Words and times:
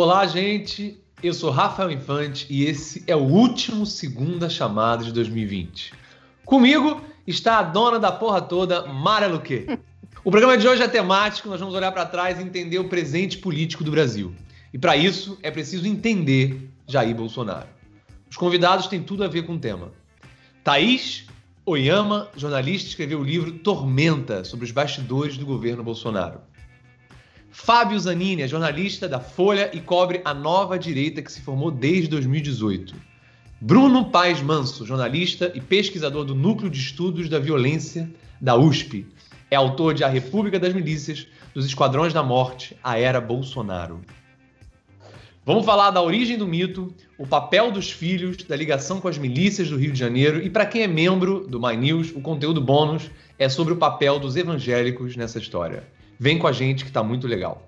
Olá, 0.00 0.24
gente. 0.28 0.96
Eu 1.20 1.34
sou 1.34 1.50
Rafael 1.50 1.90
Infante 1.90 2.46
e 2.48 2.64
esse 2.64 3.02
é 3.08 3.16
o 3.16 3.18
último 3.18 3.84
Segunda 3.84 4.48
Chamada 4.48 5.02
de 5.02 5.12
2020. 5.12 5.92
Comigo 6.44 7.00
está 7.26 7.58
a 7.58 7.64
dona 7.64 7.98
da 7.98 8.12
porra 8.12 8.40
toda, 8.40 8.86
Mara 8.86 9.26
Luque. 9.26 9.66
O 10.22 10.30
programa 10.30 10.56
de 10.56 10.68
hoje 10.68 10.84
é 10.84 10.86
temático, 10.86 11.48
nós 11.48 11.58
vamos 11.58 11.74
olhar 11.74 11.90
para 11.90 12.06
trás 12.06 12.38
e 12.38 12.44
entender 12.44 12.78
o 12.78 12.88
presente 12.88 13.38
político 13.38 13.82
do 13.82 13.90
Brasil. 13.90 14.32
E 14.72 14.78
para 14.78 14.96
isso 14.96 15.36
é 15.42 15.50
preciso 15.50 15.84
entender 15.84 16.70
Jair 16.86 17.16
Bolsonaro. 17.16 17.66
Os 18.30 18.36
convidados 18.36 18.86
têm 18.86 19.02
tudo 19.02 19.24
a 19.24 19.28
ver 19.28 19.46
com 19.46 19.54
o 19.54 19.58
tema. 19.58 19.90
Thaís 20.62 21.26
Oyama, 21.66 22.28
jornalista, 22.36 22.88
escreveu 22.88 23.18
o 23.18 23.24
livro 23.24 23.50
Tormenta 23.50 24.44
sobre 24.44 24.64
os 24.64 24.70
bastidores 24.70 25.36
do 25.36 25.44
governo 25.44 25.82
Bolsonaro. 25.82 26.40
Fábio 27.60 27.98
Zanini 27.98 28.40
é 28.40 28.48
jornalista 28.48 29.06
da 29.06 29.20
Folha 29.20 29.68
e 29.74 29.80
cobre 29.80 30.22
a 30.24 30.32
nova 30.32 30.78
direita 30.78 31.20
que 31.20 31.30
se 31.30 31.42
formou 31.42 31.70
desde 31.70 32.08
2018. 32.08 32.94
Bruno 33.60 34.06
Paes 34.06 34.40
Manso, 34.40 34.86
jornalista 34.86 35.52
e 35.54 35.60
pesquisador 35.60 36.24
do 36.24 36.36
Núcleo 36.36 36.70
de 36.70 36.78
Estudos 36.78 37.28
da 37.28 37.38
Violência 37.38 38.08
da 38.40 38.56
USP. 38.56 39.06
É 39.50 39.56
autor 39.56 39.92
de 39.92 40.02
A 40.02 40.08
República 40.08 40.58
das 40.58 40.72
Milícias, 40.72 41.26
dos 41.52 41.66
Esquadrões 41.66 42.14
da 42.14 42.22
Morte, 42.22 42.74
a 42.82 42.96
Era 42.96 43.20
Bolsonaro. 43.20 44.00
Vamos 45.44 45.66
falar 45.66 45.90
da 45.90 46.00
origem 46.00 46.38
do 46.38 46.46
mito, 46.46 46.94
o 47.18 47.26
papel 47.26 47.70
dos 47.70 47.90
filhos, 47.90 48.36
da 48.44 48.56
ligação 48.56 48.98
com 48.98 49.08
as 49.08 49.18
milícias 49.18 49.68
do 49.68 49.76
Rio 49.76 49.92
de 49.92 49.98
Janeiro 49.98 50.40
e 50.40 50.48
para 50.48 50.64
quem 50.64 50.82
é 50.82 50.86
membro 50.86 51.46
do 51.46 51.60
My 51.60 51.76
News, 51.76 52.12
o 52.14 52.20
conteúdo 52.20 52.62
bônus 52.62 53.10
é 53.38 53.48
sobre 53.48 53.74
o 53.74 53.76
papel 53.76 54.18
dos 54.18 54.36
evangélicos 54.36 55.16
nessa 55.16 55.38
história. 55.38 55.97
Vem 56.20 56.36
com 56.36 56.48
a 56.48 56.52
gente 56.52 56.82
que 56.82 56.90
está 56.90 57.00
muito 57.00 57.28
legal. 57.28 57.62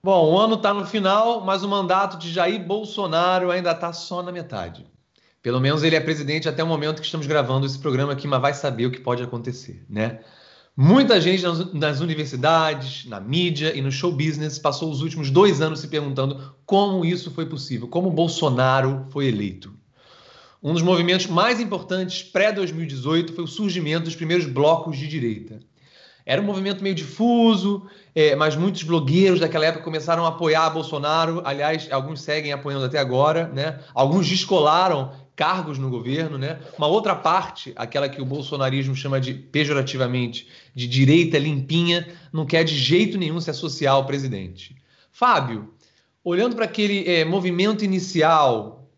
Bom, 0.00 0.32
o 0.32 0.38
ano 0.38 0.54
está 0.54 0.72
no 0.72 0.86
final, 0.86 1.40
mas 1.40 1.64
o 1.64 1.68
mandato 1.68 2.16
de 2.18 2.30
Jair 2.30 2.64
Bolsonaro 2.64 3.50
ainda 3.50 3.72
está 3.72 3.92
só 3.92 4.22
na 4.22 4.30
metade. 4.30 4.86
Pelo 5.42 5.58
menos 5.60 5.82
ele 5.82 5.96
é 5.96 6.00
presidente 6.00 6.48
até 6.48 6.62
o 6.62 6.66
momento 6.66 7.00
que 7.00 7.06
estamos 7.06 7.26
gravando 7.26 7.66
esse 7.66 7.78
programa 7.78 8.12
aqui, 8.12 8.28
mas 8.28 8.40
vai 8.40 8.54
saber 8.54 8.86
o 8.86 8.90
que 8.90 9.00
pode 9.00 9.22
acontecer, 9.22 9.84
né? 9.88 10.20
Muita 10.76 11.20
gente 11.20 11.44
nas, 11.72 12.00
universidades, 12.00 13.04
na 13.06 13.20
mídia 13.20 13.72
e 13.76 13.80
no 13.80 13.92
show 13.92 14.10
business 14.10 14.58
passou 14.58 14.90
os 14.90 15.02
últimos 15.02 15.30
dois 15.30 15.60
anos 15.60 15.78
se 15.78 15.86
perguntando 15.86 16.52
como 16.66 17.04
isso 17.04 17.30
foi 17.30 17.46
possível, 17.46 17.86
como 17.86 18.10
Bolsonaro 18.10 19.06
foi 19.10 19.28
eleito. 19.28 19.72
Um 20.60 20.72
dos 20.72 20.82
movimentos 20.82 21.28
mais 21.28 21.60
importantes 21.60 22.24
pré-2018 22.24 23.36
foi 23.36 23.44
o 23.44 23.46
surgimento 23.46 24.06
dos 24.06 24.16
primeiros 24.16 24.46
blocos 24.46 24.98
de 24.98 25.06
direita. 25.06 25.60
Era 26.26 26.42
um 26.42 26.44
movimento 26.44 26.82
meio 26.82 26.94
difuso, 26.94 27.86
é, 28.12 28.34
mas 28.34 28.56
muitos 28.56 28.82
blogueiros 28.82 29.38
daquela 29.38 29.66
época 29.66 29.84
começaram 29.84 30.24
a 30.24 30.30
apoiar 30.30 30.70
Bolsonaro. 30.70 31.40
Aliás, 31.44 31.86
alguns 31.92 32.22
seguem 32.22 32.50
apoiando 32.50 32.86
até 32.86 32.98
agora, 32.98 33.46
né? 33.48 33.78
Alguns 33.94 34.26
descolaram 34.26 35.12
cargos 35.36 35.78
no 35.78 35.90
governo, 35.90 36.38
né? 36.38 36.60
Uma 36.78 36.86
outra 36.86 37.14
parte, 37.14 37.72
aquela 37.76 38.08
que 38.08 38.22
o 38.22 38.24
bolsonarismo 38.24 38.94
chama 38.94 39.20
de 39.20 39.34
pejorativamente 39.34 40.48
de 40.74 40.86
direita 40.86 41.38
limpinha, 41.38 42.06
não 42.32 42.46
quer 42.46 42.64
de 42.64 42.76
jeito 42.76 43.18
nenhum 43.18 43.40
se 43.40 43.50
associar 43.50 43.94
ao 43.94 44.06
presidente. 44.06 44.76
Fábio, 45.10 45.74
olhando 46.22 46.56
para 46.56 46.64
aquele 46.64 47.08
é, 47.08 47.24
movimento 47.24 47.84
inicial 47.84 48.90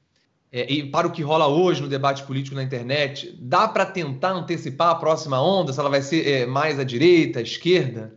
é, 0.52 0.70
e 0.72 0.88
para 0.90 1.06
o 1.06 1.10
que 1.10 1.22
rola 1.22 1.46
hoje 1.46 1.82
no 1.82 1.88
debate 1.88 2.22
político 2.22 2.54
na 2.54 2.62
internet, 2.62 3.36
dá 3.40 3.66
para 3.66 3.84
tentar 3.84 4.32
antecipar 4.32 4.90
a 4.90 4.94
próxima 4.94 5.40
onda? 5.42 5.72
Se 5.72 5.80
ela 5.80 5.90
vai 5.90 6.02
ser 6.02 6.26
é, 6.26 6.46
mais 6.46 6.78
à 6.78 6.84
direita, 6.84 7.40
à 7.40 7.42
esquerda? 7.42 8.16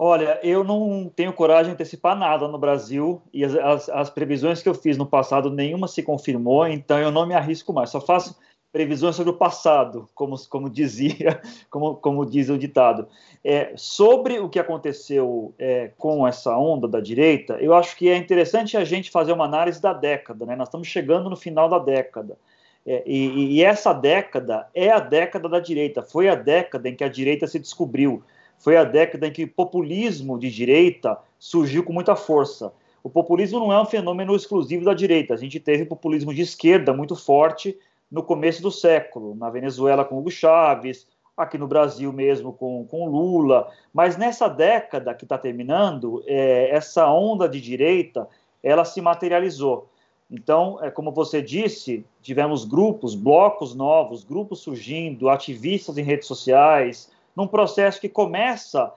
Olha, 0.00 0.38
eu 0.44 0.62
não 0.62 1.10
tenho 1.14 1.32
coragem 1.32 1.66
de 1.66 1.70
antecipar 1.72 2.16
nada 2.16 2.46
no 2.46 2.56
Brasil 2.56 3.20
e 3.32 3.44
as, 3.44 3.52
as, 3.56 3.88
as, 3.88 4.10
previsões 4.10 4.62
que 4.62 4.68
eu 4.68 4.74
fiz 4.74 4.96
no 4.96 5.04
passado, 5.04 5.50
nenhuma 5.50 5.88
se 5.88 6.04
confirmou, 6.04 6.68
então 6.68 7.00
eu 7.00 7.10
não 7.10 7.26
me 7.26 7.34
arrisco 7.34 7.72
mais. 7.72 7.90
Só 7.90 8.00
faço 8.00 8.38
previsões 8.70 9.16
sobre 9.16 9.32
o 9.32 9.36
passado, 9.36 10.08
como, 10.14 10.36
como 10.48 10.70
dizia, 10.70 11.42
como, 11.68 11.96
como 11.96 12.24
diz 12.24 12.48
o 12.48 12.56
ditado. 12.56 13.08
É, 13.42 13.72
sobre 13.74 14.38
o 14.38 14.48
que 14.48 14.60
aconteceu 14.60 15.52
é, 15.58 15.90
com 15.98 16.24
essa 16.28 16.56
onda 16.56 16.86
da 16.86 17.00
direita, 17.00 17.54
eu 17.54 17.74
acho 17.74 17.96
que 17.96 18.08
é 18.08 18.16
interessante 18.16 18.76
a 18.76 18.84
gente 18.84 19.10
fazer 19.10 19.32
uma 19.32 19.46
análise 19.46 19.82
da 19.82 19.92
década. 19.92 20.46
Né? 20.46 20.54
Nós 20.54 20.68
estamos 20.68 20.86
chegando 20.86 21.28
no 21.28 21.36
final 21.36 21.68
da 21.68 21.80
década. 21.80 22.38
É, 22.86 23.02
e, 23.04 23.56
e 23.56 23.64
essa 23.64 23.92
década 23.92 24.68
é 24.72 24.90
a 24.90 25.00
década 25.00 25.48
da 25.48 25.58
direita, 25.58 26.02
foi 26.02 26.28
a 26.28 26.36
década 26.36 26.88
em 26.88 26.94
que 26.94 27.02
a 27.02 27.08
direita 27.08 27.48
se 27.48 27.58
descobriu 27.58 28.22
foi 28.58 28.76
a 28.76 28.84
década 28.84 29.26
em 29.26 29.32
que 29.32 29.44
o 29.44 29.48
populismo 29.48 30.38
de 30.38 30.50
direita 30.50 31.18
surgiu 31.38 31.84
com 31.84 31.92
muita 31.92 32.16
força. 32.16 32.72
O 33.02 33.08
populismo 33.08 33.60
não 33.60 33.72
é 33.72 33.80
um 33.80 33.86
fenômeno 33.86 34.34
exclusivo 34.34 34.84
da 34.84 34.92
direita. 34.92 35.34
A 35.34 35.36
gente 35.36 35.60
teve 35.60 35.84
populismo 35.84 36.34
de 36.34 36.42
esquerda 36.42 36.92
muito 36.92 37.14
forte 37.14 37.78
no 38.10 38.22
começo 38.22 38.60
do 38.60 38.70
século, 38.70 39.34
na 39.34 39.48
Venezuela 39.50 40.04
com 40.04 40.18
Hugo 40.18 40.30
Chávez, 40.30 41.06
aqui 41.36 41.56
no 41.56 41.68
Brasil 41.68 42.12
mesmo 42.12 42.52
com, 42.52 42.84
com 42.86 43.08
Lula. 43.08 43.70
Mas 43.94 44.16
nessa 44.16 44.48
década 44.48 45.14
que 45.14 45.24
está 45.24 45.38
terminando, 45.38 46.22
é, 46.26 46.70
essa 46.70 47.08
onda 47.10 47.48
de 47.48 47.60
direita 47.60 48.28
ela 48.62 48.84
se 48.84 49.00
materializou. 49.00 49.88
Então, 50.30 50.78
é, 50.82 50.90
como 50.90 51.12
você 51.12 51.40
disse, 51.40 52.04
tivemos 52.20 52.64
grupos, 52.64 53.14
blocos 53.14 53.74
novos, 53.74 54.24
grupos 54.24 54.60
surgindo, 54.60 55.28
ativistas 55.28 55.96
em 55.96 56.02
redes 56.02 56.26
sociais, 56.26 57.10
num 57.38 57.46
processo 57.46 58.00
que 58.00 58.08
começa, 58.08 58.92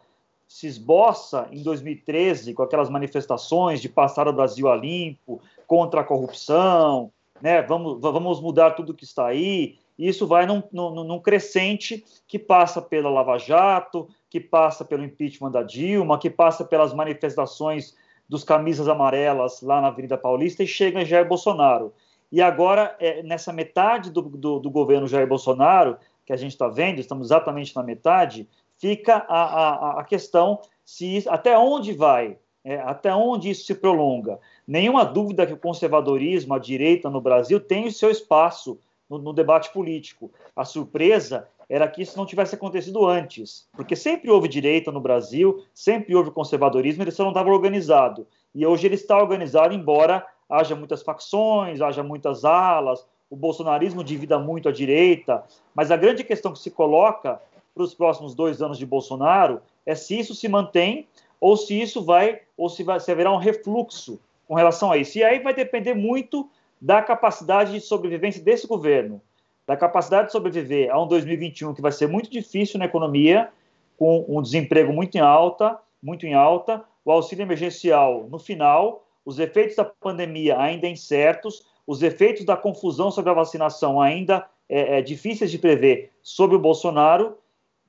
se 0.48 0.66
esboça 0.66 1.48
em 1.52 1.62
2013, 1.62 2.56
com 2.56 2.64
aquelas 2.64 2.90
manifestações 2.90 3.80
de 3.80 3.88
passar 3.88 4.28
o 4.28 4.34
Brasil 4.34 4.68
a 4.68 4.76
limpo, 4.76 5.40
contra 5.68 6.02
a 6.02 6.04
corrupção, 6.04 7.12
né? 7.40 7.62
vamos, 7.62 8.02
vamos 8.02 8.42
mudar 8.42 8.72
tudo 8.72 8.96
que 8.96 9.04
está 9.04 9.28
aí. 9.28 9.78
E 9.96 10.08
isso 10.08 10.26
vai 10.26 10.48
num, 10.48 10.64
num, 10.72 11.04
num 11.04 11.20
crescente 11.20 12.04
que 12.28 12.40
passa 12.40 12.82
pela 12.82 13.12
Lava 13.12 13.38
Jato, 13.38 14.10
que 14.28 14.40
passa 14.40 14.84
pelo 14.84 15.06
impeachment 15.06 15.52
da 15.52 15.62
Dilma, 15.62 16.18
que 16.18 16.30
passa 16.32 16.66
pelas 16.66 16.96
manifestações 16.96 17.96
dos 18.28 18.44
camisas 18.44 18.88
amarelas 18.88 19.62
lá 19.62 19.80
na 19.80 19.90
Avenida 19.90 20.18
Paulista 20.18 20.64
e 20.64 20.68
chega 20.68 21.00
em 21.00 21.06
Jair 21.06 21.28
Bolsonaro. 21.28 21.94
E 22.32 22.42
agora, 22.42 22.96
é, 22.98 23.22
nessa 23.22 23.52
metade 23.52 24.10
do, 24.10 24.22
do, 24.22 24.58
do, 24.60 24.70
governo 24.72 25.08
Jair 25.08 25.28
Bolsonaro, 25.28 25.98
que 26.32 26.36
a 26.36 26.38
gente 26.38 26.54
está 26.54 26.70
vendo, 26.70 27.00
estamos 27.00 27.28
exatamente 27.28 27.76
na 27.76 27.84
metade, 27.84 28.48
fica 28.78 29.26
a, 29.28 29.44
a, 29.44 30.00
a 30.00 30.04
questão 30.06 30.62
se 30.86 31.26
até 31.28 31.58
onde 31.58 31.92
vai, 31.92 32.38
é, 32.64 32.80
até 32.80 33.14
onde 33.14 33.50
isso 33.50 33.66
se 33.66 33.76
prolonga. 33.76 34.40
Nenhuma 34.66 35.04
dúvida 35.04 35.46
que 35.46 35.52
o 35.52 35.58
conservadorismo, 35.58 36.54
a 36.54 36.60
direita 36.60 37.10
no 37.10 37.20
Brasil, 37.20 37.60
tem 37.60 37.86
o 37.86 37.92
seu 37.92 38.10
espaço 38.10 38.80
no, 39.10 39.18
no 39.18 39.34
debate 39.34 39.74
político. 39.74 40.32
A 40.56 40.64
surpresa 40.64 41.50
era 41.68 41.86
que 41.86 42.02
isso 42.02 42.18
não 42.18 42.26
tivesse 42.26 42.56
acontecido 42.56 43.06
antes, 43.06 43.68
porque 43.74 43.96
sempre 43.96 44.32
houve 44.32 44.48
direita 44.48 44.90
no 44.90 45.02
Brasil, 45.02 45.66
sempre 45.74 46.16
houve 46.16 46.32
conservadorismo, 46.32 47.04
ele 47.04 47.12
só 47.12 47.24
não 47.24 47.32
estava 47.32 47.50
organizado. 47.50 48.26
E 48.56 48.66
hoje 48.66 48.88
ele 48.88 48.96
está 48.96 49.18
organizado, 49.18 49.74
embora 49.74 50.26
haja 50.50 50.78
muitas 50.78 51.04
facções, 51.04 51.82
haja 51.82 52.02
muitas 52.02 52.46
alas, 52.46 53.06
o 53.32 53.36
bolsonarismo 53.36 54.04
divida 54.04 54.38
muito 54.38 54.68
a 54.68 54.74
direita, 54.74 55.44
mas 55.74 55.90
a 55.90 55.96
grande 55.96 56.22
questão 56.22 56.52
que 56.52 56.60
se 56.60 56.70
coloca 56.70 57.42
para 57.74 57.82
os 57.82 57.94
próximos 57.94 58.36
dois 58.36 58.62
anos 58.62 58.78
de 58.78 58.86
Bolsonaro 58.86 59.62
é 59.86 59.96
se 59.96 60.20
isso 60.20 60.36
se 60.36 60.50
mantém 60.50 61.08
ou 61.40 61.56
se 61.56 61.82
isso 61.82 62.04
vai, 62.04 62.42
ou 62.58 62.70
se, 62.70 62.84
vai, 62.84 63.00
se 63.00 63.10
haverá 63.10 63.32
um 63.32 63.38
refluxo 63.38 64.20
com 64.48 64.54
relação 64.54 64.92
a 64.92 64.98
isso. 64.98 65.18
E 65.18 65.24
aí 65.24 65.40
vai 65.40 65.54
depender 65.54 65.94
muito 65.94 66.48
da 66.80 67.02
capacidade 67.02 67.72
de 67.72 67.80
sobrevivência 67.80 68.44
desse 68.44 68.68
governo, 68.68 69.22
da 69.66 69.78
capacidade 69.78 70.28
de 70.28 70.34
sobreviver 70.34 70.92
a 70.92 71.02
um 71.02 71.08
2021 71.08 71.74
que 71.74 71.82
vai 71.82 71.94
ser 71.94 72.08
muito 72.08 72.30
difícil 72.30 72.78
na 72.78 72.86
economia, 72.86 73.50
com 73.98 74.26
um 74.28 74.42
desemprego 74.42 74.92
muito 74.92 75.16
em 75.16 75.22
alta, 75.22 75.80
muito 76.04 76.26
em 76.26 76.34
alta, 76.34 76.84
o 77.06 77.12
auxílio 77.12 77.44
emergencial 77.44 78.28
no 78.30 78.38
final, 78.38 79.06
os 79.26 79.40
efeitos 79.40 79.78
da 79.78 79.86
pandemia 79.86 80.60
ainda 80.60 80.88
incertos, 80.88 81.66
os 81.86 82.02
efeitos 82.02 82.46
da 82.46 82.56
confusão 82.56 83.12
sobre 83.12 83.32
a 83.32 83.36
vacinação 83.36 84.00
ainda 84.00 84.48
é, 84.70 85.00
é, 85.00 85.02
difíceis 85.02 85.52
de 85.52 85.58
prever 85.58 86.12
sobre 86.22 86.56
o 86.56 86.60
Bolsonaro, 86.60 87.38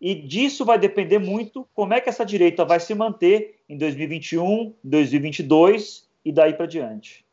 e 0.01 0.15
disso 0.17 0.65
vai 0.65 0.79
depender 0.79 1.21
muito 1.21 1.65
como 1.73 1.95
é 1.95 2.01
que 2.01 2.09
essa 2.09 2.27
direita 2.27 2.65
vai 2.65 2.81
se 2.81 2.93
manter 2.93 3.61
em 3.69 3.79
2021, 3.79 4.75
2022 4.83 6.09
e 6.25 6.33
daí 6.33 6.55
para 6.55 6.67
diante. 6.67 7.25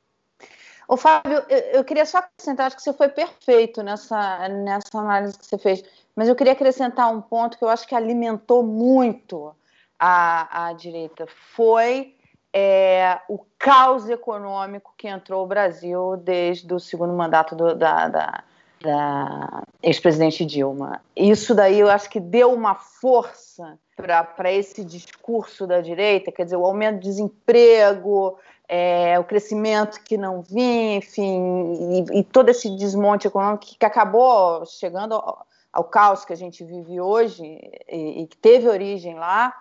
Ô, 0.88 0.95
Fábio, 0.95 1.44
eu, 1.50 1.57
eu, 1.73 1.83
queria 1.83 2.06
só 2.06 2.19
acrescentar, 2.19 2.67
acho 2.67 2.75
que 2.75 2.81
você 2.83 2.94
foi 2.94 3.09
perfeito 3.09 3.81
nessa, 3.81 4.47
nessa 4.50 5.00
análise 5.00 5.38
que 5.38 5.45
você 5.45 5.57
fez, 5.57 5.83
mas 6.15 6.27
eu 6.27 6.35
queria 6.35 6.53
acrescentar 6.53 7.11
um 7.11 7.21
ponto 7.21 7.57
que 7.57 7.63
eu 7.63 7.69
acho 7.69 7.88
que 7.88 7.95
alimentou 7.95 8.63
muito 8.63 9.56
a, 9.97 10.67
a 10.67 10.73
direita, 10.73 11.25
foi 11.56 12.15
é, 12.54 13.19
o 13.28 13.40
caos 13.57 14.10
econômico 14.10 14.94
que 14.98 15.07
entrou 15.07 15.44
o 15.44 15.48
Brasil 15.48 16.18
desde 16.18 16.74
o 16.74 16.80
segundo 16.80 17.13
mandato 17.13 17.56
do, 17.56 17.75
da, 17.75 18.07
da, 18.07 18.44
da 18.81 19.63
ex-presidente 19.84 20.46
Dilma. 20.46 21.01
Isso 21.16 21.54
daí 21.54 21.80
eu 21.80 21.90
acho 21.90 22.10
que 22.10 22.19
deu 22.19 22.51
uma 22.54 22.75
força 22.75 23.78
para 23.96 24.51
esse 24.51 24.84
discurso 24.84 25.68
da 25.68 25.81
direita, 25.81 26.31
quer 26.31 26.46
dizer, 26.46 26.56
o 26.56 26.66
aumento 26.66 27.00
do 27.00 27.04
desemprego, 27.04 28.38
é, 28.68 29.19
o 29.19 29.24
crescimento 29.24 30.02
que 30.04 30.18
não 30.18 30.42
vinha, 30.42 30.98
enfim, 30.98 32.06
e, 32.13 32.19
e, 32.19 32.24
todo 32.24 32.50
esse 32.50 32.69
desmonte 32.78 33.28
econômico 33.28 33.66
que 33.66 33.86
acabou 33.86 34.66
chegando 34.66 35.16
ao, 35.16 35.45
ao 35.74 35.84
caos 35.84 36.24
que 36.24 36.31
a 36.31 36.36
gente 36.36 36.63
vive 36.63 37.02
hoje 37.02 37.44
e, 37.90 38.22
e 38.22 38.28
que 38.28 38.38
teve 38.38 38.69
origem 38.69 39.16
lá, 39.16 39.54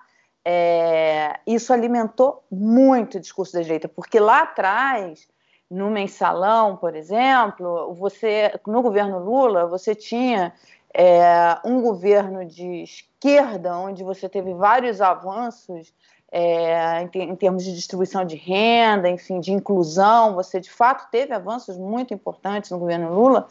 é, 0.51 1.41
isso 1.47 1.75
alimentou 1.75 2.43
muito 2.51 3.19
o 3.19 3.21
discurso 3.21 3.53
da 3.53 3.61
direita, 3.61 3.87
porque 3.87 4.19
lá 4.19 4.45
atrás, 4.45 5.29
no 5.71 5.91
mensalão, 5.91 6.75
por 6.75 6.97
exemplo, 6.97 7.93
você 7.93 8.59
no 8.67 8.81
governo 8.81 9.19
Lula, 9.19 9.67
você 9.67 9.95
tinha 9.95 10.55
é, 10.95 11.59
um 11.63 11.83
governo 11.83 12.47
de 12.47 12.83
esquerda, 12.83 13.77
onde 13.77 14.03
você 14.03 14.27
teve 14.27 14.55
vários 14.55 15.03
avanços 15.03 15.93
é, 16.33 17.03
em, 17.03 17.11
em, 17.15 17.37
termos 17.37 17.63
de 17.63 17.75
distribuição 17.75 18.25
de 18.25 18.37
renda, 18.37 19.07
enfim, 19.07 19.41
de 19.41 19.53
inclusão, 19.53 20.35
você 20.35 20.59
de 20.59 20.71
fato 20.71 21.11
teve 21.11 21.35
avanços 21.35 21.77
muito 21.77 22.15
importantes 22.15 22.71
no 22.71 22.79
governo 22.79 23.13
Lula, 23.13 23.47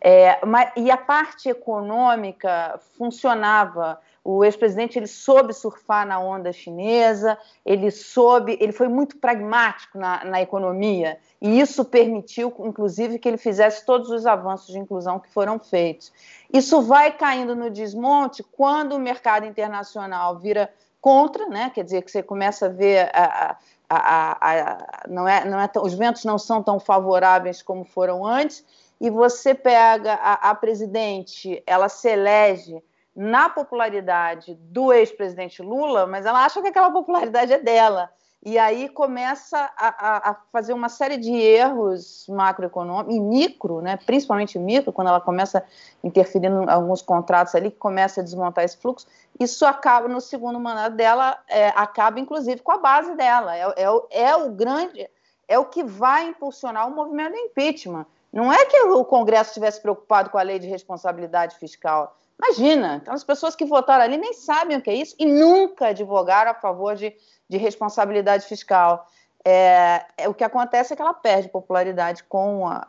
é, 0.00 0.42
mas, 0.46 0.72
e 0.76 0.90
a 0.90 0.96
parte 0.96 1.50
econômica 1.50 2.80
funcionava 2.96 4.00
o 4.30 4.44
ex-presidente 4.44 4.98
ele 4.98 5.06
soube 5.06 5.54
surfar 5.54 6.06
na 6.06 6.20
onda 6.20 6.52
chinesa, 6.52 7.38
ele 7.64 7.90
soube, 7.90 8.58
ele 8.60 8.72
foi 8.72 8.86
muito 8.86 9.16
pragmático 9.16 9.96
na, 9.96 10.22
na, 10.22 10.42
economia 10.42 11.18
e 11.40 11.58
isso 11.58 11.82
permitiu, 11.82 12.54
inclusive, 12.58 13.18
que 13.18 13.26
ele 13.26 13.38
fizesse 13.38 13.86
todos 13.86 14.10
os 14.10 14.26
avanços 14.26 14.66
de 14.66 14.78
inclusão 14.78 15.18
que 15.18 15.30
foram 15.30 15.58
feitos. 15.58 16.12
Isso 16.52 16.82
vai 16.82 17.10
caindo 17.10 17.56
no 17.56 17.70
desmonte 17.70 18.42
quando 18.42 18.96
o 18.96 18.98
mercado 18.98 19.46
internacional 19.46 20.36
vira 20.36 20.70
contra, 21.00 21.46
né? 21.46 21.70
Quer 21.74 21.84
dizer 21.84 22.02
que 22.02 22.10
você 22.10 22.22
começa 22.22 22.66
a 22.66 22.68
ver 22.68 23.10
a, 23.14 23.56
a, 23.88 23.96
a, 23.96 24.72
a 24.72 25.08
não 25.08 25.26
é, 25.26 25.42
não 25.46 25.58
é 25.58 25.70
os 25.80 25.94
ventos 25.94 26.26
não 26.26 26.38
são 26.38 26.62
tão 26.62 26.78
favoráveis 26.78 27.62
como 27.62 27.82
foram 27.82 28.26
antes 28.26 28.62
e 29.00 29.08
você 29.08 29.54
pega 29.54 30.12
a 30.12 30.54
presidente, 30.54 31.62
ela 31.66 31.88
se 31.88 32.10
elege 32.10 32.82
na 33.18 33.48
popularidade 33.48 34.54
do 34.54 34.92
ex-presidente 34.92 35.60
Lula, 35.60 36.06
mas 36.06 36.24
ela 36.24 36.44
acha 36.44 36.62
que 36.62 36.68
aquela 36.68 36.92
popularidade 36.92 37.52
é 37.52 37.58
dela. 37.58 38.08
E 38.44 38.56
aí 38.56 38.88
começa 38.88 39.58
a, 39.76 39.88
a, 39.88 40.30
a 40.30 40.34
fazer 40.52 40.72
uma 40.72 40.88
série 40.88 41.16
de 41.16 41.32
erros 41.32 42.26
macroeconômicos, 42.28 43.12
e 43.12 43.18
micro, 43.18 43.80
né, 43.80 43.98
principalmente 44.06 44.56
micro, 44.56 44.92
quando 44.92 45.08
ela 45.08 45.20
começa 45.20 45.58
a 45.58 46.06
interferir 46.06 46.46
em 46.46 46.70
alguns 46.70 47.02
contratos 47.02 47.56
ali, 47.56 47.72
que 47.72 47.76
começa 47.76 48.20
a 48.20 48.24
desmontar 48.24 48.62
esse 48.62 48.76
fluxo. 48.76 49.08
Isso 49.40 49.66
acaba, 49.66 50.06
no 50.06 50.20
segundo 50.20 50.60
mandato 50.60 50.94
dela, 50.94 51.36
é, 51.48 51.70
acaba 51.70 52.20
inclusive 52.20 52.62
com 52.62 52.70
a 52.70 52.78
base 52.78 53.16
dela. 53.16 53.56
É, 53.56 53.62
é, 53.62 54.26
é 54.28 54.36
o 54.36 54.50
grande, 54.50 55.10
é 55.48 55.58
o 55.58 55.64
que 55.64 55.82
vai 55.82 56.28
impulsionar 56.28 56.86
o 56.86 56.94
movimento 56.94 57.32
do 57.32 57.38
impeachment. 57.38 58.06
Não 58.32 58.52
é 58.52 58.64
que 58.64 58.80
o 58.80 59.04
Congresso 59.04 59.50
estivesse 59.50 59.82
preocupado 59.82 60.30
com 60.30 60.38
a 60.38 60.42
lei 60.42 60.60
de 60.60 60.68
responsabilidade 60.68 61.56
fiscal. 61.56 62.14
Imagina, 62.40 62.96
aquelas 62.96 63.24
pessoas 63.24 63.56
que 63.56 63.64
votaram 63.64 64.04
ali 64.04 64.16
nem 64.16 64.32
sabem 64.32 64.76
o 64.76 64.82
que 64.82 64.90
é 64.90 64.94
isso 64.94 65.14
e 65.18 65.26
nunca 65.26 65.88
advogaram 65.88 66.52
a 66.52 66.54
favor 66.54 66.94
de, 66.94 67.14
de 67.48 67.56
responsabilidade 67.56 68.46
fiscal. 68.46 69.06
É, 69.44 70.04
é, 70.16 70.28
o 70.28 70.34
que 70.34 70.44
acontece 70.44 70.92
é 70.92 70.96
que 70.96 71.02
ela 71.02 71.14
perde 71.14 71.48
popularidade 71.48 72.22
com 72.24 72.66
a, 72.66 72.86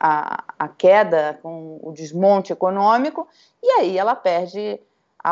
a, 0.00 0.44
a, 0.58 0.68
queda, 0.68 1.38
com 1.42 1.78
o 1.82 1.92
desmonte 1.92 2.52
econômico, 2.52 3.28
e 3.62 3.70
aí 3.72 3.98
ela 3.98 4.16
perde 4.16 4.80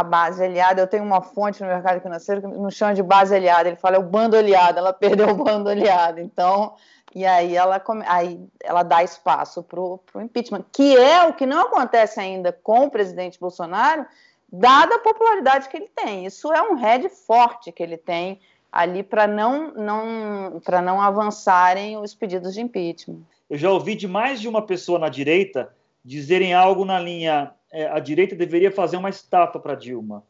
a 0.00 0.02
base 0.02 0.42
aliada. 0.44 0.80
Eu 0.80 0.86
tenho 0.86 1.04
uma 1.04 1.22
fonte 1.22 1.62
no 1.62 1.68
mercado 1.68 2.00
financeiro 2.00 2.40
que 2.40 2.46
não 2.46 2.70
chama 2.70 2.94
de 2.94 3.02
base 3.02 3.34
aliada, 3.34 3.68
ele 3.68 3.76
fala 3.76 3.96
é 3.96 3.98
o 3.98 4.02
bando 4.02 4.36
aliado, 4.36 4.78
ela 4.78 4.92
perdeu 4.94 5.30
o 5.30 5.34
bando 5.34 5.68
aliado. 5.68 6.20
Então, 6.20 6.74
e 7.14 7.24
aí 7.24 7.56
ela, 7.56 7.82
aí 8.06 8.40
ela 8.62 8.82
dá 8.82 9.02
espaço 9.02 9.62
para 9.62 9.80
o 9.80 10.00
impeachment, 10.16 10.64
que 10.72 10.96
é 10.96 11.24
o 11.24 11.32
que 11.32 11.46
não 11.46 11.62
acontece 11.62 12.20
ainda 12.20 12.52
com 12.52 12.84
o 12.84 12.90
presidente 12.90 13.40
Bolsonaro, 13.40 14.04
dada 14.52 14.96
a 14.96 15.00
popularidade 15.00 15.68
que 15.68 15.76
ele 15.76 15.90
tem. 15.94 16.26
Isso 16.26 16.52
é 16.52 16.60
um 16.62 16.74
head 16.74 17.08
forte 17.08 17.72
que 17.72 17.82
ele 17.82 17.96
tem 17.96 18.40
ali 18.70 19.02
para 19.02 19.26
não, 19.26 19.72
não, 19.72 20.60
não 20.84 21.00
avançarem 21.00 21.96
os 21.96 22.14
pedidos 22.14 22.52
de 22.52 22.60
impeachment. 22.60 23.22
Eu 23.48 23.56
já 23.56 23.70
ouvi 23.70 23.94
de 23.94 24.06
mais 24.06 24.40
de 24.40 24.48
uma 24.48 24.60
pessoa 24.60 24.98
na 24.98 25.08
direita 25.08 25.72
dizerem 26.04 26.52
algo 26.52 26.84
na 26.84 26.98
linha: 27.00 27.52
é, 27.76 27.86
a 27.88 27.98
direita 27.98 28.34
deveria 28.34 28.72
fazer 28.72 28.96
uma 28.96 29.10
estátua 29.10 29.60
para 29.60 29.74
Dilma, 29.74 30.24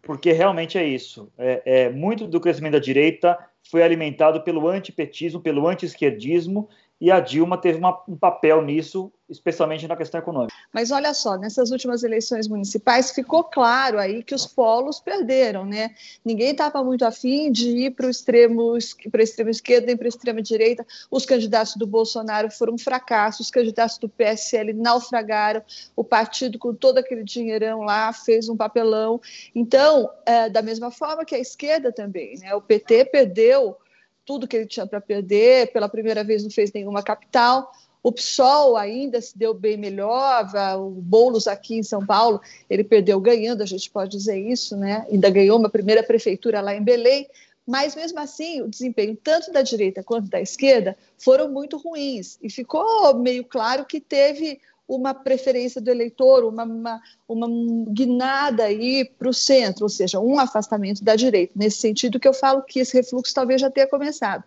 porque 0.00 0.30
realmente 0.30 0.78
é 0.78 0.84
isso. 0.84 1.28
É, 1.36 1.62
é, 1.66 1.90
muito 1.90 2.24
do 2.28 2.40
crescimento 2.40 2.74
da 2.74 2.78
direita 2.78 3.36
foi 3.68 3.82
alimentado 3.82 4.42
pelo 4.42 4.68
antipetismo, 4.68 5.40
pelo 5.40 5.66
anti-esquerdismo, 5.66 6.68
e 7.00 7.10
a 7.10 7.18
Dilma 7.18 7.58
teve 7.58 7.78
uma, 7.78 8.00
um 8.08 8.16
papel 8.16 8.62
nisso, 8.62 9.12
especialmente 9.28 9.88
na 9.88 9.96
questão 9.96 10.20
econômica. 10.20 10.54
Mas 10.72 10.90
olha 10.90 11.14
só, 11.14 11.36
nessas 11.36 11.70
últimas 11.70 12.02
eleições 12.02 12.46
municipais 12.46 13.10
ficou 13.10 13.42
claro 13.42 13.98
aí 13.98 14.22
que 14.22 14.34
os 14.34 14.46
polos 14.46 15.00
perderam, 15.00 15.64
né? 15.64 15.94
Ninguém 16.24 16.50
estava 16.50 16.84
muito 16.84 17.04
afim 17.04 17.50
de 17.50 17.68
ir 17.70 17.90
para 17.92 18.06
o 18.06 18.10
extremo, 18.10 18.76
para 19.10 19.22
esquerda 19.22 19.86
nem 19.86 19.96
para 19.96 20.06
a 20.06 20.08
extrema 20.08 20.42
direita. 20.42 20.86
Os 21.10 21.24
candidatos 21.24 21.76
do 21.76 21.86
Bolsonaro 21.86 22.50
foram 22.50 22.74
um 22.74 22.78
fracasso, 22.78 23.42
os 23.42 23.50
candidatos 23.50 23.98
do 23.98 24.08
PSL 24.08 24.72
naufragaram, 24.74 25.62
o 25.96 26.04
partido 26.04 26.58
com 26.58 26.74
todo 26.74 26.98
aquele 26.98 27.24
dinheirão 27.24 27.80
lá 27.80 28.12
fez 28.12 28.48
um 28.48 28.56
papelão. 28.56 29.20
Então, 29.54 30.10
é, 30.26 30.50
da 30.50 30.60
mesma 30.60 30.90
forma 30.90 31.24
que 31.24 31.34
a 31.34 31.38
esquerda 31.38 31.90
também, 31.90 32.38
né? 32.38 32.54
O 32.54 32.60
PT 32.60 33.06
perdeu 33.06 33.76
tudo 34.24 34.48
que 34.48 34.56
ele 34.56 34.66
tinha 34.66 34.86
para 34.86 35.00
perder, 35.00 35.70
pela 35.72 35.88
primeira 35.88 36.24
vez 36.24 36.42
não 36.42 36.50
fez 36.50 36.72
nenhuma 36.72 37.02
capital. 37.02 37.70
O 38.04 38.12
PSOL 38.12 38.76
ainda 38.76 39.18
se 39.18 39.36
deu 39.36 39.54
bem 39.54 39.78
melhor, 39.78 40.46
o 40.78 40.90
Boulos 40.90 41.48
aqui 41.48 41.76
em 41.76 41.82
São 41.82 42.04
Paulo, 42.04 42.38
ele 42.68 42.84
perdeu 42.84 43.18
ganhando, 43.18 43.62
a 43.62 43.66
gente 43.66 43.90
pode 43.90 44.10
dizer 44.10 44.38
isso, 44.38 44.76
né? 44.76 45.06
Ainda 45.10 45.30
ganhou 45.30 45.58
uma 45.58 45.70
primeira 45.70 46.02
prefeitura 46.02 46.60
lá 46.60 46.76
em 46.76 46.84
Belém, 46.84 47.26
mas 47.66 47.96
mesmo 47.96 48.20
assim 48.20 48.60
o 48.60 48.68
desempenho 48.68 49.16
tanto 49.16 49.50
da 49.50 49.62
direita 49.62 50.02
quanto 50.02 50.28
da 50.28 50.38
esquerda 50.38 50.94
foram 51.16 51.50
muito 51.50 51.78
ruins 51.78 52.38
e 52.42 52.50
ficou 52.50 53.14
meio 53.14 53.42
claro 53.42 53.86
que 53.86 53.98
teve 53.98 54.60
uma 54.86 55.14
preferência 55.14 55.80
do 55.80 55.90
eleitor, 55.90 56.44
uma, 56.44 56.64
uma, 56.64 57.00
uma 57.26 57.48
guinada 57.88 58.64
aí 58.64 59.06
para 59.18 59.30
o 59.30 59.32
centro, 59.32 59.84
ou 59.84 59.88
seja, 59.88 60.20
um 60.20 60.38
afastamento 60.38 61.02
da 61.02 61.16
direita. 61.16 61.54
Nesse 61.56 61.78
sentido 61.78 62.20
que 62.20 62.28
eu 62.28 62.34
falo 62.34 62.60
que 62.60 62.80
esse 62.80 62.94
refluxo 62.94 63.34
talvez 63.34 63.62
já 63.62 63.70
tenha 63.70 63.86
começado. 63.86 64.44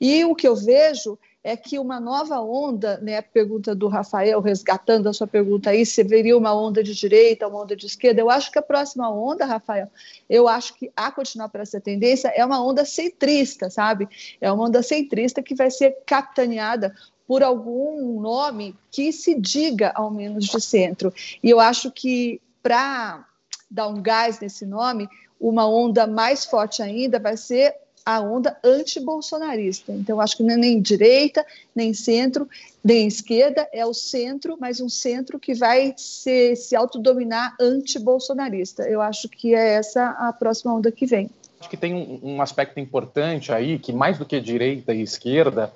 E 0.00 0.24
o 0.24 0.36
que 0.36 0.46
eu 0.46 0.54
vejo 0.54 1.18
é 1.42 1.56
que 1.56 1.78
uma 1.78 1.98
nova 1.98 2.38
onda, 2.40 2.98
né, 2.98 3.16
a 3.18 3.22
pergunta 3.22 3.74
do 3.74 3.88
Rafael, 3.88 4.40
resgatando 4.40 5.08
a 5.08 5.12
sua 5.12 5.26
pergunta 5.26 5.70
aí, 5.70 5.86
se 5.86 6.04
veria 6.04 6.36
uma 6.36 6.54
onda 6.54 6.82
de 6.82 6.94
direita, 6.94 7.48
uma 7.48 7.62
onda 7.62 7.74
de 7.74 7.86
esquerda, 7.86 8.20
eu 8.20 8.30
acho 8.30 8.50
que 8.50 8.58
a 8.58 8.62
próxima 8.62 9.10
onda, 9.10 9.46
Rafael, 9.46 9.88
eu 10.28 10.46
acho 10.46 10.74
que 10.74 10.92
a 10.94 11.10
continuar 11.10 11.48
para 11.48 11.62
essa 11.62 11.80
tendência 11.80 12.28
é 12.28 12.44
uma 12.44 12.62
onda 12.62 12.84
centrista, 12.84 13.70
sabe? 13.70 14.06
É 14.40 14.52
uma 14.52 14.64
onda 14.64 14.82
centrista 14.82 15.42
que 15.42 15.54
vai 15.54 15.70
ser 15.70 15.96
capitaneada 16.04 16.94
por 17.26 17.42
algum 17.42 18.20
nome 18.20 18.76
que 18.90 19.12
se 19.12 19.34
diga 19.34 19.92
ao 19.94 20.10
menos 20.10 20.44
de 20.44 20.60
centro. 20.60 21.12
E 21.42 21.48
eu 21.48 21.58
acho 21.58 21.90
que 21.90 22.40
para 22.62 23.24
dar 23.70 23.86
um 23.86 24.02
gás 24.02 24.40
nesse 24.40 24.66
nome, 24.66 25.08
uma 25.40 25.66
onda 25.66 26.06
mais 26.06 26.44
forte 26.44 26.82
ainda 26.82 27.18
vai 27.18 27.36
ser 27.36 27.74
a 28.04 28.20
onda 28.20 28.56
anti-bolsonarista. 28.64 29.92
Então, 29.92 30.20
acho 30.20 30.36
que 30.36 30.42
não 30.42 30.54
é 30.54 30.56
nem 30.56 30.80
direita, 30.80 31.44
nem 31.74 31.92
centro, 31.92 32.48
nem 32.82 33.06
esquerda, 33.06 33.68
é 33.72 33.84
o 33.84 33.94
centro, 33.94 34.56
mas 34.58 34.80
um 34.80 34.88
centro 34.88 35.38
que 35.38 35.54
vai 35.54 35.94
se, 35.96 36.56
se 36.56 36.74
autodominar 36.74 37.54
anti-bolsonarista. 37.60 38.82
Eu 38.84 39.00
acho 39.00 39.28
que 39.28 39.54
é 39.54 39.74
essa 39.74 40.10
a 40.18 40.32
próxima 40.32 40.74
onda 40.74 40.90
que 40.90 41.06
vem. 41.06 41.30
Acho 41.60 41.68
que 41.68 41.76
tem 41.76 41.94
um, 41.94 42.36
um 42.36 42.42
aspecto 42.42 42.80
importante 42.80 43.52
aí, 43.52 43.78
que 43.78 43.92
mais 43.92 44.18
do 44.18 44.24
que 44.24 44.40
direita 44.40 44.94
e 44.94 45.02
esquerda, 45.02 45.72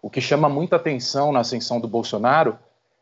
o 0.00 0.08
que 0.08 0.20
chama 0.20 0.48
muita 0.48 0.76
atenção 0.76 1.32
na 1.32 1.40
ascensão 1.40 1.80
do 1.80 1.88
Bolsonaro 1.88 2.58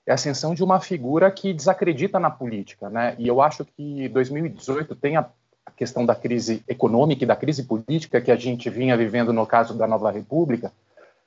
é 0.07 0.11
a 0.11 0.15
ascensão 0.15 0.55
de 0.55 0.65
uma 0.65 0.81
figura 0.81 1.31
que 1.31 1.53
desacredita 1.53 2.19
na 2.19 2.31
política, 2.31 2.89
né? 2.89 3.15
E 3.19 3.29
eu 3.29 3.41
acho 3.41 3.65
que 3.65 4.09
2018 4.09 4.97
tem 4.97 5.17
a 5.17 5.29
questão 5.77 6.05
da 6.07 6.15
crise 6.15 6.63
econômica 6.69 7.25
e 7.25 7.27
da 7.27 7.37
crise 7.37 7.65
política 7.65 8.21
que 8.21 8.31
a 8.31 8.37
gente 8.37 8.69
vinha 8.71 8.97
vivendo 8.97 9.33
no 9.33 9.47
caso 9.47 9.75
da 9.75 9.87
Nova 9.87 10.11
República, 10.11 10.73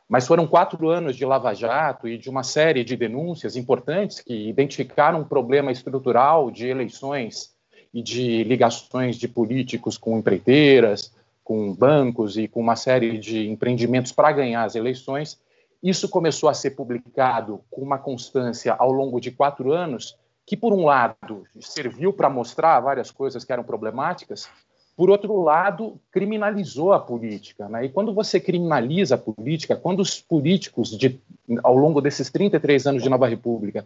mas 0.07 0.27
foram 0.27 0.45
quatro 0.45 0.87
anos 0.89 1.15
de 1.15 1.25
Lava 1.25 1.53
Jato 1.53 2.07
e 2.07 2.17
de 2.17 2.29
uma 2.29 2.43
série 2.43 2.83
de 2.83 2.95
denúncias 2.95 3.55
importantes 3.55 4.19
que 4.19 4.47
identificaram 4.47 5.21
um 5.21 5.23
problema 5.23 5.71
estrutural 5.71 6.51
de 6.51 6.67
eleições 6.67 7.55
e 7.93 8.03
de 8.03 8.43
ligações 8.43 9.15
de 9.17 9.27
políticos 9.27 9.97
com 9.97 10.17
empreiteiras, 10.19 11.11
com 11.43 11.73
bancos 11.73 12.37
e 12.37 12.47
com 12.47 12.59
uma 12.59 12.75
série 12.75 13.17
de 13.17 13.47
empreendimentos 13.47 14.11
para 14.11 14.31
ganhar 14.31 14.63
as 14.63 14.75
eleições. 14.75 15.39
Isso 15.81 16.09
começou 16.09 16.49
a 16.49 16.53
ser 16.53 16.71
publicado 16.71 17.61
com 17.71 17.81
uma 17.81 17.97
constância 17.97 18.73
ao 18.73 18.91
longo 18.91 19.19
de 19.19 19.31
quatro 19.31 19.71
anos, 19.71 20.17
que, 20.45 20.55
por 20.55 20.73
um 20.73 20.85
lado, 20.85 21.43
serviu 21.59 22.13
para 22.13 22.29
mostrar 22.29 22.79
várias 22.79 23.09
coisas 23.09 23.43
que 23.43 23.51
eram 23.51 23.63
problemáticas, 23.63 24.47
por 24.95 25.09
outro 25.09 25.41
lado, 25.41 25.99
criminalizou 26.11 26.93
a 26.93 26.99
política. 26.99 27.67
Né? 27.67 27.85
E 27.85 27.89
quando 27.89 28.13
você 28.13 28.39
criminaliza 28.39 29.15
a 29.15 29.17
política, 29.17 29.75
quando 29.75 29.99
os 29.99 30.21
políticos, 30.21 30.97
de, 30.97 31.19
ao 31.63 31.75
longo 31.75 31.99
desses 31.99 32.29
33 32.29 32.87
anos 32.87 33.03
de 33.03 33.09
Nova 33.09 33.27
República, 33.27 33.85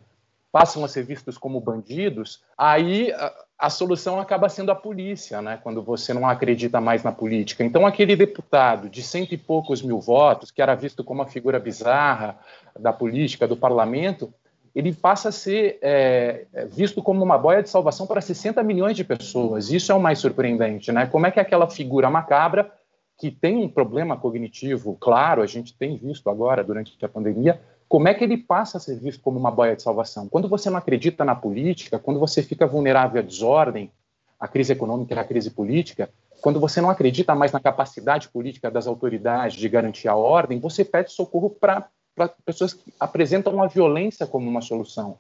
passam 0.51 0.83
a 0.83 0.87
ser 0.87 1.03
vistos 1.03 1.37
como 1.37 1.59
bandidos, 1.59 2.41
aí 2.57 3.11
a, 3.13 3.33
a, 3.57 3.69
solução 3.69 4.19
acaba 4.19 4.49
sendo 4.49 4.71
a 4.71 4.75
polícia, 4.75 5.41
né? 5.41 5.59
quando 5.61 5.81
você 5.81 6.13
não 6.13 6.27
acredita 6.27 6.81
mais 6.81 7.03
na 7.03 7.11
política. 7.11 7.63
Então, 7.63 7.85
aquele 7.85 8.15
deputado 8.15 8.89
de 8.89 9.01
cento 9.01 9.33
e 9.33 9.37
poucos 9.37 9.81
mil 9.81 9.99
votos, 9.99 10.51
que 10.51 10.61
era 10.61 10.75
visto 10.75 11.03
como 11.03 11.21
uma 11.21 11.27
figura 11.27 11.59
bizarra 11.59 12.37
da 12.79 12.91
política, 12.91 13.47
do 13.47 13.57
parlamento, 13.57 14.33
ele 14.75 14.93
passa 14.93 15.29
a 15.29 15.31
ser 15.31 15.79
é, 15.81 16.45
é, 16.53 16.65
visto 16.65 17.01
como 17.01 17.23
uma 17.23 17.38
boia 17.38 17.63
de 17.63 17.69
salvação 17.69 18.05
para 18.05 18.21
60 18.21 18.61
milhões 18.63 18.95
de 18.95 19.03
pessoas. 19.03 19.69
Isso 19.69 19.91
é 19.91 19.95
o 19.95 19.99
mais 19.99 20.19
surpreendente, 20.19 20.91
né? 20.91 21.05
Como 21.05 21.25
é 21.25 21.31
que 21.31 21.39
aquela 21.39 21.69
figura 21.69 22.09
macabra, 22.09 22.71
que 23.17 23.29
tem 23.31 23.57
um 23.57 23.67
problema 23.67 24.17
cognitivo, 24.17 24.97
claro, 24.99 25.41
a 25.41 25.45
gente 25.45 25.73
tem 25.77 25.97
visto 25.97 26.29
agora 26.29 26.63
durante 26.63 26.97
a 27.03 27.09
pandemia, 27.09 27.59
como 27.88 28.07
é 28.07 28.13
que 28.13 28.23
ele 28.23 28.38
passa 28.38 28.77
a 28.77 28.79
ser 28.79 28.97
visto 28.99 29.21
como 29.21 29.39
uma 29.39 29.51
boia 29.51 29.75
de 29.75 29.81
salvação? 29.81 30.29
Quando 30.29 30.47
você 30.47 30.69
não 30.69 30.77
acredita 30.77 31.25
na 31.25 31.35
política, 31.35 31.97
quando 31.97 32.19
você 32.19 32.43
fica 32.43 32.67
vulnerável 32.67 33.19
à 33.19 33.23
desordem, 33.23 33.91
à 34.39 34.47
crise 34.47 34.71
econômica 34.71 35.19
à 35.19 35.23
crise 35.23 35.49
política, 35.49 36.09
quando 36.39 36.59
você 36.59 36.79
não 36.79 36.89
acredita 36.89 37.35
mais 37.35 37.51
na 37.51 37.59
capacidade 37.59 38.29
política 38.29 38.71
das 38.71 38.88
autoridades 38.88 39.57
de 39.57 39.67
garantir 39.67 40.07
a 40.07 40.15
ordem, 40.15 40.59
você 40.59 40.85
pede 40.85 41.11
socorro 41.11 41.49
para 41.49 41.88
para 42.19 42.35
pessoas 42.43 42.73
que 42.73 42.93
apresentam 42.99 43.63
a 43.63 43.67
violência 43.67 44.27
como 44.27 44.49
uma 44.49 44.59
solução. 44.59 45.17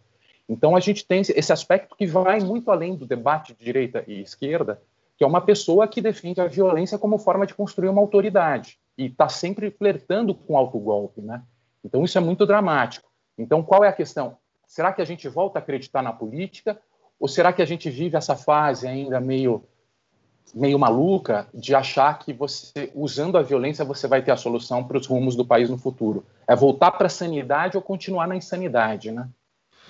Então 0.49 0.75
a 0.75 0.81
gente 0.81 1.05
tem 1.05 1.21
esse 1.21 1.53
aspecto 1.53 1.95
que 1.95 2.05
vai 2.05 2.41
muito 2.41 2.69
além 2.69 2.93
do 2.95 3.05
debate 3.05 3.53
de 3.53 3.63
direita 3.63 4.03
e 4.05 4.21
esquerda, 4.21 4.81
que 5.17 5.23
é 5.23 5.27
uma 5.27 5.39
pessoa 5.39 5.87
que 5.87 6.01
defende 6.01 6.41
a 6.41 6.47
violência 6.47 6.97
como 6.97 7.17
forma 7.17 7.47
de 7.47 7.53
construir 7.53 7.87
uma 7.87 8.01
autoridade 8.01 8.77
e 8.97 9.05
está 9.05 9.29
sempre 9.29 9.71
flertando 9.71 10.35
com 10.35 10.57
autogolpe, 10.57 11.21
né? 11.21 11.41
Então 11.85 12.03
isso 12.03 12.17
é 12.17 12.21
muito 12.21 12.45
dramático. 12.45 13.09
Então 13.37 13.63
qual 13.63 13.85
é 13.85 13.87
a 13.87 13.93
questão? 13.93 14.35
Será 14.67 14.91
que 14.91 15.01
a 15.01 15.05
gente 15.05 15.29
volta 15.29 15.57
a 15.57 15.61
acreditar 15.61 16.01
na 16.01 16.11
política 16.11 16.77
ou 17.17 17.29
será 17.29 17.53
que 17.53 17.61
a 17.61 17.65
gente 17.65 17.89
vive 17.89 18.17
essa 18.17 18.35
fase 18.35 18.87
ainda 18.87 19.21
meio 19.21 19.63
meio 20.53 20.79
maluca 20.79 21.47
de 21.53 21.75
achar 21.75 22.17
que 22.19 22.33
você, 22.33 22.91
usando 22.95 23.37
a 23.37 23.41
violência, 23.41 23.85
você 23.85 24.07
vai 24.07 24.21
ter 24.21 24.31
a 24.31 24.37
solução 24.37 24.83
para 24.83 24.97
os 24.97 25.05
rumos 25.05 25.35
do 25.35 25.45
país 25.45 25.69
no 25.69 25.77
futuro. 25.77 26.25
É 26.49 26.55
voltar 26.55 26.91
para 26.91 27.05
a 27.05 27.09
sanidade 27.09 27.77
ou 27.77 27.83
continuar 27.83 28.27
na 28.27 28.35
insanidade, 28.35 29.11
né? 29.11 29.27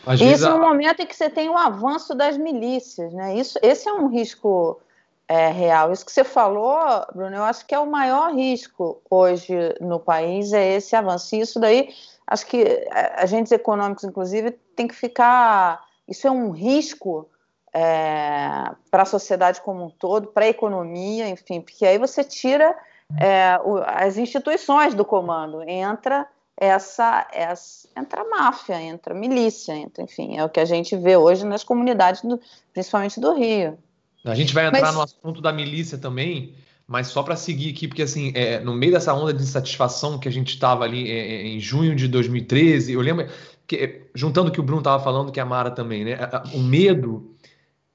Às 0.05 0.19
Isso 0.19 0.45
a... 0.45 0.51
no 0.51 0.59
momento 0.59 1.01
em 1.01 1.05
que 1.05 1.15
você 1.15 1.29
tem 1.29 1.49
o 1.49 1.57
avanço 1.57 2.13
das 2.13 2.37
milícias, 2.37 3.13
né? 3.13 3.35
Isso, 3.35 3.57
esse 3.61 3.87
é 3.87 3.93
um 3.93 4.07
risco 4.07 4.79
é, 5.27 5.47
real. 5.47 5.93
Isso 5.93 6.05
que 6.05 6.11
você 6.11 6.23
falou, 6.23 6.77
Bruno, 7.13 7.35
eu 7.35 7.43
acho 7.43 7.65
que 7.65 7.73
é 7.73 7.79
o 7.79 7.89
maior 7.89 8.33
risco 8.33 9.01
hoje 9.09 9.55
no 9.79 9.99
país, 9.99 10.51
é 10.51 10.75
esse 10.75 10.95
avanço. 10.95 11.35
E 11.35 11.39
isso 11.39 11.59
daí, 11.59 11.89
acho 12.27 12.45
que 12.45 12.61
é, 12.61 13.13
agentes 13.15 13.51
econômicos, 13.51 14.03
inclusive, 14.03 14.51
tem 14.75 14.87
que 14.87 14.95
ficar... 14.95 15.83
Isso 16.07 16.27
é 16.27 16.31
um 16.31 16.51
risco 16.51 17.29
é, 17.73 18.71
para 18.89 19.03
a 19.03 19.05
sociedade 19.05 19.61
como 19.61 19.85
um 19.85 19.89
todo, 19.89 20.27
para 20.27 20.45
a 20.45 20.49
economia, 20.49 21.29
enfim, 21.29 21.61
porque 21.61 21.85
aí 21.85 21.97
você 21.97 22.23
tira 22.23 22.75
é, 23.19 23.59
o, 23.63 23.77
as 23.77 24.17
instituições 24.17 24.93
do 24.93 25.05
comando, 25.05 25.61
entra 25.67 26.27
essa, 26.59 27.25
essa, 27.31 27.87
entra 27.97 28.25
máfia, 28.25 28.81
entra 28.81 29.13
milícia, 29.13 29.73
entra, 29.73 30.03
enfim, 30.03 30.37
é 30.37 30.43
o 30.43 30.49
que 30.49 30.59
a 30.59 30.65
gente 30.65 30.95
vê 30.97 31.15
hoje 31.15 31.45
nas 31.45 31.63
comunidades, 31.63 32.21
do, 32.21 32.37
principalmente 32.73 33.19
do 33.19 33.33
Rio. 33.33 33.77
A 34.25 34.35
gente 34.35 34.53
vai 34.53 34.67
entrar 34.67 34.81
mas... 34.81 34.95
no 34.95 35.01
assunto 35.01 35.41
da 35.41 35.53
milícia 35.53 35.97
também, 35.97 36.53
mas 36.85 37.07
só 37.07 37.23
para 37.23 37.37
seguir 37.37 37.71
aqui, 37.71 37.87
porque 37.87 38.01
assim, 38.01 38.33
é, 38.35 38.59
no 38.59 38.75
meio 38.75 38.91
dessa 38.91 39.13
onda 39.13 39.33
de 39.33 39.41
insatisfação 39.41 40.19
que 40.19 40.27
a 40.27 40.31
gente 40.31 40.49
estava 40.49 40.83
ali 40.83 41.09
é, 41.09 41.17
é, 41.17 41.47
em 41.47 41.61
junho 41.61 41.95
de 41.95 42.09
2013, 42.09 42.91
eu 42.91 42.99
lembro 42.99 43.29
que, 43.65 44.01
juntando 44.13 44.49
o 44.49 44.51
que 44.51 44.59
o 44.59 44.63
Bruno 44.63 44.81
estava 44.81 45.01
falando, 45.01 45.31
que 45.31 45.39
a 45.39 45.45
Mara 45.45 45.71
também, 45.71 46.03
né? 46.03 46.17
O 46.53 46.59
medo 46.59 47.33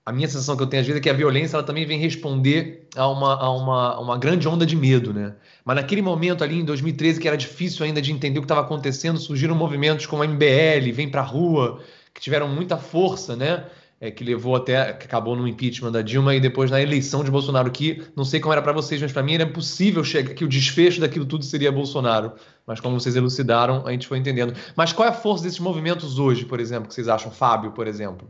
a 0.07 0.13
minha 0.13 0.29
sensação 0.29 0.57
que 0.57 0.63
eu 0.63 0.67
tenho 0.67 0.83
às 0.83 0.87
vezes 0.87 1.01
é 1.01 1.03
que 1.03 1.09
a 1.09 1.15
violência 1.15 1.57
ela 1.57 1.63
também 1.63 1.87
vem 1.87 1.99
responder 1.99 2.87
a 2.95 3.09
uma, 3.09 3.35
a 3.35 3.51
uma, 3.51 3.99
uma 3.99 4.19
grande 4.19 4.47
onda 4.47 4.67
de 4.67 4.77
medo, 4.77 5.15
né? 5.15 5.35
Mas 5.65 5.77
naquele 5.77 6.03
momento 6.03 6.45
ali 6.45 6.61
em 6.61 6.65
2013 6.65 7.19
que 7.19 7.27
era 7.27 7.37
difícil 7.37 7.87
ainda 7.87 8.03
de 8.03 8.13
entender 8.13 8.39
o 8.39 8.43
que 8.43 8.45
estava 8.45 8.61
acontecendo, 8.61 9.19
surgiram 9.19 9.55
movimentos 9.55 10.05
como 10.05 10.23
a 10.23 10.27
MBL, 10.27 10.93
Vem 10.93 11.09
Pra 11.09 11.23
Rua, 11.23 11.81
que 12.13 12.21
tiveram 12.21 12.49
muita 12.49 12.77
força, 12.77 13.35
né? 13.35 13.65
É, 14.01 14.11
que 14.11 14.23
levou 14.23 14.55
até, 14.57 14.93
que 14.93 15.07
acabou 15.07 15.35
no 15.35 15.49
impeachment 15.49 15.93
da 15.93 16.03
Dilma 16.03 16.35
e 16.35 16.41
depois 16.41 16.71
na 16.71 16.83
eleição 16.83 17.25
de 17.25 17.31
Bolsonaro, 17.31 17.71
que 17.71 18.03
não 18.15 18.25
sei 18.25 18.41
como 18.41 18.53
era 18.53 18.61
para 18.61 18.73
vocês, 18.73 19.01
mas 19.01 19.13
para 19.13 19.23
mim 19.23 19.35
era 19.35 19.45
impossível 19.45 20.05
chegar 20.05 20.35
que 20.35 20.45
o 20.45 20.49
desfecho 20.49 21.01
daquilo 21.01 21.25
tudo 21.25 21.45
seria 21.45 21.73
Bolsonaro. 21.73 22.33
Mas 22.67 22.81
como 22.81 23.01
vocês 23.01 23.17
elucidaram, 23.17 23.87
a 23.87 23.93
gente 23.93 24.07
foi 24.07 24.19
entendendo. 24.19 24.53
Mas 24.77 24.93
qual 24.93 25.09
é 25.09 25.11
a 25.11 25.15
força 25.15 25.45
desses 25.45 25.61
movimentos 25.61 26.19
hoje, 26.19 26.45
por 26.45 26.61
exemplo, 26.61 26.89
que 26.89 26.95
vocês 26.95 27.09
acham, 27.09 27.31
Fábio, 27.31 27.71
por 27.71 27.87
exemplo? 27.87 28.29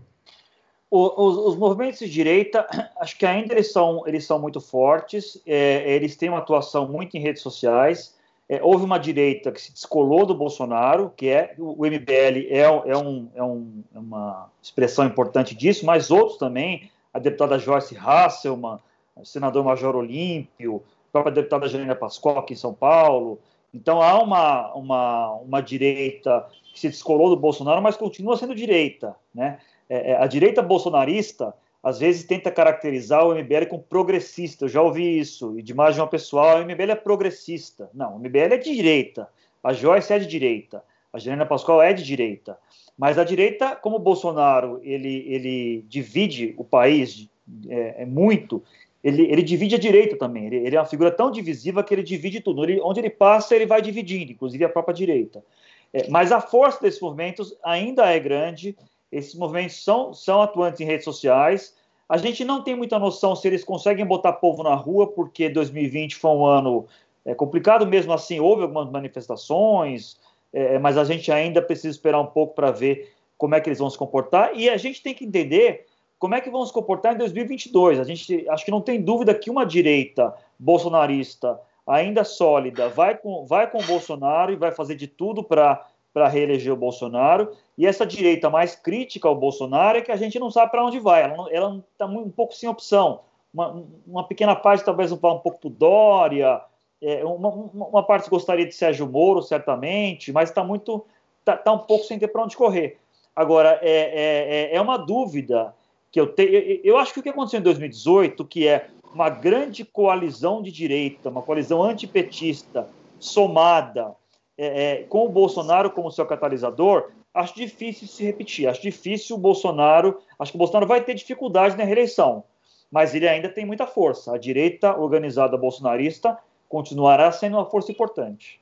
Os, 0.94 1.36
os, 1.36 1.56
movimentos 1.56 1.98
de 1.98 2.08
direita, 2.08 2.66
acho 3.00 3.18
que 3.18 3.26
ainda 3.26 3.52
eles 3.54 3.72
são, 3.72 4.06
eles 4.06 4.24
são 4.24 4.38
muito 4.38 4.60
fortes, 4.60 5.40
é, 5.44 5.92
eles 5.92 6.16
têm 6.16 6.28
uma 6.28 6.38
atuação 6.38 6.86
muito 6.86 7.16
em 7.16 7.20
redes 7.20 7.42
sociais. 7.42 8.14
É, 8.48 8.62
houve 8.62 8.84
uma 8.84 8.98
direita 8.98 9.50
que 9.50 9.60
se 9.60 9.72
descolou 9.72 10.26
do 10.26 10.34
Bolsonaro, 10.34 11.12
que 11.16 11.28
é 11.28 11.54
o 11.58 11.84
MBL 11.84 12.46
é, 12.50 12.60
é, 12.60 12.96
um, 12.96 13.28
é, 13.34 13.42
um, 13.42 13.82
é 13.94 13.98
uma 13.98 14.50
expressão 14.62 15.06
importante 15.06 15.54
disso, 15.54 15.84
mas 15.84 16.10
outros 16.10 16.36
também, 16.36 16.90
a 17.12 17.18
deputada 17.18 17.58
Joyce 17.58 17.96
Hasselman, 17.96 18.78
o 19.16 19.24
senador 19.24 19.64
Major 19.64 19.96
Olímpio, 19.96 20.82
a 21.08 21.12
própria 21.12 21.34
deputada 21.34 21.68
Janina 21.68 21.94
Pascoal 21.94 22.38
aqui 22.38 22.52
em 22.52 22.56
São 22.56 22.74
Paulo. 22.74 23.38
Então 23.72 24.02
há 24.02 24.22
uma, 24.22 24.72
uma, 24.74 25.32
uma 25.36 25.60
direita 25.60 26.46
que 26.72 26.78
se 26.78 26.88
descolou 26.88 27.30
do 27.30 27.36
Bolsonaro, 27.36 27.80
mas 27.80 27.96
continua 27.96 28.36
sendo 28.36 28.54
direita, 28.54 29.16
né? 29.34 29.58
É, 29.88 30.12
é, 30.12 30.16
a 30.16 30.26
direita 30.26 30.62
bolsonarista 30.62 31.54
às 31.82 31.98
vezes 31.98 32.24
tenta 32.24 32.50
caracterizar 32.50 33.26
o 33.26 33.34
MBL 33.34 33.66
como 33.68 33.82
progressista. 33.82 34.64
Eu 34.64 34.68
já 34.68 34.80
ouvi 34.80 35.18
isso, 35.18 35.58
e 35.58 35.62
de 35.62 35.74
mais 35.74 35.94
de 35.94 36.00
uma 36.00 36.06
pessoa, 36.06 36.56
o 36.56 36.64
MBL 36.64 36.92
é 36.92 36.94
progressista. 36.94 37.90
Não, 37.92 38.16
o 38.16 38.18
MBL 38.18 38.54
é 38.54 38.56
de 38.56 38.74
direita. 38.74 39.28
A 39.62 39.72
Joyce 39.72 40.12
é 40.12 40.18
de 40.18 40.26
direita. 40.26 40.82
A 41.12 41.18
Janina 41.18 41.44
Pascoal 41.44 41.82
é 41.82 41.92
de 41.92 42.02
direita. 42.02 42.58
Mas 42.96 43.18
a 43.18 43.24
direita, 43.24 43.76
como 43.76 43.96
o 43.96 43.98
Bolsonaro, 44.00 44.80
ele, 44.82 45.24
ele 45.28 45.84
divide 45.88 46.54
o 46.56 46.64
país 46.64 47.28
é, 47.68 48.02
é 48.02 48.06
muito, 48.06 48.62
ele, 49.02 49.30
ele, 49.30 49.42
divide 49.42 49.74
a 49.74 49.78
direita 49.78 50.16
também. 50.16 50.46
Ele, 50.46 50.56
ele, 50.56 50.76
é 50.76 50.80
uma 50.80 50.86
figura 50.86 51.10
tão 51.10 51.30
divisiva 51.30 51.84
que 51.84 51.92
ele 51.92 52.02
divide 52.02 52.40
tudo. 52.40 52.64
Ele, 52.64 52.80
onde 52.80 53.00
ele 53.00 53.10
passa, 53.10 53.54
ele 53.54 53.66
vai 53.66 53.82
dividindo, 53.82 54.32
inclusive 54.32 54.64
a 54.64 54.68
própria 54.68 54.94
direita. 54.94 55.44
É, 55.92 56.08
mas 56.08 56.32
a 56.32 56.40
força 56.40 56.80
desses 56.80 57.00
movimentos 57.00 57.54
ainda 57.62 58.06
é 58.06 58.18
grande 58.18 58.74
esses 59.14 59.34
movimentos 59.34 59.82
são, 59.82 60.12
são 60.12 60.42
atuantes 60.42 60.80
em 60.80 60.84
redes 60.84 61.04
sociais. 61.04 61.74
A 62.08 62.16
gente 62.16 62.44
não 62.44 62.62
tem 62.62 62.74
muita 62.74 62.98
noção 62.98 63.36
se 63.36 63.46
eles 63.46 63.64
conseguem 63.64 64.04
botar 64.04 64.32
povo 64.34 64.62
na 64.62 64.74
rua, 64.74 65.06
porque 65.06 65.48
2020 65.48 66.16
foi 66.16 66.30
um 66.32 66.44
ano 66.44 66.86
é, 67.24 67.34
complicado, 67.34 67.86
mesmo 67.86 68.12
assim 68.12 68.40
houve 68.40 68.62
algumas 68.62 68.90
manifestações, 68.90 70.18
é, 70.52 70.78
mas 70.78 70.98
a 70.98 71.04
gente 71.04 71.30
ainda 71.30 71.62
precisa 71.62 71.88
esperar 71.88 72.20
um 72.20 72.26
pouco 72.26 72.54
para 72.54 72.70
ver 72.70 73.14
como 73.38 73.54
é 73.54 73.60
que 73.60 73.68
eles 73.68 73.78
vão 73.78 73.88
se 73.88 73.96
comportar. 73.96 74.50
E 74.54 74.68
a 74.68 74.76
gente 74.76 75.02
tem 75.02 75.14
que 75.14 75.24
entender 75.24 75.86
como 76.18 76.34
é 76.34 76.40
que 76.40 76.50
vão 76.50 76.66
se 76.66 76.72
comportar 76.72 77.14
em 77.14 77.18
2022. 77.18 78.00
A 78.00 78.04
gente 78.04 78.48
acho 78.48 78.64
que 78.64 78.70
não 78.70 78.80
tem 78.80 79.00
dúvida 79.00 79.34
que 79.34 79.50
uma 79.50 79.64
direita 79.64 80.34
bolsonarista 80.58 81.60
ainda 81.86 82.24
sólida 82.24 82.88
vai 82.88 83.16
com, 83.16 83.44
vai 83.44 83.70
com 83.70 83.78
o 83.78 83.86
Bolsonaro 83.86 84.52
e 84.52 84.56
vai 84.56 84.72
fazer 84.72 84.94
de 84.94 85.06
tudo 85.06 85.42
para 85.44 85.86
para 86.14 86.28
reeleger 86.28 86.72
o 86.72 86.76
Bolsonaro. 86.76 87.50
E 87.76 87.84
essa 87.84 88.06
direita 88.06 88.48
mais 88.48 88.76
crítica 88.76 89.26
ao 89.26 89.34
Bolsonaro 89.34 89.98
é 89.98 90.00
que 90.00 90.12
a 90.12 90.16
gente 90.16 90.38
não 90.38 90.48
sabe 90.48 90.70
para 90.70 90.86
onde 90.86 91.00
vai. 91.00 91.22
Ela 91.50 91.84
está 91.92 92.06
um 92.06 92.30
pouco 92.30 92.54
sem 92.54 92.68
opção. 92.68 93.20
Uma, 93.52 93.84
uma, 94.06 94.24
pequena 94.26 94.54
parte 94.54 94.84
talvez 94.84 95.10
vá 95.10 95.32
um 95.32 95.40
pouco 95.40 95.58
para 95.58 95.70
Dória, 95.70 96.60
é, 97.02 97.24
uma, 97.24 97.48
uma, 97.48 98.02
parte 98.02 98.30
gostaria 98.30 98.66
de 98.66 98.74
Sérgio 98.74 99.06
Moro, 99.06 99.42
certamente, 99.42 100.32
mas 100.32 100.48
está 100.48 100.64
muito. 100.64 101.04
Está 101.40 101.56
tá 101.56 101.72
um 101.72 101.78
pouco 101.78 102.04
sem 102.04 102.18
ter 102.18 102.28
para 102.28 102.42
onde 102.42 102.56
correr. 102.56 102.98
Agora, 103.36 103.78
é, 103.82 103.90
é, 103.90 104.72
é, 104.72 104.76
é 104.76 104.80
uma 104.80 104.96
dúvida 104.96 105.74
que 106.10 106.20
eu 106.20 106.28
tenho. 106.28 106.80
Eu 106.82 106.96
acho 106.96 107.12
que 107.12 107.20
o 107.20 107.22
que 107.22 107.28
aconteceu 107.28 107.60
em 107.60 107.64
2018, 107.64 108.44
que 108.44 108.66
é 108.66 108.88
uma 109.12 109.28
grande 109.28 109.84
coalizão 109.84 110.62
de 110.62 110.72
direita, 110.72 111.28
uma 111.28 111.42
coalizão 111.42 111.82
antipetista 111.82 112.88
somada 113.20 114.16
é, 114.56 115.00
é, 115.00 115.02
com 115.04 115.26
o 115.26 115.28
Bolsonaro 115.28 115.90
como 115.90 116.10
seu 116.10 116.26
catalisador, 116.26 117.10
acho 117.32 117.54
difícil 117.54 118.06
se 118.06 118.24
repetir. 118.24 118.68
Acho 118.68 118.82
difícil 118.82 119.36
o 119.36 119.38
Bolsonaro. 119.38 120.20
Acho 120.38 120.52
que 120.52 120.56
o 120.56 120.58
Bolsonaro 120.58 120.86
vai 120.86 121.02
ter 121.02 121.14
dificuldade 121.14 121.76
na 121.76 121.84
reeleição. 121.84 122.44
mas 122.90 123.12
ele 123.12 123.26
ainda 123.26 123.48
tem 123.48 123.66
muita 123.66 123.88
força. 123.88 124.32
A 124.32 124.38
direita 124.38 124.96
organizada 124.96 125.56
bolsonarista 125.56 126.38
continuará 126.68 127.32
sendo 127.32 127.56
uma 127.56 127.66
força 127.66 127.90
importante. 127.90 128.60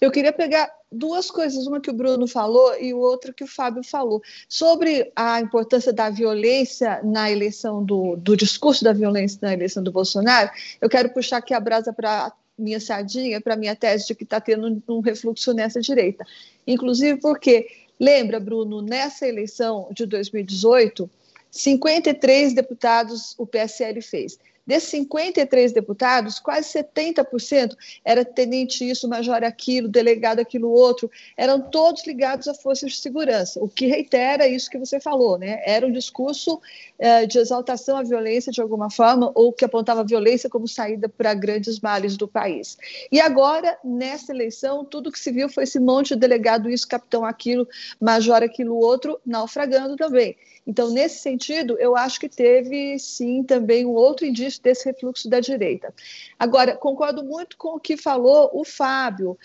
Eu 0.00 0.10
queria 0.10 0.32
pegar 0.32 0.72
duas 0.90 1.30
coisas, 1.30 1.66
uma 1.66 1.80
que 1.80 1.90
o 1.90 1.92
Bruno 1.92 2.26
falou 2.26 2.74
e 2.80 2.94
outra 2.94 3.32
que 3.32 3.44
o 3.44 3.46
Fábio 3.46 3.84
falou. 3.84 4.22
Sobre 4.48 5.12
a 5.14 5.40
importância 5.40 5.92
da 5.92 6.08
violência 6.08 7.00
na 7.04 7.30
eleição 7.30 7.84
do, 7.84 8.16
do 8.16 8.36
discurso 8.36 8.82
da 8.82 8.92
violência 8.92 9.38
na 9.42 9.52
eleição 9.52 9.82
do 9.82 9.92
Bolsonaro, 9.92 10.50
eu 10.80 10.88
quero 10.88 11.10
puxar 11.10 11.36
aqui 11.36 11.52
a 11.52 11.60
brasa 11.60 11.92
para 11.92 12.32
minha 12.60 12.80
sardinha, 12.80 13.40
para 13.40 13.56
minha 13.56 13.74
tese 13.74 14.06
de 14.06 14.14
que 14.14 14.24
está 14.24 14.40
tendo 14.40 14.82
um, 14.88 15.00
refluxo 15.00 15.52
nessa 15.52 15.80
direita. 15.80 16.24
Inclusive 16.66 17.20
porque, 17.20 17.68
lembra, 17.98 18.38
Bruno, 18.38 18.82
nessa 18.82 19.26
eleição 19.26 19.88
de 19.92 20.06
2018, 20.06 21.10
53 21.50 22.54
deputados 22.54 23.34
o 23.38 23.46
PSL 23.46 24.00
fez. 24.02 24.38
Desses 24.66 24.90
53 24.90 25.72
deputados, 25.72 26.38
quase 26.38 26.68
70% 26.78 27.76
era 28.04 28.24
tenente 28.24 28.88
isso, 28.88 29.08
major 29.08 29.42
aquilo, 29.42 29.88
delegado 29.88 30.40
aquilo 30.40 30.70
outro, 30.70 31.10
eram 31.36 31.60
todos 31.60 32.06
ligados 32.06 32.46
a 32.46 32.54
forças 32.54 32.92
de 32.92 32.98
segurança, 32.98 33.62
o 33.62 33.68
que 33.68 33.86
reitera 33.86 34.46
isso 34.46 34.70
que 34.70 34.78
você 34.78 35.00
falou, 35.00 35.38
né? 35.38 35.60
Era 35.64 35.86
um 35.86 35.92
discurso 35.92 36.60
eh, 36.98 37.26
de 37.26 37.38
exaltação 37.38 37.96
à 37.96 38.02
violência 38.02 38.52
de 38.52 38.60
alguma 38.60 38.90
forma, 38.90 39.32
ou 39.34 39.52
que 39.52 39.64
apontava 39.64 40.00
a 40.00 40.04
violência 40.04 40.50
como 40.50 40.68
saída 40.68 41.08
para 41.08 41.34
grandes 41.34 41.80
males 41.80 42.16
do 42.16 42.28
país. 42.28 42.76
E 43.10 43.20
agora, 43.20 43.78
nessa 43.84 44.32
eleição, 44.32 44.84
tudo 44.84 45.10
que 45.10 45.18
se 45.18 45.32
viu 45.32 45.48
foi 45.48 45.64
esse 45.64 45.80
monte 45.80 46.14
de 46.14 46.20
delegado 46.20 46.70
isso, 46.70 46.86
capitão 46.86 47.24
aquilo, 47.24 47.66
major 48.00 48.42
aquilo 48.42 48.76
outro, 48.76 49.20
naufragando 49.24 49.96
também. 49.96 50.36
Então, 50.66 50.90
nesse 50.90 51.20
sentido, 51.20 51.76
eu 51.78 51.96
acho 51.96 52.20
que 52.20 52.28
teve 52.28 52.98
sim 52.98 53.42
também 53.42 53.84
um 53.84 53.94
outro 53.94 54.26
indício 54.26 54.49
desse 54.58 54.86
refluxo 54.86 55.28
da 55.28 55.40
direita. 55.40 55.92
Agora, 56.38 56.76
concordo 56.76 57.22
muito 57.22 57.56
com 57.56 57.76
o 57.76 57.80
que 57.80 57.96
falou 57.96 58.50
o 58.52 58.64
Fábio, 58.64 59.38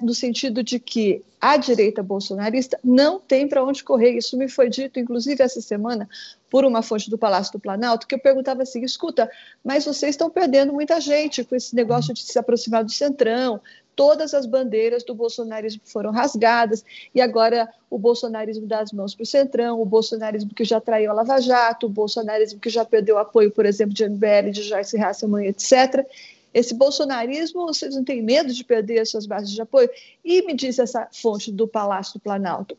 no 0.00 0.14
sentido 0.14 0.62
de 0.62 0.78
que 0.78 1.22
a 1.40 1.56
direita 1.56 2.00
bolsonarista 2.00 2.78
não 2.84 3.18
tem 3.18 3.48
para 3.48 3.64
onde 3.64 3.82
correr. 3.82 4.12
Isso 4.12 4.36
me 4.36 4.48
foi 4.48 4.68
dito, 4.68 5.00
inclusive, 5.00 5.42
essa 5.42 5.60
semana, 5.60 6.08
por 6.48 6.64
uma 6.64 6.82
fonte 6.82 7.10
do 7.10 7.18
Palácio 7.18 7.52
do 7.52 7.58
Planalto, 7.58 8.06
que 8.06 8.14
eu 8.14 8.18
perguntava 8.18 8.62
assim: 8.62 8.84
escuta, 8.84 9.28
mas 9.64 9.84
vocês 9.84 10.10
estão 10.10 10.30
perdendo 10.30 10.72
muita 10.72 11.00
gente 11.00 11.42
com 11.42 11.56
esse 11.56 11.74
negócio 11.74 12.14
de 12.14 12.22
se 12.22 12.38
aproximar 12.38 12.84
do 12.84 12.92
centrão, 12.92 13.60
todas 13.96 14.34
as 14.34 14.44
bandeiras 14.44 15.02
do 15.02 15.14
bolsonarismo 15.14 15.80
foram 15.84 16.12
rasgadas, 16.12 16.84
e 17.14 17.20
agora 17.20 17.68
o 17.90 17.98
bolsonarismo 17.98 18.66
dá 18.66 18.80
as 18.80 18.92
mãos 18.92 19.14
para 19.14 19.22
o 19.22 19.26
Centrão, 19.26 19.80
o 19.80 19.86
bolsonarismo 19.86 20.54
que 20.54 20.64
já 20.64 20.80
traiu 20.80 21.10
a 21.10 21.14
Lava 21.14 21.40
Jato, 21.40 21.86
o 21.86 21.90
bolsonarismo 21.90 22.60
que 22.60 22.68
já 22.68 22.84
perdeu 22.84 23.16
apoio, 23.16 23.50
por 23.50 23.64
exemplo, 23.64 23.94
de 23.94 24.06
MBL, 24.06 24.50
de 24.52 24.62
Joyce 24.62 24.98
Hasselmann, 24.98 25.46
etc. 25.46 26.06
Esse 26.52 26.74
bolsonarismo, 26.74 27.66
vocês 27.66 27.94
não 27.94 28.04
têm 28.04 28.22
medo 28.22 28.52
de 28.52 28.64
perder 28.64 29.00
as 29.00 29.10
suas 29.10 29.26
bases 29.26 29.50
de 29.50 29.60
apoio? 29.60 29.90
E 30.24 30.42
me 30.42 30.54
diz 30.54 30.78
essa 30.78 31.08
fonte 31.12 31.50
do 31.50 31.66
Palácio 31.66 32.14
do 32.14 32.20
Planalto, 32.20 32.76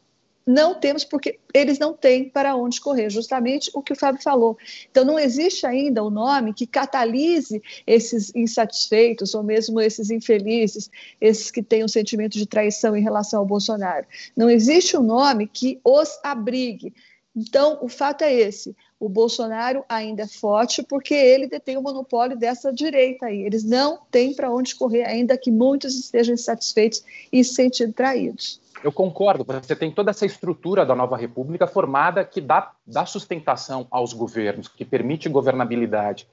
não 0.47 0.73
temos 0.73 1.03
porque 1.03 1.39
eles 1.53 1.77
não 1.77 1.93
têm 1.93 2.29
para 2.29 2.55
onde 2.55 2.79
correr, 2.79 3.09
justamente 3.09 3.69
o 3.73 3.81
que 3.81 3.91
o 3.91 3.95
Fábio 3.95 4.23
falou. 4.23 4.57
Então, 4.89 5.03
não 5.03 5.19
existe 5.19 5.65
ainda 5.65 6.03
um 6.03 6.09
nome 6.09 6.53
que 6.53 6.65
catalise 6.65 7.61
esses 7.85 8.33
insatisfeitos 8.33 9.35
ou 9.35 9.43
mesmo 9.43 9.81
esses 9.81 10.09
infelizes, 10.09 10.89
esses 11.19 11.51
que 11.51 11.61
têm 11.61 11.83
um 11.83 11.87
sentimento 11.89 12.37
de 12.37 12.45
traição 12.45 12.95
em 12.95 13.03
relação 13.03 13.41
ao 13.41 13.45
Bolsonaro. 13.45 14.07
Não 14.35 14.49
existe 14.49 14.95
um 14.95 15.03
nome 15.03 15.47
que 15.47 15.81
os 15.83 16.17
abrigue. 16.23 16.93
Então, 17.35 17.77
o 17.81 17.89
fato 17.89 18.23
é 18.23 18.33
esse: 18.33 18.75
o 18.99 19.07
Bolsonaro 19.07 19.83
ainda 19.87 20.23
é 20.23 20.27
forte 20.27 20.81
porque 20.81 21.13
ele 21.13 21.47
detém 21.47 21.77
o 21.77 21.81
monopólio 21.81 22.35
dessa 22.35 22.73
direita 22.73 23.27
aí. 23.27 23.41
Eles 23.41 23.63
não 23.63 23.99
têm 24.09 24.33
para 24.33 24.51
onde 24.51 24.75
correr, 24.75 25.03
ainda 25.03 25.37
que 25.37 25.51
muitos 25.51 25.93
estejam 25.95 26.33
insatisfeitos 26.33 27.03
e 27.31 27.43
se 27.43 27.53
sentindo 27.53 27.93
traídos. 27.93 28.59
Eu 28.83 28.91
concordo, 28.91 29.43
você 29.43 29.75
tem 29.75 29.91
toda 29.91 30.11
essa 30.11 30.25
estrutura 30.25 30.85
da 30.85 30.95
nova 30.95 31.17
república 31.17 31.65
formada 31.65 32.23
que 32.23 32.39
dá, 32.39 32.71
dá 32.85 33.05
sustentação 33.05 33.87
aos 33.89 34.13
governos, 34.13 34.67
que 34.67 34.85
permite 34.85 35.27
governabilidade. 35.27 36.27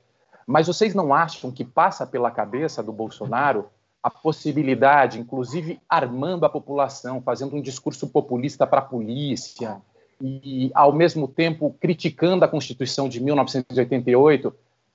Mas 0.47 0.67
vocês 0.67 0.95
não 0.95 1.15
acham 1.15 1.51
que 1.51 1.65
passa 1.65 2.07
pela 2.07 2.31
cabeça 2.31 2.83
do 2.83 2.93
Bolsonaro 2.93 3.67
a 4.03 4.11
possibilidade, 4.11 5.19
inclusive 5.19 5.81
armando 5.89 6.45
a 6.45 6.51
população, 6.51 7.23
fazendo 7.23 7.57
um 7.57 7.63
discurso 7.63 8.07
populista 8.07 8.67
para 8.67 8.81
a 8.81 8.85
polícia 8.85 9.81
e, 10.21 10.71
ao 10.75 10.93
mesmo 10.93 11.27
tempo, 11.27 11.75
criticando 11.81 12.45
a 12.45 12.49
Constituição 12.49 13.09
de 13.09 13.19
1988, 13.23 14.55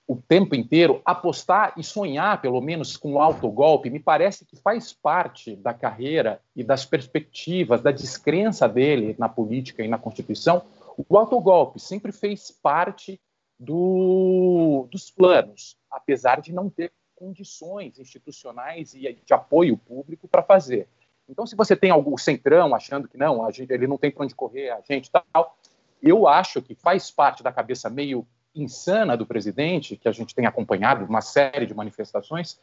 o 0.10 0.16
tempo 0.16 0.56
inteiro, 0.56 1.04
apostar 1.06 1.72
e 1.78 1.84
sonhar, 1.84 2.42
pelo 2.42 2.60
menos, 2.60 2.98
com 2.98 3.14
o 3.14 3.22
autogolpe, 3.22 3.92
me 3.92 4.00
parece 4.00 4.44
que 4.44 4.56
faz 4.56 4.92
parte 4.92 5.56
da 5.56 5.72
carreira 5.72 6.42
e 6.56 6.64
das 6.64 6.84
perspectivas, 6.84 7.80
da 7.80 7.92
descrença 7.92 8.68
dele 8.68 9.16
na 9.20 9.30
política 9.30 9.84
e 9.84 9.88
na 9.88 10.00
Constituição. 10.00 10.64
O 10.98 11.16
autogolpe 11.16 11.80
sempre 11.80 12.12
fez 12.12 12.50
parte 12.50 13.22
do, 13.60 14.88
dos 14.92 15.12
planos, 15.12 15.78
apesar 15.92 16.42
de 16.42 16.52
não 16.52 16.72
ter 16.72 16.92
condições 17.16 18.00
institucionais 18.00 18.96
e 18.96 19.14
de 19.14 19.34
apoio 19.36 19.78
público 19.78 20.28
para 20.28 20.42
fazer. 20.42 20.88
Então, 21.30 21.46
se 21.46 21.56
você 21.56 21.76
tem 21.76 21.92
algum 21.92 22.18
centrão 22.18 22.74
achando 22.74 23.08
que 23.08 23.16
não, 23.16 23.48
gente, 23.52 23.72
ele 23.72 23.86
não 23.86 23.96
tem 24.00 24.10
para 24.10 24.24
onde 24.24 24.34
correr, 24.34 24.72
a 24.72 24.82
gente 24.82 25.12
tal, 25.12 25.56
eu 26.02 26.28
acho 26.28 26.64
que 26.64 26.74
faz 26.74 27.12
parte 27.12 27.44
da 27.44 27.52
cabeça 27.52 27.92
meio 27.92 28.26
insana 28.56 29.16
do 29.16 29.26
presidente, 29.26 29.96
que 29.96 30.08
a 30.08 30.12
gente 30.12 30.34
tem 30.34 30.46
acompanhado, 30.46 31.06
uma 31.06 31.22
série 31.22 31.66
de 31.66 31.74
manifestações, 31.74 32.60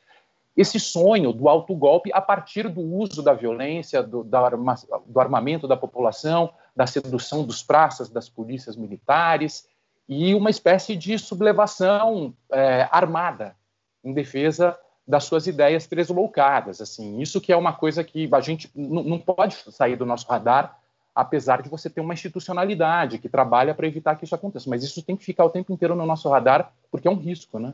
esse 0.57 0.81
sonho 0.81 1.33
do 1.33 1.49
autogolpe 1.49 2.11
a 2.15 2.21
partir 2.21 2.69
do 2.69 2.81
uso 2.81 3.23
da 3.23 3.35
violência, 3.35 4.03
do, 4.03 4.25
do 4.25 5.21
armamento 5.21 5.69
da 5.69 5.77
população, 5.77 6.51
da 6.75 6.87
sedução 6.87 7.45
dos 7.45 7.63
praças, 7.63 8.09
das 8.09 8.29
polícias 8.29 8.75
militares, 8.75 9.69
e 10.09 10.35
uma 10.35 10.51
espécie 10.51 10.97
de 10.97 11.19
sublevação 11.19 12.35
é, 12.51 12.89
armada 12.91 13.55
em 14.03 14.13
defesa 14.13 14.79
das 15.07 15.25
suas 15.25 15.47
ideias 15.47 15.87
tresloucadas. 15.87 16.81
Assim, 16.81 17.21
isso 17.21 17.41
que 17.41 17.53
é 17.53 17.57
uma 17.57 17.73
coisa 17.73 18.03
que 18.03 18.29
a 18.33 18.41
gente 18.41 18.71
não 18.75 19.19
pode 19.19 19.57
sair 19.71 19.97
do 19.97 20.07
nosso 20.07 20.27
radar 20.27 20.79
apesar 21.17 21.63
de 21.63 21.71
você 21.71 21.89
ter 21.89 22.03
uma 22.03 22.13
institucionalidade 22.13 23.19
que 23.19 23.27
trabalha 23.27 23.75
para 23.75 23.87
evitar 23.87 24.17
que 24.17 24.27
isso 24.27 24.35
aconteça. 24.35 24.69
Mas 24.69 24.85
isso 24.85 25.03
tem 25.03 25.17
que 25.17 25.25
ficar 25.25 25.47
o 25.47 25.51
tempo 25.51 25.73
inteiro 25.73 25.95
no 25.95 26.05
nosso 26.05 26.29
radar, 26.29 26.71
porque 26.91 27.09
é 27.09 27.11
um 27.11 27.17
risco, 27.17 27.59
né? 27.59 27.73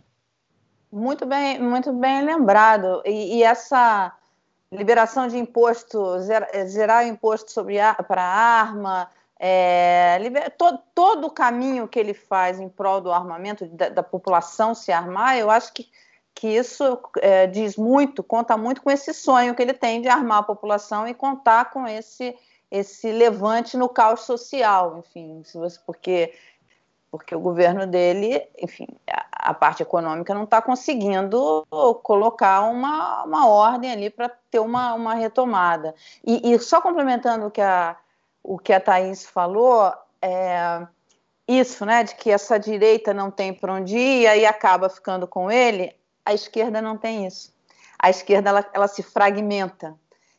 Muito 0.93 1.27
bem, 1.27 1.59
muito 1.59 1.93
bem 1.93 2.25
lembrado. 2.25 3.03
E, 3.05 3.39
e 3.39 3.43
essa 3.43 4.17
liberação 4.71 5.27
de 5.27 5.37
imposto, 5.37 6.21
zerar 6.67 7.05
o 7.05 7.09
imposto 7.09 7.51
sobre 7.51 7.79
para 8.07 8.23
arma, 8.23 9.11
é, 9.41 10.19
liber, 10.21 10.49
to, 10.57 10.79
todo 10.95 11.27
o 11.27 11.31
caminho 11.31 11.89
que 11.89 11.99
ele 11.99 12.15
faz 12.15 12.61
em 12.61 12.69
prol 12.69 13.01
do 13.01 13.11
armamento, 13.11 13.67
da, 13.67 13.89
da 13.89 14.03
população 14.05 14.73
se 14.73 14.93
armar, 14.93 15.37
eu 15.37 15.51
acho 15.51 15.73
que, 15.73 15.91
que 16.33 16.47
isso 16.47 17.01
é, 17.17 17.49
diz 17.49 17.77
muito, 17.77 18.23
conta 18.23 18.57
muito 18.57 18.81
com 18.81 18.91
esse 18.91 19.13
sonho 19.13 19.53
que 19.55 19.63
ele 19.63 19.75
tem 19.75 20.01
de 20.01 20.09
armar 20.09 20.39
a 20.39 20.45
população 20.45 21.09
e 21.09 21.13
contar 21.13 21.71
com 21.71 21.89
esse 21.89 22.37
esse 22.73 23.13
levante 23.13 23.77
no 23.77 23.87
caos 23.87 24.23
social, 24.23 24.99
enfim, 24.99 25.43
porque 25.85 26.33
porque 27.11 27.35
o 27.35 27.41
governo 27.41 27.87
dele, 27.87 28.43
enfim, 28.59 28.87
a, 29.07 29.51
a 29.51 29.53
parte 29.53 29.83
econômica 29.83 30.33
não 30.33 30.45
está 30.45 30.63
conseguindo 30.63 31.67
colocar 32.03 32.63
uma, 32.63 33.25
uma 33.25 33.47
ordem 33.47 33.93
ali 33.93 34.09
para 34.09 34.31
ter 34.51 34.61
uma, 34.61 34.95
uma 34.95 35.13
retomada. 35.13 35.95
E, 36.25 36.55
e, 36.55 36.59
só 36.59 36.81
complementando 36.81 37.49
o 37.49 37.51
que 37.51 37.61
a, 37.61 37.99
o 38.43 38.59
que 38.59 38.73
a 38.73 38.81
Thaís 38.81 39.27
falou, 39.27 39.93
é, 40.23 40.87
isso, 41.47 41.85
né, 41.85 42.03
de 42.03 42.15
que 42.15 42.31
essa 42.31 42.59
direita 42.59 43.13
não 43.13 43.31
tem 43.31 43.53
para 43.53 43.75
onde 43.75 43.95
ir 43.95 44.39
e 44.39 44.47
acaba 44.47 44.89
ficando 44.89 45.27
com 45.29 45.51
ele, 45.51 45.95
a 46.25 46.33
esquerda 46.33 46.81
não 46.81 46.97
tem 46.97 47.27
isso. 47.27 47.53
A 47.99 48.09
esquerda 48.09 48.49
ela, 48.49 48.71
ela 48.73 48.89
se 48.89 49.03
fragmenta. 49.03 49.95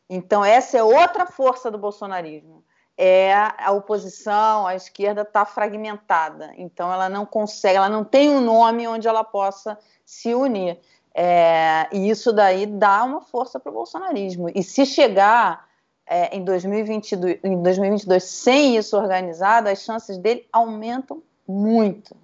Então, 0.08 0.44
essa 0.44 0.78
é 0.78 0.82
outra 0.82 1.26
força 1.26 1.70
do 1.70 1.78
bolsonarismo. 1.78 2.64
É 2.96 3.32
a 3.58 3.72
oposição, 3.72 4.66
a 4.66 4.74
esquerda 4.74 5.22
está 5.22 5.44
fragmentada. 5.44 6.52
Então, 6.56 6.92
ela 6.92 7.08
não 7.08 7.26
consegue, 7.26 7.76
ela 7.76 7.88
não 7.88 8.04
tem 8.04 8.30
um 8.30 8.40
nome 8.40 8.86
onde 8.86 9.08
ela 9.08 9.24
possa 9.24 9.78
se 10.04 10.34
unir. 10.34 10.78
É, 11.14 11.88
e 11.92 12.10
isso 12.10 12.32
daí 12.32 12.66
dá 12.66 13.04
uma 13.04 13.20
força 13.20 13.58
para 13.58 13.70
o 13.70 13.74
bolsonarismo. 13.74 14.50
E 14.54 14.62
se 14.62 14.84
chegar 14.84 15.68
é, 16.06 16.36
em, 16.36 16.44
2022, 16.44 17.40
em 17.42 17.62
2022 17.62 18.22
sem 18.22 18.76
isso 18.76 18.96
organizado, 18.96 19.68
as 19.68 19.80
chances 19.80 20.18
dele 20.18 20.46
aumentam 20.52 21.22
muito. 21.46 22.16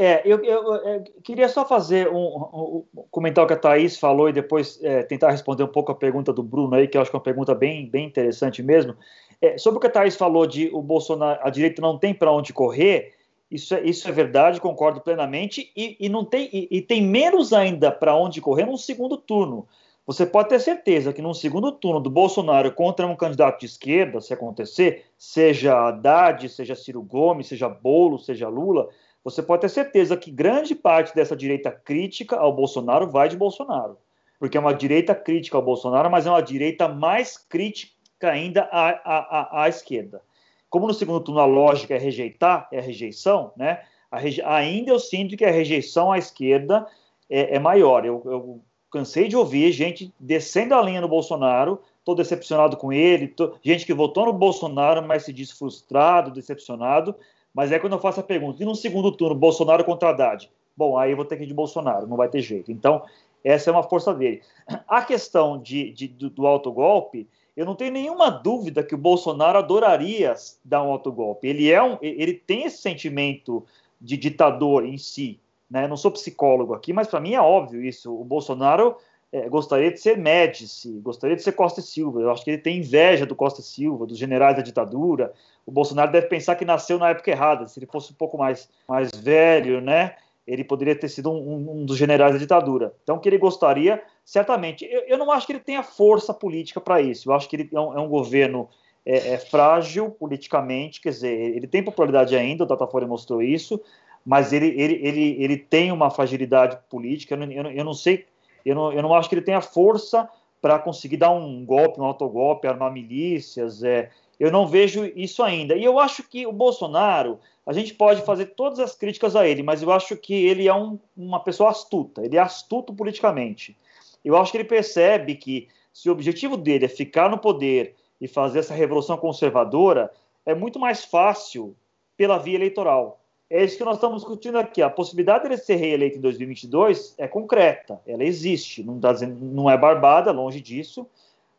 É, 0.00 0.22
eu, 0.24 0.44
eu, 0.44 0.74
eu, 0.76 1.04
queria 1.24 1.48
só 1.48 1.66
fazer 1.66 2.08
um, 2.08 2.14
um, 2.14 2.84
comentar 3.10 3.42
o 3.42 3.48
que 3.48 3.54
a 3.54 3.58
Thaís 3.58 3.98
falou 3.98 4.28
e 4.28 4.32
depois 4.32 4.78
é, 4.80 5.02
tentar 5.02 5.32
responder 5.32 5.64
um 5.64 5.72
pouco 5.72 5.90
a 5.90 5.94
pergunta 5.94 6.32
do 6.32 6.40
Bruno 6.40 6.76
aí, 6.76 6.86
que 6.86 6.96
eu 6.96 7.02
acho 7.02 7.10
que 7.10 7.16
é 7.16 7.18
uma 7.18 7.24
pergunta 7.24 7.52
bem, 7.52 7.84
bem 7.84 8.06
interessante 8.06 8.62
mesmo. 8.62 8.94
É, 9.42 9.58
sobre 9.58 9.78
o 9.78 9.80
que 9.80 9.88
a 9.88 9.90
Thaís 9.90 10.14
falou 10.14 10.46
de 10.46 10.70
o 10.72 10.80
Bolsonaro, 10.80 11.40
a 11.42 11.50
direita 11.50 11.82
não 11.82 11.98
tem 11.98 12.14
para 12.14 12.30
onde 12.30 12.52
correr, 12.52 13.12
Isso 13.50 13.74
é, 13.74 13.82
isso 13.82 14.08
é 14.08 14.12
verdade, 14.12 14.60
concordo 14.60 15.00
plenamente, 15.00 15.72
e, 15.76 15.96
e 15.98 16.08
não 16.08 16.24
tem, 16.24 16.48
e, 16.52 16.68
e 16.70 16.80
tem 16.80 17.02
menos 17.02 17.52
ainda 17.52 17.90
para 17.90 18.14
onde 18.14 18.40
correr 18.40 18.66
num 18.66 18.76
segundo 18.76 19.16
turno. 19.16 19.66
Você 20.06 20.24
pode 20.24 20.48
ter 20.48 20.60
certeza 20.60 21.12
que 21.12 21.20
num 21.20 21.34
segundo 21.34 21.72
turno 21.72 21.98
do 21.98 22.08
Bolsonaro 22.08 22.72
contra 22.72 23.04
um 23.04 23.16
candidato 23.16 23.58
de 23.58 23.66
esquerda, 23.66 24.20
se 24.20 24.32
acontecer, 24.32 25.06
seja 25.18 25.76
Haddad, 25.76 26.48
seja 26.48 26.76
Ciro 26.76 27.02
Gomes, 27.02 27.48
seja 27.48 27.68
Bolo, 27.68 28.16
seja 28.16 28.48
Lula, 28.48 28.88
você 29.30 29.42
pode 29.42 29.62
ter 29.62 29.68
certeza 29.68 30.16
que 30.16 30.30
grande 30.30 30.74
parte 30.74 31.14
dessa 31.14 31.36
direita 31.36 31.70
crítica 31.70 32.36
ao 32.36 32.52
Bolsonaro 32.52 33.10
vai 33.10 33.28
de 33.28 33.36
Bolsonaro. 33.36 33.98
Porque 34.38 34.56
é 34.56 34.60
uma 34.60 34.74
direita 34.74 35.14
crítica 35.14 35.56
ao 35.56 35.62
Bolsonaro, 35.62 36.10
mas 36.10 36.26
é 36.26 36.30
uma 36.30 36.42
direita 36.42 36.88
mais 36.88 37.36
crítica 37.36 37.92
ainda 38.22 38.62
à, 38.72 38.88
à, 38.88 39.62
à 39.64 39.68
esquerda. 39.68 40.22
Como 40.70 40.86
no 40.86 40.94
segundo 40.94 41.20
turno 41.20 41.40
a 41.40 41.46
lógica 41.46 41.94
é 41.94 41.98
rejeitar, 41.98 42.68
é 42.72 42.78
a 42.78 42.82
rejeição, 42.82 43.52
né? 43.56 43.82
A 44.10 44.18
reje... 44.18 44.42
Ainda 44.42 44.90
eu 44.90 44.98
sinto 44.98 45.36
que 45.36 45.44
a 45.44 45.50
rejeição 45.50 46.12
à 46.12 46.18
esquerda 46.18 46.86
é, 47.28 47.56
é 47.56 47.58
maior. 47.58 48.04
Eu, 48.04 48.22
eu, 48.24 48.60
cansei 48.90 49.28
de 49.28 49.36
ouvir 49.36 49.70
gente 49.72 50.12
descendo 50.18 50.74
a 50.74 50.82
linha 50.82 51.00
no 51.00 51.08
Bolsonaro, 51.08 51.82
estou 51.98 52.14
decepcionado 52.14 52.76
com 52.76 52.90
ele, 52.92 53.28
tô... 53.28 53.54
gente 53.62 53.84
que 53.84 53.92
votou 53.92 54.26
no 54.26 54.32
Bolsonaro, 54.32 55.06
mas 55.06 55.24
se 55.24 55.32
diz 55.32 55.50
frustrado, 55.50 56.30
decepcionado. 56.30 57.14
Mas 57.58 57.72
é 57.72 57.78
quando 57.80 57.94
eu 57.94 57.98
faço 57.98 58.20
a 58.20 58.22
pergunta, 58.22 58.62
e 58.62 58.64
no 58.64 58.76
segundo 58.76 59.10
turno, 59.10 59.34
Bolsonaro 59.34 59.82
contra 59.82 60.10
Haddad? 60.10 60.48
Bom, 60.76 60.96
aí 60.96 61.10
eu 61.10 61.16
vou 61.16 61.24
ter 61.24 61.36
que 61.36 61.42
ir 61.42 61.48
de 61.48 61.52
Bolsonaro, 61.52 62.06
não 62.06 62.16
vai 62.16 62.28
ter 62.28 62.40
jeito. 62.40 62.70
Então, 62.70 63.02
essa 63.42 63.68
é 63.68 63.72
uma 63.72 63.82
força 63.82 64.14
dele. 64.14 64.42
A 64.86 65.02
questão 65.02 65.60
de, 65.60 65.90
de 65.90 66.06
do, 66.06 66.30
do 66.30 66.46
autogolpe, 66.46 67.26
eu 67.56 67.66
não 67.66 67.74
tenho 67.74 67.90
nenhuma 67.90 68.30
dúvida 68.30 68.84
que 68.84 68.94
o 68.94 68.98
Bolsonaro 68.98 69.58
adoraria 69.58 70.36
dar 70.64 70.84
um 70.84 70.92
autogolpe. 70.92 71.48
Ele 71.48 71.68
é 71.68 71.82
um, 71.82 71.98
ele 72.00 72.34
tem 72.34 72.62
esse 72.62 72.80
sentimento 72.80 73.66
de 74.00 74.16
ditador 74.16 74.86
em 74.86 74.96
si. 74.96 75.40
Né? 75.68 75.88
Não 75.88 75.96
sou 75.96 76.12
psicólogo 76.12 76.74
aqui, 76.74 76.92
mas 76.92 77.08
para 77.08 77.18
mim 77.18 77.34
é 77.34 77.40
óbvio 77.40 77.84
isso. 77.84 78.14
O 78.14 78.24
Bolsonaro 78.24 78.98
é, 79.32 79.48
gostaria 79.48 79.90
de 79.90 80.00
ser 80.00 80.16
Médici, 80.16 81.00
gostaria 81.00 81.36
de 81.36 81.42
ser 81.42 81.52
Costa 81.52 81.80
e 81.80 81.82
Silva. 81.82 82.20
Eu 82.20 82.30
acho 82.30 82.44
que 82.44 82.50
ele 82.50 82.58
tem 82.58 82.78
inveja 82.78 83.26
do 83.26 83.34
Costa 83.34 83.60
e 83.60 83.64
Silva, 83.64 84.06
dos 84.06 84.18
generais 84.18 84.56
da 84.56 84.62
ditadura. 84.62 85.32
O 85.66 85.70
Bolsonaro 85.70 86.10
deve 86.10 86.28
pensar 86.28 86.56
que 86.56 86.64
nasceu 86.64 86.98
na 86.98 87.10
época 87.10 87.30
errada. 87.30 87.66
Se 87.66 87.78
ele 87.78 87.86
fosse 87.86 88.12
um 88.12 88.16
pouco 88.16 88.38
mais, 88.38 88.68
mais 88.88 89.10
velho, 89.10 89.80
né? 89.80 90.14
ele 90.48 90.64
poderia 90.64 90.96
ter 90.96 91.10
sido 91.10 91.30
um, 91.30 91.80
um, 91.80 91.84
dos 91.84 91.98
generais 91.98 92.32
da 92.32 92.38
ditadura. 92.38 92.94
Então, 93.02 93.18
que 93.18 93.28
ele 93.28 93.36
gostaria, 93.36 94.02
certamente. 94.24 94.82
Eu, 94.90 95.02
eu 95.02 95.18
não 95.18 95.30
acho 95.30 95.46
que 95.46 95.52
ele 95.52 95.60
tenha 95.60 95.82
força 95.82 96.32
política 96.32 96.80
para 96.80 97.02
isso. 97.02 97.28
Eu 97.28 97.34
acho 97.34 97.46
que 97.46 97.56
ele 97.56 97.68
é 97.70 97.78
um, 97.78 97.98
é 97.98 98.00
um 98.00 98.08
governo 98.08 98.66
é, 99.04 99.34
é, 99.34 99.38
frágil 99.38 100.10
politicamente, 100.10 101.02
quer 101.02 101.10
dizer, 101.10 101.34
ele 101.54 101.66
tem 101.66 101.82
popularidade 101.82 102.34
ainda, 102.34 102.64
o 102.64 102.66
Datafolha 102.66 103.06
mostrou 103.06 103.42
isso, 103.42 103.78
mas 104.24 104.50
ele, 104.50 104.68
ele, 104.68 104.94
ele, 105.02 105.36
ele 105.38 105.56
tem 105.58 105.92
uma 105.92 106.10
fragilidade 106.10 106.78
política. 106.88 107.34
Eu 107.34 107.70
eu 107.70 107.84
não 107.84 107.92
sei, 107.92 108.24
eu 108.68 108.74
não, 108.74 108.92
eu 108.92 109.02
não 109.02 109.14
acho 109.14 109.28
que 109.28 109.34
ele 109.34 109.42
tenha 109.42 109.60
força 109.60 110.28
para 110.60 110.78
conseguir 110.78 111.16
dar 111.16 111.30
um 111.30 111.64
golpe, 111.64 112.00
um 112.00 112.04
autogolpe, 112.04 112.66
armar 112.66 112.92
milícias. 112.92 113.82
É, 113.82 114.10
eu 114.38 114.50
não 114.50 114.66
vejo 114.66 115.04
isso 115.16 115.42
ainda. 115.42 115.76
E 115.76 115.84
eu 115.84 115.98
acho 115.98 116.22
que 116.22 116.46
o 116.46 116.52
Bolsonaro 116.52 117.38
a 117.66 117.72
gente 117.72 117.92
pode 117.92 118.22
fazer 118.22 118.46
todas 118.46 118.78
as 118.78 118.94
críticas 118.94 119.36
a 119.36 119.46
ele, 119.46 119.62
mas 119.62 119.82
eu 119.82 119.92
acho 119.92 120.16
que 120.16 120.32
ele 120.32 120.66
é 120.66 120.74
um, 120.74 120.98
uma 121.14 121.38
pessoa 121.38 121.68
astuta, 121.70 122.24
ele 122.24 122.36
é 122.36 122.40
astuto 122.40 122.94
politicamente. 122.94 123.76
Eu 124.24 124.36
acho 124.38 124.50
que 124.50 124.56
ele 124.56 124.64
percebe 124.64 125.34
que 125.34 125.68
se 125.92 126.08
o 126.08 126.12
objetivo 126.12 126.56
dele 126.56 126.86
é 126.86 126.88
ficar 126.88 127.28
no 127.28 127.36
poder 127.36 127.94
e 128.20 128.26
fazer 128.26 128.60
essa 128.60 128.72
revolução 128.72 129.18
conservadora, 129.18 130.10
é 130.46 130.54
muito 130.54 130.78
mais 130.78 131.04
fácil 131.04 131.76
pela 132.16 132.38
via 132.38 132.54
eleitoral. 132.54 133.20
É 133.50 133.64
isso 133.64 133.78
que 133.78 133.84
nós 133.84 133.96
estamos 133.96 134.18
discutindo 134.18 134.58
aqui. 134.58 134.82
A 134.82 134.90
possibilidade 134.90 135.44
dele 135.44 135.56
ser 135.56 135.76
reeleito 135.76 136.18
em 136.18 136.20
2022 136.20 137.14
é 137.16 137.26
concreta, 137.26 138.00
ela 138.06 138.22
existe. 138.22 138.82
Não, 138.82 139.00
tá 139.00 139.12
dizendo, 139.12 139.42
não 139.42 139.70
é 139.70 139.76
barbada, 139.76 140.30
longe 140.30 140.60
disso, 140.60 141.06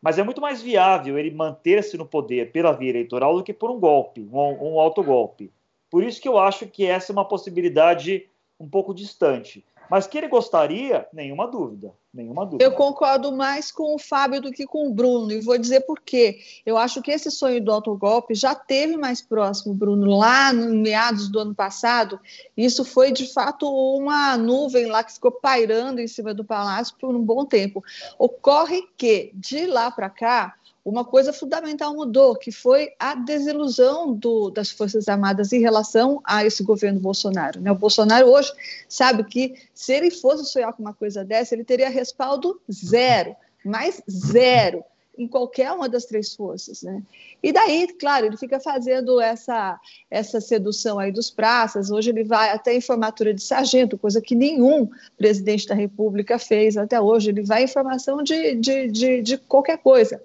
mas 0.00 0.18
é 0.18 0.22
muito 0.22 0.40
mais 0.40 0.62
viável 0.62 1.18
ele 1.18 1.30
manter-se 1.30 1.96
no 1.96 2.06
poder 2.06 2.52
pela 2.52 2.72
via 2.72 2.90
eleitoral 2.90 3.36
do 3.36 3.42
que 3.42 3.52
por 3.52 3.70
um 3.70 3.80
golpe, 3.80 4.20
um, 4.32 4.38
um 4.38 4.80
autogolpe. 4.80 5.50
Por 5.90 6.04
isso 6.04 6.20
que 6.20 6.28
eu 6.28 6.38
acho 6.38 6.66
que 6.68 6.86
essa 6.86 7.10
é 7.10 7.12
uma 7.12 7.24
possibilidade 7.24 8.28
um 8.58 8.68
pouco 8.68 8.94
distante. 8.94 9.64
Mas 9.90 10.06
que 10.06 10.16
ele 10.16 10.28
gostaria, 10.28 11.08
nenhuma 11.12 11.48
dúvida, 11.48 11.92
nenhuma 12.14 12.46
dúvida. 12.46 12.62
Eu 12.62 12.72
concordo 12.72 13.32
mais 13.32 13.72
com 13.72 13.94
o 13.94 13.98
Fábio 13.98 14.40
do 14.40 14.52
que 14.52 14.64
com 14.64 14.86
o 14.86 14.94
Bruno, 14.94 15.32
e 15.32 15.40
vou 15.40 15.58
dizer 15.58 15.80
por 15.80 16.00
quê. 16.00 16.38
Eu 16.64 16.78
acho 16.78 17.02
que 17.02 17.10
esse 17.10 17.28
sonho 17.30 17.60
do 17.60 17.72
autogolpe 17.72 18.34
já 18.34 18.54
teve 18.54 18.96
mais 18.96 19.20
próximo, 19.20 19.74
Bruno, 19.74 20.16
lá 20.16 20.52
no 20.52 20.72
meados 20.76 21.28
do 21.28 21.40
ano 21.40 21.54
passado. 21.54 22.20
Isso 22.56 22.84
foi, 22.84 23.10
de 23.10 23.32
fato, 23.32 23.66
uma 23.68 24.36
nuvem 24.36 24.86
lá 24.86 25.02
que 25.02 25.14
ficou 25.14 25.32
pairando 25.32 26.00
em 26.00 26.06
cima 26.06 26.32
do 26.32 26.44
palácio 26.44 26.94
por 27.00 27.14
um 27.14 27.22
bom 27.22 27.44
tempo. 27.44 27.82
Ocorre 28.16 28.82
que, 28.96 29.32
de 29.34 29.66
lá 29.66 29.90
para 29.90 30.08
cá, 30.08 30.54
uma 30.84 31.04
coisa 31.04 31.32
fundamental 31.32 31.94
mudou, 31.94 32.34
que 32.34 32.50
foi 32.50 32.90
a 32.98 33.14
desilusão 33.14 34.12
do, 34.12 34.50
das 34.50 34.70
Forças 34.70 35.08
Armadas 35.08 35.52
em 35.52 35.60
relação 35.60 36.20
a 36.24 36.44
esse 36.44 36.62
governo 36.62 36.98
Bolsonaro. 36.98 37.60
Né? 37.60 37.70
O 37.70 37.74
Bolsonaro 37.74 38.28
hoje 38.28 38.52
sabe 38.88 39.24
que 39.24 39.54
se 39.74 39.92
ele 39.92 40.10
fosse 40.10 40.50
sonhar 40.50 40.72
com 40.72 40.82
uma 40.82 40.94
coisa 40.94 41.24
dessa, 41.24 41.54
ele 41.54 41.64
teria 41.64 41.90
respaldo 41.90 42.60
zero, 42.70 43.36
mais 43.64 44.02
zero 44.10 44.82
em 45.20 45.28
qualquer 45.28 45.70
uma 45.72 45.88
das 45.88 46.06
três 46.06 46.34
forças, 46.34 46.82
né? 46.82 47.02
E 47.42 47.52
daí, 47.52 47.86
claro, 47.98 48.26
ele 48.26 48.38
fica 48.38 48.58
fazendo 48.58 49.20
essa 49.20 49.78
essa 50.10 50.40
sedução 50.40 50.98
aí 50.98 51.12
dos 51.12 51.30
praças. 51.30 51.90
Hoje 51.90 52.10
ele 52.10 52.24
vai 52.24 52.50
até 52.50 52.74
em 52.74 52.80
formatura 52.80 53.34
de 53.34 53.42
sargento, 53.42 53.98
coisa 53.98 54.20
que 54.20 54.34
nenhum 54.34 54.88
presidente 55.18 55.66
da 55.66 55.74
República 55.74 56.38
fez 56.38 56.76
até 56.76 56.98
hoje. 56.98 57.28
Ele 57.28 57.42
vai 57.42 57.64
em 57.64 57.68
formação 57.68 58.22
de, 58.22 58.54
de, 58.54 58.88
de, 58.88 59.22
de 59.22 59.38
qualquer 59.38 59.78
coisa 59.78 60.22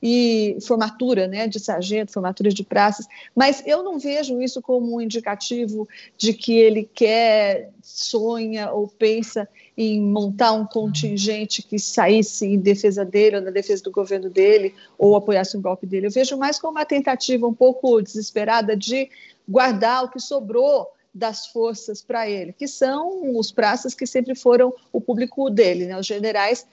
e 0.00 0.56
formatura, 0.62 1.26
né, 1.26 1.48
de 1.48 1.58
sargento, 1.58 2.12
formatura 2.12 2.50
de 2.50 2.62
praças. 2.62 3.06
Mas 3.34 3.62
eu 3.66 3.82
não 3.82 3.98
vejo 3.98 4.40
isso 4.40 4.62
como 4.62 4.94
um 4.94 5.00
indicativo 5.00 5.88
de 6.16 6.32
que 6.32 6.56
ele 6.56 6.88
quer, 6.94 7.70
sonha 7.82 8.70
ou 8.70 8.86
pensa 8.86 9.48
em 9.80 10.02
montar 10.02 10.50
um 10.54 10.66
contingente 10.66 11.62
que 11.62 11.78
saísse 11.78 12.44
em 12.44 12.58
defesa 12.58 13.04
dele 13.04 13.36
ou 13.36 13.42
na 13.42 13.52
defesa 13.52 13.80
do 13.80 13.92
governo 13.92 14.28
dele 14.28 14.74
ou 14.98 15.14
apoiasse 15.14 15.56
um 15.56 15.62
golpe 15.62 15.86
dele. 15.86 16.08
Eu 16.08 16.10
vejo 16.10 16.36
mais 16.36 16.58
como 16.58 16.72
uma 16.72 16.84
tentativa 16.84 17.46
um 17.46 17.54
pouco 17.54 18.02
desesperada 18.02 18.76
de 18.76 19.08
guardar 19.48 20.02
o 20.02 20.08
que 20.10 20.18
sobrou 20.18 20.88
das 21.14 21.46
forças 21.46 22.02
para 22.02 22.28
ele, 22.28 22.52
que 22.52 22.66
são 22.66 23.38
os 23.38 23.52
praças 23.52 23.94
que 23.94 24.04
sempre 24.04 24.34
foram 24.34 24.74
o 24.92 25.00
público 25.00 25.48
dele, 25.48 25.86
né? 25.86 25.96
Os 25.96 26.06
generais, 26.06 26.66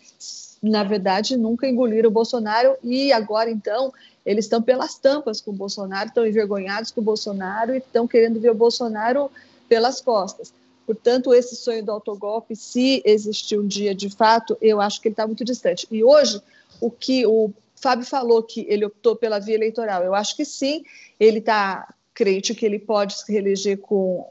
na 0.61 0.83
verdade, 0.83 1.37
nunca 1.37 1.67
engoliram 1.67 2.09
o 2.09 2.13
Bolsonaro 2.13 2.75
e 2.83 3.13
agora 3.13 3.51
então 3.51 3.93
eles 4.25 4.45
estão 4.45 4.63
pelas 4.63 4.97
tampas 4.97 5.39
com 5.39 5.51
o 5.51 5.55
Bolsonaro, 5.55 6.09
estão 6.09 6.25
envergonhados 6.25 6.89
com 6.89 7.01
o 7.01 7.03
Bolsonaro 7.03 7.75
e 7.75 7.77
estão 7.77 8.07
querendo 8.07 8.39
ver 8.39 8.49
o 8.49 8.55
Bolsonaro 8.55 9.29
pelas 9.69 10.01
costas. 10.01 10.51
Portanto, 10.85 11.33
esse 11.33 11.55
sonho 11.55 11.83
do 11.83 11.91
autogolpe, 11.91 12.55
se 12.55 13.01
existir 13.05 13.59
um 13.59 13.67
dia 13.67 13.95
de 13.95 14.09
fato, 14.09 14.57
eu 14.61 14.79
acho 14.79 15.01
que 15.01 15.07
ele 15.07 15.13
está 15.13 15.25
muito 15.25 15.43
distante. 15.43 15.87
E 15.89 16.03
hoje, 16.03 16.41
o 16.79 16.91
que 16.91 17.25
o 17.25 17.51
Fábio 17.75 18.05
falou 18.05 18.43
que 18.43 18.65
ele 18.69 18.85
optou 18.85 19.15
pela 19.15 19.39
via 19.39 19.55
eleitoral, 19.55 20.03
eu 20.03 20.13
acho 20.13 20.35
que 20.35 20.45
sim, 20.45 20.83
ele 21.19 21.39
está 21.39 21.93
crente 22.13 22.55
que 22.55 22.65
ele 22.65 22.79
pode 22.79 23.17
se 23.17 23.31
reeleger 23.31 23.77
com 23.77 24.29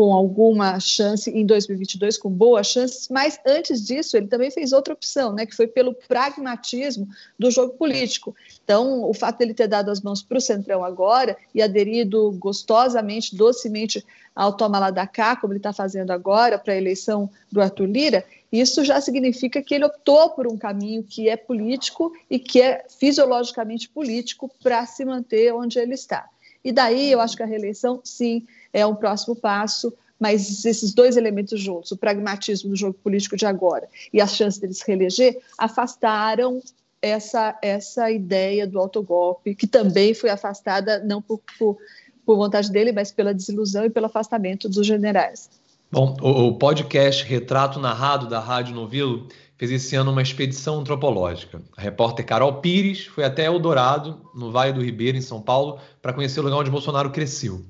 com 0.00 0.14
alguma 0.14 0.80
chance 0.80 1.30
em 1.30 1.44
2022, 1.44 2.16
com 2.16 2.30
boas 2.30 2.68
chances, 2.68 3.06
mas 3.10 3.38
antes 3.46 3.84
disso 3.84 4.16
ele 4.16 4.28
também 4.28 4.50
fez 4.50 4.72
outra 4.72 4.94
opção, 4.94 5.34
né, 5.34 5.44
que 5.44 5.54
foi 5.54 5.66
pelo 5.66 5.92
pragmatismo 5.92 7.06
do 7.38 7.50
jogo 7.50 7.74
político. 7.74 8.34
Então, 8.64 9.04
o 9.04 9.12
fato 9.12 9.36
dele 9.36 9.52
ter 9.52 9.68
dado 9.68 9.90
as 9.90 10.00
mãos 10.00 10.22
para 10.22 10.38
o 10.38 10.40
Centrão 10.40 10.82
agora 10.82 11.36
e 11.54 11.60
aderido 11.60 12.34
gostosamente, 12.38 13.36
docemente 13.36 14.02
ao 14.34 14.56
toma 14.56 14.78
lá 14.78 14.90
da 14.90 15.06
cá, 15.06 15.36
como 15.36 15.52
ele 15.52 15.58
está 15.58 15.70
fazendo 15.70 16.12
agora 16.12 16.58
para 16.58 16.72
a 16.72 16.78
eleição 16.78 17.28
do 17.52 17.60
Arthur 17.60 17.84
Lira, 17.84 18.24
isso 18.50 18.82
já 18.82 19.02
significa 19.02 19.60
que 19.60 19.74
ele 19.74 19.84
optou 19.84 20.30
por 20.30 20.46
um 20.46 20.56
caminho 20.56 21.02
que 21.02 21.28
é 21.28 21.36
político 21.36 22.10
e 22.30 22.38
que 22.38 22.62
é 22.62 22.86
fisiologicamente 22.88 23.86
político 23.86 24.50
para 24.62 24.86
se 24.86 25.04
manter 25.04 25.52
onde 25.52 25.78
ele 25.78 25.92
está. 25.92 26.26
E 26.64 26.72
daí 26.72 27.10
eu 27.10 27.20
acho 27.20 27.36
que 27.36 27.42
a 27.42 27.46
reeleição, 27.46 28.00
sim, 28.04 28.46
é 28.72 28.84
um 28.86 28.94
próximo 28.94 29.34
passo, 29.34 29.92
mas 30.18 30.64
esses 30.64 30.92
dois 30.92 31.16
elementos 31.16 31.58
juntos, 31.58 31.90
o 31.92 31.96
pragmatismo 31.96 32.70
do 32.70 32.76
jogo 32.76 32.94
político 33.02 33.36
de 33.36 33.46
agora 33.46 33.88
e 34.12 34.20
as 34.20 34.36
chances 34.36 34.60
dele 34.60 34.74
se 34.74 34.86
reeleger, 34.86 35.38
afastaram 35.56 36.60
essa, 37.00 37.58
essa 37.62 38.10
ideia 38.10 38.66
do 38.66 38.78
autogolpe, 38.78 39.54
que 39.54 39.66
também 39.66 40.12
foi 40.12 40.28
afastada 40.28 41.02
não 41.02 41.22
por, 41.22 41.40
por, 41.58 41.78
por 42.26 42.36
vontade 42.36 42.70
dele, 42.70 42.92
mas 42.92 43.10
pela 43.10 43.32
desilusão 43.32 43.86
e 43.86 43.90
pelo 43.90 44.06
afastamento 44.06 44.68
dos 44.68 44.86
generais. 44.86 45.48
Bom, 45.90 46.16
o, 46.20 46.56
podcast 46.56 47.24
Retrato 47.24 47.80
Narrado 47.80 48.28
da 48.28 48.38
Rádio 48.38 48.74
Novilo 48.74 49.26
fez 49.60 49.70
esse 49.72 49.94
ano 49.94 50.10
uma 50.10 50.22
expedição 50.22 50.80
antropológica. 50.80 51.60
A 51.76 51.82
repórter 51.82 52.24
Carol 52.24 52.62
Pires 52.62 53.04
foi 53.04 53.24
até 53.24 53.44
Eldorado, 53.44 54.18
no 54.34 54.50
Vale 54.50 54.72
do 54.72 54.82
Ribeiro, 54.82 55.18
em 55.18 55.20
São 55.20 55.42
Paulo, 55.42 55.78
para 56.00 56.14
conhecer 56.14 56.40
o 56.40 56.42
lugar 56.42 56.56
onde 56.56 56.70
Bolsonaro 56.70 57.10
cresceu. 57.10 57.62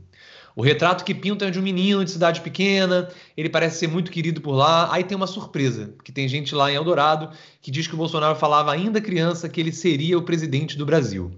O 0.54 0.62
retrato 0.62 1.04
que 1.04 1.12
pintam 1.12 1.48
é 1.48 1.50
de 1.50 1.58
um 1.58 1.62
menino 1.62 2.04
de 2.04 2.12
cidade 2.12 2.42
pequena, 2.42 3.08
ele 3.36 3.48
parece 3.48 3.80
ser 3.80 3.88
muito 3.88 4.12
querido 4.12 4.40
por 4.40 4.52
lá. 4.52 4.88
Aí 4.92 5.02
tem 5.02 5.16
uma 5.16 5.26
surpresa, 5.26 5.92
que 6.04 6.12
tem 6.12 6.28
gente 6.28 6.54
lá 6.54 6.70
em 6.70 6.76
Eldorado 6.76 7.30
que 7.60 7.72
diz 7.72 7.88
que 7.88 7.94
o 7.94 7.98
Bolsonaro 7.98 8.36
falava 8.36 8.70
ainda 8.70 9.00
criança 9.00 9.48
que 9.48 9.60
ele 9.60 9.72
seria 9.72 10.16
o 10.16 10.22
presidente 10.22 10.78
do 10.78 10.86
Brasil. 10.86 11.32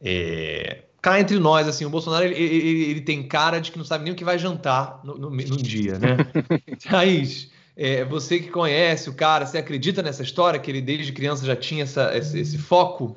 É... 0.00 0.82
Cá 1.00 1.20
entre 1.20 1.38
nós, 1.38 1.68
assim, 1.68 1.84
o 1.84 1.90
Bolsonaro 1.90 2.24
ele, 2.24 2.34
ele, 2.34 2.90
ele, 2.90 3.00
tem 3.00 3.22
cara 3.22 3.60
de 3.60 3.70
que 3.70 3.78
não 3.78 3.84
sabe 3.84 4.02
nem 4.02 4.12
o 4.12 4.16
que 4.16 4.24
vai 4.24 4.40
jantar 4.40 5.00
no, 5.04 5.16
no, 5.16 5.30
no 5.30 5.56
dia, 5.56 6.00
né? 6.00 6.16
Thaís, 6.88 7.51
é, 7.76 8.04
você 8.04 8.38
que 8.38 8.50
conhece 8.50 9.08
o 9.08 9.14
cara, 9.14 9.46
você 9.46 9.58
acredita 9.58 10.02
nessa 10.02 10.22
história 10.22 10.60
que 10.60 10.70
ele 10.70 10.80
desde 10.80 11.12
criança 11.12 11.44
já 11.44 11.56
tinha 11.56 11.84
essa, 11.84 12.16
esse, 12.16 12.38
esse 12.38 12.58
foco? 12.58 13.16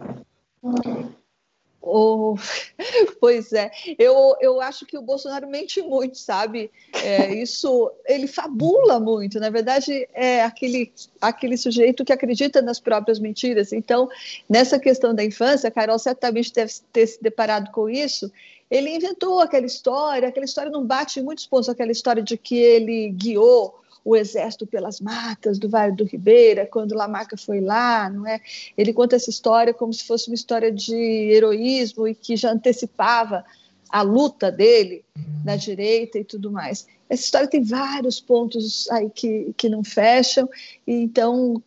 Oh, 1.87 2.35
pois 3.21 3.53
é, 3.53 3.69
eu, 3.99 4.35
eu 4.41 4.59
acho 4.59 4.85
que 4.85 4.97
o 4.97 5.01
Bolsonaro 5.01 5.47
mente 5.47 5.81
muito, 5.83 6.17
sabe? 6.17 6.71
É, 7.03 7.31
isso 7.35 7.91
ele 8.07 8.27
fabula 8.27 8.99
muito. 8.99 9.39
Na 9.39 9.51
verdade, 9.51 10.07
é 10.13 10.41
aquele, 10.43 10.91
aquele 11.21 11.57
sujeito 11.57 12.03
que 12.03 12.11
acredita 12.11 12.61
nas 12.61 12.79
próprias 12.79 13.19
mentiras. 13.19 13.71
Então, 13.71 14.09
nessa 14.49 14.79
questão 14.79 15.13
da 15.13 15.23
infância, 15.23 15.67
a 15.67 15.71
Carol 15.71 15.99
certamente 15.99 16.51
deve 16.51 16.73
ter 16.91 17.05
se 17.05 17.21
deparado 17.21 17.69
com 17.71 17.87
isso. 17.87 18.31
Ele 18.71 18.89
inventou 18.89 19.39
aquela 19.39 19.67
história, 19.67 20.27
aquela 20.27 20.45
história 20.45 20.71
não 20.71 20.83
bate 20.83 21.19
em 21.19 21.23
muitos 21.23 21.45
pontos, 21.45 21.69
aquela 21.69 21.91
história 21.91 22.23
de 22.23 22.35
que 22.35 22.57
ele 22.57 23.09
guiou 23.09 23.84
o 24.05 24.15
exército 24.15 24.67
pelas 24.67 25.01
matas 25.01 25.57
do 25.57 25.67
Vale 25.67 25.95
do 25.95 26.05
Ribeira, 26.05 26.67
quando 26.67 26.93
Lamarca 26.93 27.35
foi 27.35 27.59
lá, 27.59 28.07
não 28.07 28.27
é? 28.27 28.39
Ele 28.77 28.93
conta 28.93 29.15
essa 29.15 29.31
história 29.31 29.73
como 29.73 29.91
se 29.91 30.05
fosse 30.05 30.29
uma 30.29 30.35
história 30.35 30.71
de 30.71 30.95
heroísmo 30.95 32.07
e 32.07 32.13
que 32.13 32.37
já 32.37 32.51
antecipava 32.51 33.43
a 33.89 34.03
luta 34.03 34.51
dele 34.51 35.03
na 35.43 35.55
direita 35.55 36.19
e 36.19 36.23
tudo 36.23 36.51
mais. 36.51 36.85
Essa 37.09 37.23
história 37.23 37.47
tem 37.47 37.63
vários 37.63 38.19
pontos 38.19 38.89
aí 38.91 39.09
que, 39.09 39.51
que 39.57 39.67
não 39.67 39.83
fecham, 39.83 40.47
e 40.85 40.93
então 40.93 41.61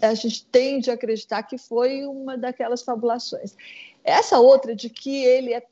a 0.00 0.14
gente 0.14 0.46
tende 0.46 0.90
a 0.90 0.94
acreditar 0.94 1.42
que 1.42 1.58
foi 1.58 2.06
uma 2.06 2.38
daquelas 2.38 2.82
fabulações. 2.82 3.56
Essa 4.04 4.38
outra 4.38 4.76
de 4.76 4.88
que 4.88 5.24
ele 5.24 5.52
é 5.52 5.62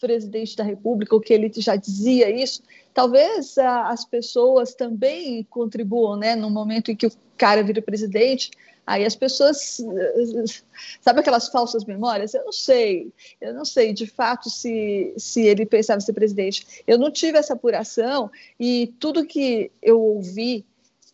presidente 0.00 0.56
da 0.56 0.64
República, 0.64 1.14
ou 1.14 1.20
que 1.20 1.32
ele 1.32 1.50
já 1.56 1.76
dizia 1.76 2.30
isso, 2.30 2.62
talvez 2.92 3.56
a, 3.58 3.88
as 3.88 4.04
pessoas 4.04 4.74
também 4.74 5.44
contribuam, 5.44 6.16
né? 6.16 6.36
No 6.36 6.50
momento 6.50 6.90
em 6.90 6.96
que 6.96 7.06
o 7.06 7.12
cara 7.36 7.62
vira 7.62 7.80
presidente, 7.80 8.50
aí 8.86 9.04
as 9.04 9.16
pessoas, 9.16 9.80
sabe 11.00 11.20
aquelas 11.20 11.48
falsas 11.48 11.84
memórias? 11.84 12.34
Eu 12.34 12.44
não 12.44 12.52
sei, 12.52 13.12
eu 13.40 13.54
não 13.54 13.64
sei 13.64 13.92
de 13.92 14.06
fato 14.06 14.48
se, 14.48 15.12
se 15.16 15.42
ele 15.42 15.66
pensava 15.66 16.00
ser 16.00 16.12
presidente. 16.12 16.82
Eu 16.86 16.98
não 16.98 17.10
tive 17.10 17.38
essa 17.38 17.54
apuração 17.54 18.30
e 18.58 18.94
tudo 18.98 19.26
que 19.26 19.70
eu 19.82 20.00
ouvi 20.00 20.64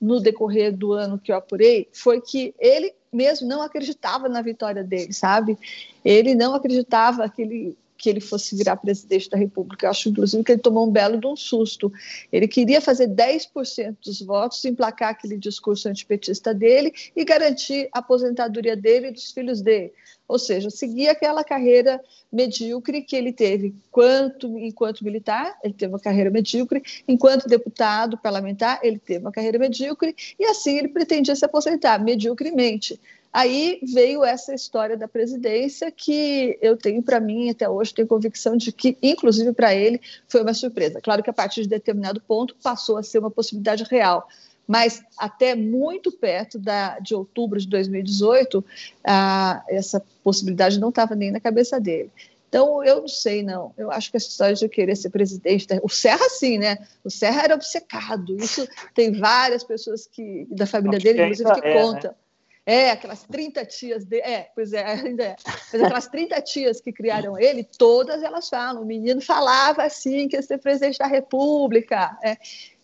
no 0.00 0.20
decorrer 0.20 0.76
do 0.76 0.92
ano 0.92 1.18
que 1.18 1.30
eu 1.30 1.36
apurei 1.36 1.88
foi 1.92 2.20
que 2.20 2.52
ele 2.58 2.92
mesmo 3.12 3.46
não 3.46 3.62
acreditava 3.62 4.28
na 4.28 4.42
vitória 4.42 4.82
dele, 4.82 5.12
sabe? 5.12 5.56
Ele 6.04 6.34
não 6.34 6.54
acreditava 6.54 7.28
que 7.28 7.42
ele 7.42 7.76
que 8.02 8.10
ele 8.10 8.20
fosse 8.20 8.56
virar 8.56 8.74
presidente 8.76 9.30
da 9.30 9.38
República. 9.38 9.86
Eu 9.86 9.90
acho, 9.90 10.08
inclusive, 10.08 10.42
que 10.42 10.50
ele 10.50 10.60
tomou 10.60 10.88
um 10.88 10.90
belo 10.90 11.20
de 11.20 11.26
um 11.28 11.36
susto. 11.36 11.90
Ele 12.32 12.48
queria 12.48 12.80
fazer 12.80 13.06
10% 13.06 13.96
dos 14.04 14.20
votos, 14.20 14.64
emplacar 14.64 15.10
aquele 15.10 15.38
discurso 15.38 15.88
antipetista 15.88 16.52
dele 16.52 16.92
e 17.14 17.24
garantir 17.24 17.88
a 17.92 18.00
aposentadoria 18.00 18.74
dele 18.74 19.06
e 19.06 19.12
dos 19.12 19.30
filhos 19.30 19.62
dele. 19.62 19.92
Ou 20.26 20.36
seja, 20.36 20.68
seguir 20.68 21.10
aquela 21.10 21.44
carreira 21.44 22.00
medíocre 22.32 23.02
que 23.02 23.14
ele 23.14 23.32
teve 23.32 23.72
quanto, 23.92 24.58
enquanto 24.58 25.04
militar, 25.04 25.56
ele 25.62 25.74
teve 25.74 25.92
uma 25.92 26.00
carreira 26.00 26.28
medíocre, 26.28 26.82
enquanto 27.06 27.48
deputado 27.48 28.18
parlamentar, 28.18 28.80
ele 28.82 28.98
teve 28.98 29.20
uma 29.20 29.30
carreira 29.30 29.60
medíocre, 29.60 30.16
e 30.40 30.44
assim 30.46 30.76
ele 30.76 30.88
pretendia 30.88 31.36
se 31.36 31.44
aposentar, 31.44 32.02
mediocremente. 32.02 32.98
Aí 33.32 33.80
veio 33.82 34.22
essa 34.22 34.54
história 34.54 34.94
da 34.94 35.08
presidência 35.08 35.90
que 35.90 36.58
eu 36.60 36.76
tenho 36.76 37.02
para 37.02 37.18
mim 37.18 37.48
até 37.48 37.66
hoje 37.66 37.94
tenho 37.94 38.06
convicção 38.06 38.56
de 38.58 38.70
que, 38.70 38.98
inclusive 39.02 39.52
para 39.54 39.74
ele, 39.74 40.00
foi 40.28 40.42
uma 40.42 40.52
surpresa. 40.52 41.00
Claro 41.00 41.22
que 41.22 41.30
a 41.30 41.32
partir 41.32 41.62
de 41.62 41.68
determinado 41.68 42.20
ponto 42.20 42.54
passou 42.62 42.98
a 42.98 43.02
ser 43.02 43.20
uma 43.20 43.30
possibilidade 43.30 43.84
real, 43.84 44.28
mas 44.68 45.02
até 45.16 45.54
muito 45.54 46.12
perto 46.12 46.58
da, 46.58 46.98
de 46.98 47.14
outubro 47.14 47.58
de 47.58 47.66
2018, 47.68 48.62
ah, 49.02 49.64
essa 49.66 50.02
possibilidade 50.22 50.78
não 50.78 50.90
estava 50.90 51.14
nem 51.14 51.30
na 51.30 51.40
cabeça 51.40 51.80
dele. 51.80 52.10
Então, 52.52 52.84
eu 52.84 53.00
não 53.00 53.08
sei, 53.08 53.42
não. 53.42 53.72
Eu 53.78 53.90
acho 53.90 54.10
que 54.10 54.18
essa 54.18 54.28
história 54.28 54.54
de 54.54 54.68
querer 54.68 54.94
ser 54.94 55.08
presidente. 55.08 55.66
O 55.82 55.88
Serra, 55.88 56.28
sim, 56.28 56.58
né? 56.58 56.76
O 57.02 57.08
Serra 57.08 57.44
era 57.44 57.54
obcecado. 57.54 58.36
Isso 58.36 58.68
tem 58.94 59.10
várias 59.10 59.64
pessoas 59.64 60.06
que, 60.06 60.46
da 60.50 60.66
família 60.66 60.98
dele, 60.98 61.22
inclusive, 61.22 61.50
que 61.50 61.66
é, 61.66 61.74
né? 61.74 61.82
contam. 61.82 62.10
Né? 62.10 62.16
É, 62.64 62.90
aquelas 62.90 63.24
30 63.24 63.64
tias 63.66 64.04
de... 64.04 64.18
É, 64.20 64.50
pois 64.54 64.72
é, 64.72 64.84
ainda 64.92 65.24
é. 65.24 65.36
Mas 65.44 65.82
aquelas 65.82 66.06
30 66.06 66.40
tias 66.42 66.80
que 66.80 66.92
criaram 66.92 67.38
ele, 67.38 67.64
todas 67.64 68.22
elas 68.22 68.48
falam. 68.48 68.82
O 68.82 68.86
menino 68.86 69.20
falava 69.20 69.82
assim, 69.82 70.28
que 70.28 70.36
ia 70.36 70.42
ser 70.42 70.58
presidente 70.58 70.98
da 70.98 71.06
República. 71.06 72.16
É. 72.22 72.36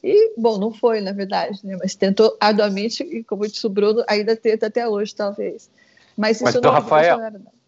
E, 0.03 0.35
bom, 0.37 0.59
não 0.59 0.73
foi, 0.73 1.01
na 1.01 1.13
verdade, 1.13 1.65
né? 1.65 1.77
mas 1.81 1.95
tentou 1.95 2.37
arduamente, 2.41 3.03
e 3.03 3.25
como 3.25 3.47
disse 3.47 3.67
o 3.67 3.71
Bruno, 3.71 4.05
ainda 4.09 4.37
tenta 4.37 4.67
até 4.67 4.89
hoje, 4.89 5.15
talvez. 5.15 5.71
Mas 6.17 6.37
isso 6.37 6.45
mas, 6.45 6.55
não, 6.55 6.71
Rafael, 6.71 7.19
não 7.31 7.59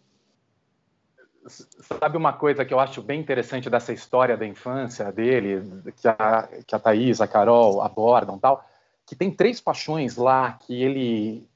Sabe 1.99 2.17
uma 2.17 2.33
coisa 2.33 2.63
que 2.63 2.73
eu 2.73 2.79
acho 2.79 3.01
bem 3.01 3.19
interessante 3.19 3.69
dessa 3.69 3.91
história 3.91 4.37
da 4.37 4.45
infância 4.45 5.11
dele, 5.11 5.61
que 5.99 6.07
a, 6.07 6.47
que 6.65 6.75
a 6.75 6.79
Thaís, 6.79 7.19
a 7.19 7.27
Carol 7.27 7.81
abordam 7.81 8.37
tal, 8.37 8.63
que 9.05 9.15
tem 9.15 9.31
três 9.31 9.59
paixões 9.59 10.15
lá 10.15 10.53
que 10.53 10.81
ele 10.81 11.49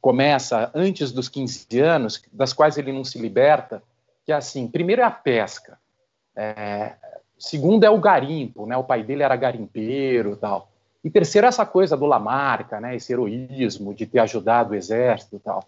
começa 0.00 0.70
antes 0.74 1.12
dos 1.12 1.28
15 1.28 1.80
anos, 1.80 2.22
das 2.32 2.52
quais 2.52 2.76
ele 2.76 2.92
não 2.92 3.04
se 3.04 3.18
liberta, 3.18 3.82
que 4.24 4.32
é 4.32 4.34
assim, 4.34 4.68
primeiro 4.68 5.02
é 5.02 5.04
a 5.04 5.10
pesca, 5.10 5.78
é, 6.34 6.94
segundo 7.38 7.84
é 7.84 7.90
o 7.90 7.98
garimpo, 7.98 8.66
né, 8.66 8.76
o 8.76 8.84
pai 8.84 9.02
dele 9.02 9.22
era 9.22 9.36
garimpeiro 9.36 10.36
tal, 10.36 10.70
e 11.02 11.10
terceiro 11.10 11.46
é 11.46 11.48
essa 11.48 11.64
coisa 11.64 11.96
do 11.96 12.04
Lamarca, 12.04 12.80
né, 12.80 12.96
esse 12.96 13.12
heroísmo 13.12 13.94
de 13.94 14.06
ter 14.06 14.18
ajudado 14.18 14.72
o 14.72 14.74
exército 14.74 15.38
tal. 15.38 15.62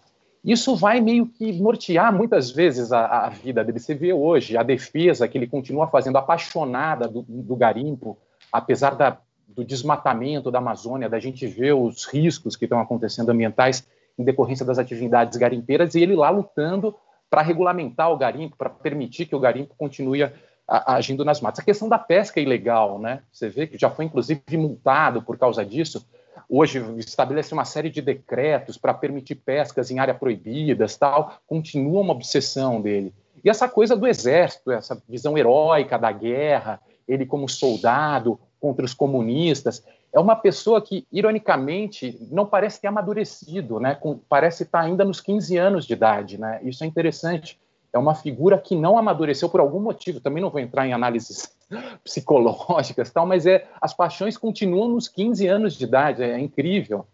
Isso 0.45 0.75
vai 0.77 1.01
meio 1.01 1.27
que 1.27 1.53
nortear 1.53 2.13
muitas 2.13 2.51
vezes 2.51 2.93
a, 2.93 3.27
a 3.27 3.29
vida 3.29 3.65
dele. 3.65 3.79
Você 3.79 3.95
vê 3.95 4.13
hoje 4.13 4.57
a 4.57 4.63
defesa 4.63 5.27
que 5.29 5.37
ele 5.37 5.47
continua 5.47 5.89
fazendo 5.89 6.17
apaixonada 6.17 7.07
do, 7.07 7.23
do 7.23 7.57
garimpo, 7.57 8.17
apesar 8.53 8.95
da 8.95 9.19
do 9.59 9.65
desmatamento 9.65 10.53
da 10.53 10.59
Amazônia, 10.59 11.09
da 11.09 11.19
gente 11.19 11.45
ver 11.45 11.73
os 11.73 12.05
riscos 12.05 12.55
que 12.55 12.65
estão 12.65 12.79
acontecendo 12.79 13.31
ambientais 13.31 13.85
em 14.17 14.23
decorrência 14.23 14.65
das 14.65 14.79
atividades 14.79 15.37
garimpeiras 15.37 15.97
e 15.97 16.01
ele 16.01 16.15
lá 16.15 16.31
lutando 16.31 16.95
para 17.29 17.43
regulamentar 17.43 18.09
o 18.13 18.17
garimpo, 18.17 18.57
para 18.57 18.71
permitir 18.71 19.27
que 19.27 19.35
o 19.35 19.41
garimpo 19.41 19.75
continue 19.77 20.23
a, 20.23 20.33
a, 20.69 20.95
agindo 20.95 21.25
nas 21.25 21.41
matas. 21.41 21.59
A 21.59 21.65
questão 21.65 21.89
da 21.89 21.99
pesca 21.99 22.39
é 22.39 22.43
ilegal, 22.45 23.01
né? 23.01 23.21
Você 23.33 23.49
vê 23.49 23.67
que 23.67 23.77
já 23.77 23.91
foi 23.91 24.05
inclusive 24.05 24.41
multado 24.57 25.23
por 25.23 25.37
causa 25.37 25.67
disso. 25.67 26.07
Hoje 26.49 26.81
estabelece 26.97 27.53
uma 27.53 27.65
série 27.65 27.91
de 27.91 28.01
decretos 28.01 28.79
para 28.79 28.95
permitir 28.95 29.35
pescas 29.35 29.91
em 29.91 29.99
áreas 29.99 30.19
proibidas, 30.19 30.97
tal. 30.97 31.33
Continua 31.49 32.03
uma 32.03 32.13
obsessão 32.13 32.81
dele. 32.81 33.13
E 33.45 33.51
essa 33.51 33.69
coisa 33.69 33.97
do 33.97 34.07
exército, 34.07 34.71
essa 34.71 35.03
visão 35.09 35.37
heróica 35.37 35.99
da 35.99 36.13
guerra, 36.13 36.81
ele 37.09 37.27
como 37.27 37.49
soldado, 37.49 38.39
contra 38.61 38.85
os 38.85 38.95
comunistas. 38.95 39.85
É 40.13 40.19
uma 40.19 40.37
pessoa 40.37 40.81
que, 40.81 41.07
ironicamente, 41.13 42.19
não 42.31 42.47
parece 42.47 42.81
ter 42.81 42.89
amadurecido, 42.89 43.79
né? 43.79 43.95
Com, 43.95 44.19
parece 44.29 44.63
estar 44.63 44.81
ainda 44.81 45.05
nos 45.05 45.21
15 45.21 45.57
anos 45.57 45.87
de 45.87 45.93
idade. 45.93 46.39
Né? 46.39 46.61
Isso 46.63 46.83
é 46.83 46.87
interessante. 46.87 47.59
É 47.93 47.99
uma 47.99 48.15
figura 48.15 48.59
que 48.59 48.75
não 48.75 48.99
amadureceu 48.99 49.49
por 49.49 49.61
algum 49.61 49.81
motivo. 49.81 50.21
Também 50.21 50.43
não 50.43 50.51
vou 50.51 50.61
entrar 50.61 50.87
em 50.87 50.93
análises 50.93 51.55
psicológicas, 52.05 53.11
tal, 53.11 53.27
mas 53.27 53.47
é, 53.47 53.67
as 53.81 53.95
paixões 53.95 54.37
continuam 54.37 54.89
nos 54.89 55.09
15 55.09 55.47
anos 55.47 55.75
de 55.75 55.85
idade. 55.85 56.23
É, 56.23 56.31
é 56.31 56.39
incrível. 56.39 57.07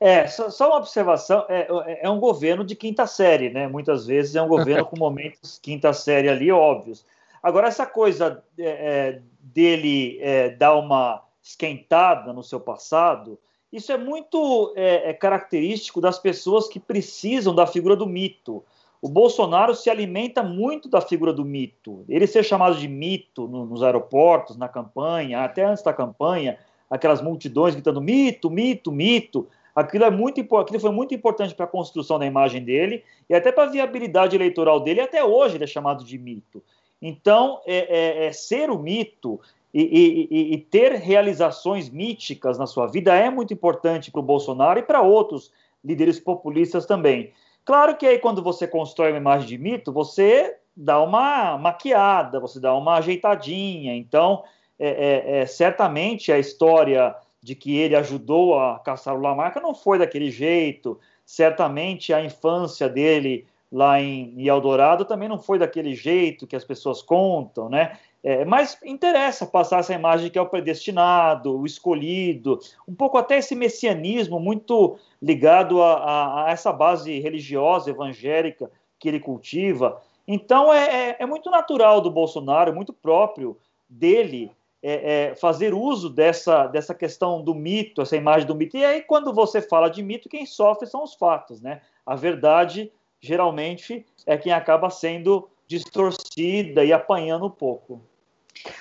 É, 0.00 0.28
só, 0.28 0.48
só, 0.48 0.68
uma 0.68 0.76
observação, 0.76 1.44
é, 1.48 1.66
é, 1.86 2.06
é, 2.06 2.10
um 2.10 2.20
governo 2.20 2.64
de 2.64 2.76
quinta 2.76 3.04
série, 3.06 3.50
né? 3.50 3.66
Muitas 3.66 4.06
vezes 4.06 4.36
é 4.36 4.42
um 4.42 4.46
governo 4.46 4.84
com 4.86 4.96
momentos 4.96 5.58
quinta 5.60 5.92
série 5.92 6.28
ali 6.28 6.52
óbvios. 6.52 7.04
Agora, 7.42 7.68
essa 7.68 7.84
coisa 7.84 8.42
é, 8.58 8.64
é 8.64 9.22
dele 9.52 10.18
é, 10.20 10.50
dar 10.50 10.74
uma 10.74 11.22
esquentada 11.42 12.32
no 12.32 12.42
seu 12.42 12.60
passado, 12.60 13.38
isso 13.72 13.92
é 13.92 13.98
muito 13.98 14.72
é, 14.76 15.10
é, 15.10 15.12
característico 15.12 16.00
das 16.00 16.18
pessoas 16.18 16.68
que 16.68 16.80
precisam 16.80 17.54
da 17.54 17.66
figura 17.66 17.94
do 17.94 18.06
mito. 18.06 18.64
O 19.00 19.08
Bolsonaro 19.08 19.74
se 19.74 19.88
alimenta 19.90 20.42
muito 20.42 20.88
da 20.88 21.00
figura 21.00 21.32
do 21.32 21.44
mito. 21.44 22.04
Ele 22.08 22.26
ser 22.26 22.42
chamado 22.42 22.76
de 22.76 22.88
mito 22.88 23.46
no, 23.46 23.66
nos 23.66 23.82
aeroportos, 23.82 24.56
na 24.56 24.68
campanha, 24.68 25.44
até 25.44 25.64
antes 25.64 25.84
da 25.84 25.92
campanha, 25.92 26.58
aquelas 26.90 27.22
multidões 27.22 27.74
gritando 27.74 28.00
mito, 28.00 28.50
mito, 28.50 28.90
mito. 28.90 29.46
Aquilo, 29.74 30.04
é 30.04 30.10
muito, 30.10 30.40
aquilo 30.56 30.80
foi 30.80 30.90
muito 30.90 31.14
importante 31.14 31.54
para 31.54 31.66
a 31.66 31.68
construção 31.68 32.18
da 32.18 32.26
imagem 32.26 32.64
dele 32.64 33.04
e 33.30 33.34
até 33.34 33.52
para 33.52 33.64
a 33.64 33.70
viabilidade 33.70 34.34
eleitoral 34.34 34.80
dele. 34.80 35.00
Até 35.00 35.22
hoje 35.22 35.56
ele 35.56 35.64
é 35.64 35.68
chamado 35.68 36.02
de 36.04 36.18
mito. 36.18 36.62
Então, 37.00 37.60
é, 37.66 38.24
é, 38.24 38.26
é 38.26 38.32
ser 38.32 38.70
o 38.70 38.78
mito 38.78 39.40
e, 39.72 40.28
e, 40.30 40.54
e, 40.54 40.58
ter 40.58 40.92
realizações 40.94 41.90
míticas 41.90 42.58
na 42.58 42.66
sua 42.66 42.86
vida 42.86 43.14
é 43.14 43.30
muito 43.30 43.52
importante 43.52 44.10
para 44.10 44.20
o 44.20 44.24
Bolsonaro 44.24 44.78
e 44.78 44.82
para 44.82 45.02
outros 45.02 45.52
líderes 45.84 46.18
populistas 46.18 46.86
também. 46.86 47.32
Claro 47.64 47.96
que 47.96 48.06
aí, 48.06 48.18
quando 48.18 48.42
você 48.42 48.66
constrói 48.66 49.10
uma 49.10 49.18
imagem 49.18 49.46
de 49.46 49.58
mito, 49.58 49.92
você 49.92 50.56
dá 50.74 51.02
uma 51.02 51.58
maquiada, 51.58 52.40
você 52.40 52.58
dá 52.58 52.74
uma 52.74 52.96
ajeitadinha. 52.96 53.94
Então, 53.94 54.42
é, 54.78 54.88
é, 54.88 55.38
é, 55.40 55.46
certamente 55.46 56.32
a 56.32 56.38
história 56.38 57.14
de 57.42 57.54
que 57.54 57.76
ele 57.76 57.94
ajudou 57.94 58.58
a 58.58 58.78
caçar 58.78 59.14
o 59.14 59.20
Lamarca 59.20 59.60
não 59.60 59.74
foi 59.74 59.98
daquele 59.98 60.30
jeito. 60.30 60.98
Certamente 61.26 62.12
a 62.12 62.24
infância 62.24 62.88
dele 62.88 63.46
lá 63.70 64.00
em, 64.00 64.46
Eldorado 64.46 65.04
também 65.04 65.28
não 65.28 65.38
foi 65.38 65.58
daquele 65.58 65.94
jeito 65.94 66.46
que 66.46 66.56
as 66.56 66.64
pessoas 66.64 67.02
contam, 67.02 67.68
né? 67.68 67.98
É, 68.22 68.44
mas 68.44 68.78
interessa 68.84 69.46
passar 69.46 69.78
essa 69.78 69.94
imagem 69.94 70.28
que 70.30 70.38
é 70.38 70.42
o 70.42 70.48
predestinado, 70.48 71.56
o 71.56 71.64
escolhido, 71.64 72.58
um 72.86 72.94
pouco 72.94 73.16
até 73.16 73.38
esse 73.38 73.54
messianismo 73.54 74.40
muito 74.40 74.98
ligado 75.22 75.80
a, 75.82 75.94
a, 75.94 76.44
a 76.46 76.50
essa 76.50 76.72
base 76.72 77.20
religiosa, 77.20 77.90
evangélica 77.90 78.70
que 78.98 79.08
ele 79.08 79.20
cultiva. 79.20 80.02
Então 80.26 80.72
é, 80.72 81.10
é, 81.10 81.16
é 81.20 81.26
muito 81.26 81.48
natural 81.50 82.00
do 82.00 82.10
Bolsonaro, 82.10 82.74
muito 82.74 82.92
próprio 82.92 83.56
dele 83.88 84.50
é, 84.82 85.30
é, 85.30 85.34
fazer 85.34 85.74
uso 85.74 86.08
dessa, 86.08 86.66
dessa 86.66 86.94
questão 86.94 87.42
do 87.42 87.54
mito, 87.54 88.02
essa 88.02 88.16
imagem 88.16 88.46
do 88.46 88.54
mito. 88.54 88.76
E 88.76 88.84
aí, 88.84 89.02
quando 89.02 89.32
você 89.32 89.60
fala 89.60 89.88
de 89.88 90.02
mito, 90.02 90.28
quem 90.28 90.46
sofre 90.46 90.86
são 90.86 91.02
os 91.02 91.14
fatos, 91.14 91.60
né? 91.60 91.80
A 92.06 92.14
verdade, 92.14 92.92
geralmente, 93.20 94.06
é 94.26 94.36
quem 94.36 94.52
acaba 94.52 94.90
sendo 94.90 95.48
distorcida 95.66 96.84
e 96.84 96.92
apanhando 96.92 97.46
um 97.46 97.50
pouco. 97.50 98.02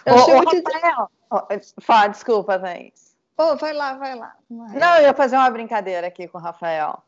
Eu 0.05 0.15
ô, 0.15 0.39
ô, 0.39 0.45
que... 0.45 0.61
Rafael, 0.61 1.09
fala, 1.81 2.07
desculpa, 2.07 2.59
Thaís. 2.59 3.15
Oh, 3.37 3.55
vai 3.55 3.73
lá, 3.73 3.93
vai 3.93 4.15
lá. 4.15 4.35
Vai. 4.49 4.79
Não, 4.79 4.95
eu 4.95 5.03
ia 5.03 5.13
fazer 5.13 5.35
uma 5.35 5.49
brincadeira 5.49 6.07
aqui 6.07 6.27
com 6.27 6.37
o 6.37 6.41
Rafael. 6.41 7.03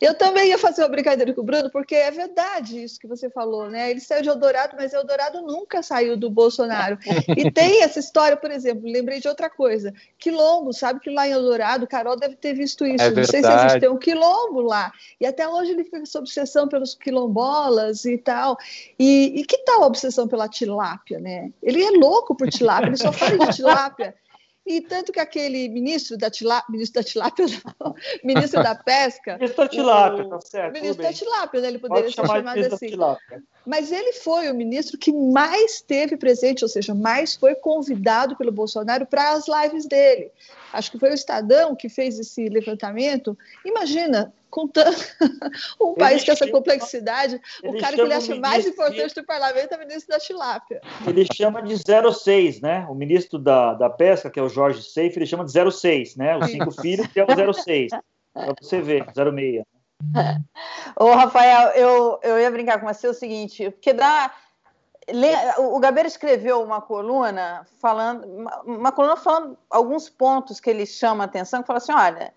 Eu 0.00 0.14
também 0.14 0.48
ia 0.48 0.58
fazer 0.58 0.82
uma 0.82 0.88
brincadeira 0.88 1.32
com 1.32 1.40
o 1.40 1.44
Bruno, 1.44 1.70
porque 1.70 1.94
é 1.94 2.10
verdade 2.10 2.82
isso 2.82 2.98
que 3.00 3.06
você 3.06 3.28
falou, 3.30 3.68
né? 3.68 3.90
Ele 3.90 4.00
saiu 4.00 4.22
de 4.22 4.28
Eldorado, 4.28 4.76
mas 4.78 4.92
Eldorado 4.92 5.42
nunca 5.42 5.82
saiu 5.82 6.16
do 6.16 6.30
Bolsonaro. 6.30 6.98
E 7.36 7.50
tem 7.50 7.82
essa 7.82 7.98
história, 7.98 8.36
por 8.36 8.50
exemplo, 8.50 8.90
lembrei 8.90 9.20
de 9.20 9.28
outra 9.28 9.50
coisa: 9.50 9.92
quilombo, 10.18 10.72
sabe 10.72 11.00
que 11.00 11.10
lá 11.10 11.26
em 11.26 11.32
Eldorado, 11.32 11.86
Carol 11.86 12.16
deve 12.16 12.36
ter 12.36 12.54
visto 12.54 12.86
isso. 12.86 13.04
É 13.04 13.10
Não 13.10 13.24
sei 13.24 13.42
se 13.42 13.50
existe 13.50 13.80
tem 13.80 13.88
um 13.88 13.98
quilombo 13.98 14.60
lá. 14.60 14.92
E 15.20 15.26
até 15.26 15.48
hoje 15.48 15.72
ele 15.72 15.84
fica 15.84 15.98
com 15.98 16.02
essa 16.02 16.18
obsessão 16.18 16.68
pelos 16.68 16.94
quilombolas 16.94 18.04
e 18.04 18.18
tal. 18.18 18.56
E, 18.98 19.40
e 19.40 19.44
que 19.44 19.58
tal 19.58 19.82
a 19.82 19.86
obsessão 19.86 20.28
pela 20.28 20.48
tilápia, 20.48 21.18
né? 21.18 21.50
Ele 21.62 21.82
é 21.82 21.90
louco 21.90 22.34
por 22.34 22.48
tilápia, 22.48 22.88
ele 22.88 22.96
só 22.96 23.12
fala 23.12 23.38
de 23.38 23.56
tilápia. 23.56 24.14
E 24.66 24.80
tanto 24.80 25.12
que 25.12 25.20
aquele 25.20 25.68
ministro 25.68 26.18
da 26.18 26.28
tilápia, 26.28 26.72
ministro 26.72 27.00
da 27.00 27.08
tilápia, 27.08 27.46
não, 27.80 27.94
ministro 28.24 28.62
da 28.62 28.74
pesca. 28.74 29.34
ministro 29.34 29.62
da 29.64 29.68
tilápia, 29.68 30.28
tá 30.28 30.40
certo. 30.40 30.72
Ministro 30.72 31.02
da 31.04 31.12
tilápia, 31.12 31.60
né? 31.60 31.68
Ele 31.68 31.78
poderia 31.78 32.10
ser 32.10 32.26
chamado 32.26 32.58
assim. 32.58 32.98
Mas 33.66 33.90
ele 33.90 34.12
foi 34.12 34.48
o 34.48 34.54
ministro 34.54 34.96
que 34.96 35.12
mais 35.12 35.80
teve 35.80 36.16
presente, 36.16 36.64
ou 36.64 36.68
seja, 36.68 36.94
mais 36.94 37.34
foi 37.34 37.56
convidado 37.56 38.36
pelo 38.36 38.52
Bolsonaro 38.52 39.04
para 39.04 39.32
as 39.32 39.46
lives 39.48 39.86
dele. 39.86 40.30
Acho 40.72 40.92
que 40.92 40.98
foi 40.98 41.10
o 41.10 41.14
Estadão 41.14 41.74
que 41.74 41.88
fez 41.88 42.18
esse 42.18 42.48
levantamento. 42.48 43.36
Imagina, 43.64 44.32
contando 44.48 44.96
um 45.80 45.94
país 45.94 46.24
com 46.24 46.32
essa 46.32 46.48
complexidade, 46.48 47.40
o 47.64 47.76
cara 47.78 47.94
que 47.94 48.00
ele 48.00 48.14
acha 48.14 48.34
mais 48.36 48.66
importante 48.66 49.14
do 49.14 49.24
parlamento 49.24 49.72
é 49.72 49.76
o 49.76 49.80
ministro 49.80 50.08
da 50.08 50.20
tilápia. 50.20 50.80
Ele 51.06 51.26
chama 51.34 51.60
de 51.62 51.74
06, 51.76 52.60
né? 52.60 52.86
O 52.88 52.94
ministro 52.94 53.38
da, 53.38 53.74
da 53.74 53.90
pesca, 53.90 54.30
que 54.30 54.38
é 54.38 54.42
o 54.42 54.48
Jorge 54.48 54.82
Seif, 54.82 55.16
ele 55.16 55.26
chama 55.26 55.44
de 55.44 55.52
06, 55.52 56.16
né? 56.16 56.36
Os 56.36 56.50
cinco 56.50 56.70
filhos 56.70 57.06
que 57.08 57.18
é 57.18 57.24
o 57.24 57.54
06. 57.54 57.90
Para 58.32 58.54
você 58.60 58.80
ver, 58.80 59.04
06. 59.14 59.64
Ô, 60.98 61.12
Rafael, 61.12 61.70
eu, 61.70 62.18
eu 62.22 62.38
ia 62.38 62.50
brincar 62.50 62.80
com 62.80 62.86
você 62.86 63.08
o 63.08 63.14
seguinte, 63.14 63.70
porque 63.70 63.92
dá. 63.92 64.32
O 65.58 65.78
Gabeira 65.78 66.08
escreveu 66.08 66.60
uma 66.62 66.80
coluna 66.80 67.64
falando, 67.80 68.26
uma 68.64 68.90
coluna 68.90 69.16
falando 69.16 69.56
alguns 69.70 70.08
pontos 70.08 70.58
que 70.58 70.68
ele 70.68 70.84
chama 70.84 71.22
a 71.24 71.26
atenção, 71.26 71.60
que 71.60 71.66
fala 71.66 71.78
assim: 71.78 71.92
olha, 71.92 72.34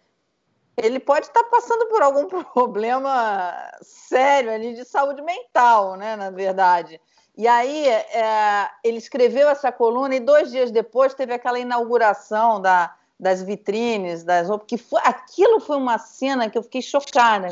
ele 0.78 1.00
pode 1.00 1.26
estar 1.26 1.44
passando 1.46 1.88
por 1.88 2.02
algum 2.02 2.28
problema 2.46 3.54
sério 3.82 4.54
ali 4.54 4.76
de 4.76 4.86
saúde 4.86 5.22
mental, 5.22 5.96
né? 5.96 6.16
Na 6.16 6.30
verdade. 6.30 7.02
E 7.36 7.48
aí 7.48 7.88
é, 7.88 8.70
ele 8.84 8.98
escreveu 8.98 9.50
essa 9.50 9.72
coluna 9.72 10.16
e 10.16 10.20
dois 10.20 10.52
dias 10.52 10.72
depois 10.72 11.14
teve 11.14 11.34
aquela 11.34 11.58
inauguração 11.58 12.62
da, 12.62 12.94
das 13.20 13.44
vitrines, 13.44 14.24
das 14.24 14.48
roupas, 14.48 14.68
que 14.68 14.78
foi, 14.78 15.02
aquilo 15.04 15.60
foi 15.60 15.78
uma 15.78 15.98
cena 15.98 16.50
que 16.50 16.58
eu 16.58 16.64
fiquei 16.64 16.82
chocada. 16.82 17.48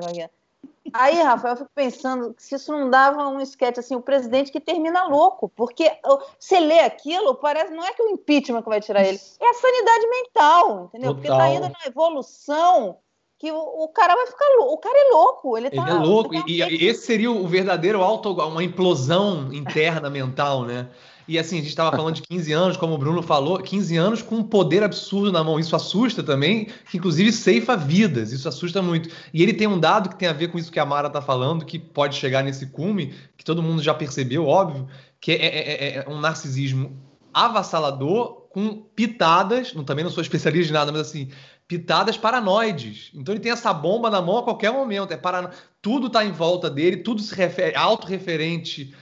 Aí, 0.94 1.22
Rafael, 1.22 1.54
eu 1.54 1.58
fico 1.58 1.72
pensando 1.76 2.34
se 2.38 2.56
isso 2.56 2.72
não 2.72 2.90
dava 2.90 3.28
um 3.28 3.42
esquete 3.42 3.80
assim, 3.80 3.96
o 3.96 4.02
presidente 4.02 4.52
que 4.52 4.60
termina 4.60 5.04
louco, 5.04 5.50
porque 5.50 5.92
você 6.40 6.60
lê 6.60 6.80
aquilo, 6.80 7.36
parece 7.36 7.74
não 7.74 7.84
é 7.84 7.92
que 7.92 8.02
o 8.02 8.10
impeachment 8.10 8.62
que 8.62 8.70
vai 8.70 8.80
tirar 8.80 9.04
ele, 9.04 9.20
é 9.40 9.50
a 9.50 9.54
sanidade 9.54 10.08
mental, 10.08 10.86
entendeu? 10.86 11.14
Total. 11.14 11.16
Porque 11.16 11.28
está 11.28 11.50
indo 11.50 11.70
na 11.70 11.86
evolução 11.86 12.98
que 13.38 13.52
o, 13.52 13.84
o, 13.84 13.88
cara 13.90 14.16
vai 14.16 14.26
ficar 14.28 14.48
louco. 14.58 14.74
O 14.74 14.78
cara 14.78 14.98
é 14.98 15.12
louco. 15.12 15.58
Ele, 15.58 15.70
tá, 15.70 15.82
ele 15.82 15.92
é 15.92 15.94
louco. 15.94 16.34
Tá 16.34 16.44
e, 16.48 16.62
e, 16.62 16.88
esse 16.88 17.06
seria 17.06 17.32
o 17.32 17.48
verdadeiro 17.48 18.02
auto, 18.02 18.32
uma 18.32 18.64
implosão 18.64 19.54
interna 19.54 20.10
mental, 20.10 20.64
né? 20.64 20.90
E 21.28 21.38
assim, 21.38 21.58
a 21.58 21.60
gente 21.60 21.70
estava 21.70 21.96
falando 21.96 22.16
de 22.16 22.22
15 22.22 22.54
anos, 22.54 22.78
como 22.78 22.94
o 22.94 22.98
Bruno 22.98 23.22
falou, 23.22 23.58
15 23.60 23.98
anos 23.98 24.22
com 24.22 24.36
um 24.36 24.44
poder 24.44 24.82
absurdo 24.82 25.32
na 25.32 25.44
mão. 25.44 25.60
Isso 25.60 25.76
assusta 25.76 26.24
também, 26.24 26.70
que 26.90 26.98
inclusive 26.98 27.32
ceifa 27.34 27.76
vidas. 27.76 28.32
Isso 28.32 28.48
assusta 28.48 28.82
muito. 28.82 29.10
E 29.34 29.44
ele 29.44 29.54
tem 29.54 29.68
um 29.68 29.80
dado 29.80 30.10
que 30.10 30.16
tem 30.18 30.28
a 30.28 30.34
ver 30.34 30.50
com 30.50 30.58
isso 30.58 30.72
que 30.72 30.80
a 30.80 30.86
Mara 30.86 31.08
está 31.08 31.22
falando, 31.22 31.66
que 31.66 31.78
pode 31.78 32.16
chegar 32.16 32.44
nesse 32.44 32.68
cume, 32.68 33.14
que 33.36 33.44
todo 33.44 33.62
mundo 33.62 33.84
já 33.84 33.94
percebeu, 33.94 34.46
óbvio, 34.46 34.88
que 35.20 35.34
é, 35.34 35.36
é, 35.36 35.74
é, 35.74 36.06
é 36.06 36.10
um 36.10 36.20
narcisismo 36.20 36.96
avassalador 37.34 38.48
com 38.50 38.76
pitadas, 38.96 39.74
não, 39.74 39.84
também 39.84 40.04
não 40.04 40.10
sou 40.10 40.24
especialista 40.24 40.68
de 40.68 40.74
nada, 40.74 40.92
mas 40.92 41.02
assim, 41.02 41.30
pitadas 41.68 42.18
paranoides. 42.18 43.12
Então 43.14 43.34
ele 43.34 43.42
tem 43.42 43.52
essa 43.52 43.74
bomba 43.74 44.10
na 44.10 44.22
mão 44.22 44.38
a 44.38 44.44
qualquer 44.44 44.72
momento. 44.72 45.12
É 45.12 45.18
parano... 45.18 45.50
Tudo 45.82 46.08
está 46.08 46.26
em 46.26 46.32
volta 46.32 46.70
dele, 46.70 46.98
tudo 46.98 47.22
se 47.22 47.36
refere, 47.36 47.76
autorreferente 47.76 48.96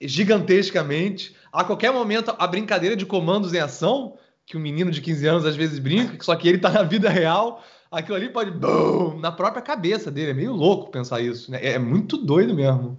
gigantescamente. 0.00 1.34
A 1.52 1.64
qualquer 1.64 1.92
momento, 1.92 2.34
a 2.38 2.46
brincadeira 2.46 2.94
de 2.94 3.04
comandos 3.04 3.52
em 3.52 3.58
ação, 3.58 4.16
que 4.46 4.56
um 4.56 4.60
menino 4.60 4.90
de 4.90 5.00
15 5.00 5.26
anos 5.26 5.44
às 5.44 5.56
vezes 5.56 5.78
brinca, 5.78 6.22
só 6.22 6.34
que 6.36 6.48
ele 6.48 6.56
está 6.56 6.70
na 6.70 6.82
vida 6.82 7.08
real, 7.08 7.62
aquilo 7.90 8.16
ali 8.16 8.28
pode 8.28 8.50
boom, 8.50 9.18
na 9.18 9.32
própria 9.32 9.62
cabeça 9.62 10.10
dele. 10.10 10.30
É 10.30 10.34
meio 10.34 10.52
louco 10.52 10.90
pensar 10.90 11.20
isso, 11.20 11.50
né? 11.50 11.58
É 11.62 11.78
muito 11.78 12.16
doido 12.16 12.54
mesmo. 12.54 12.96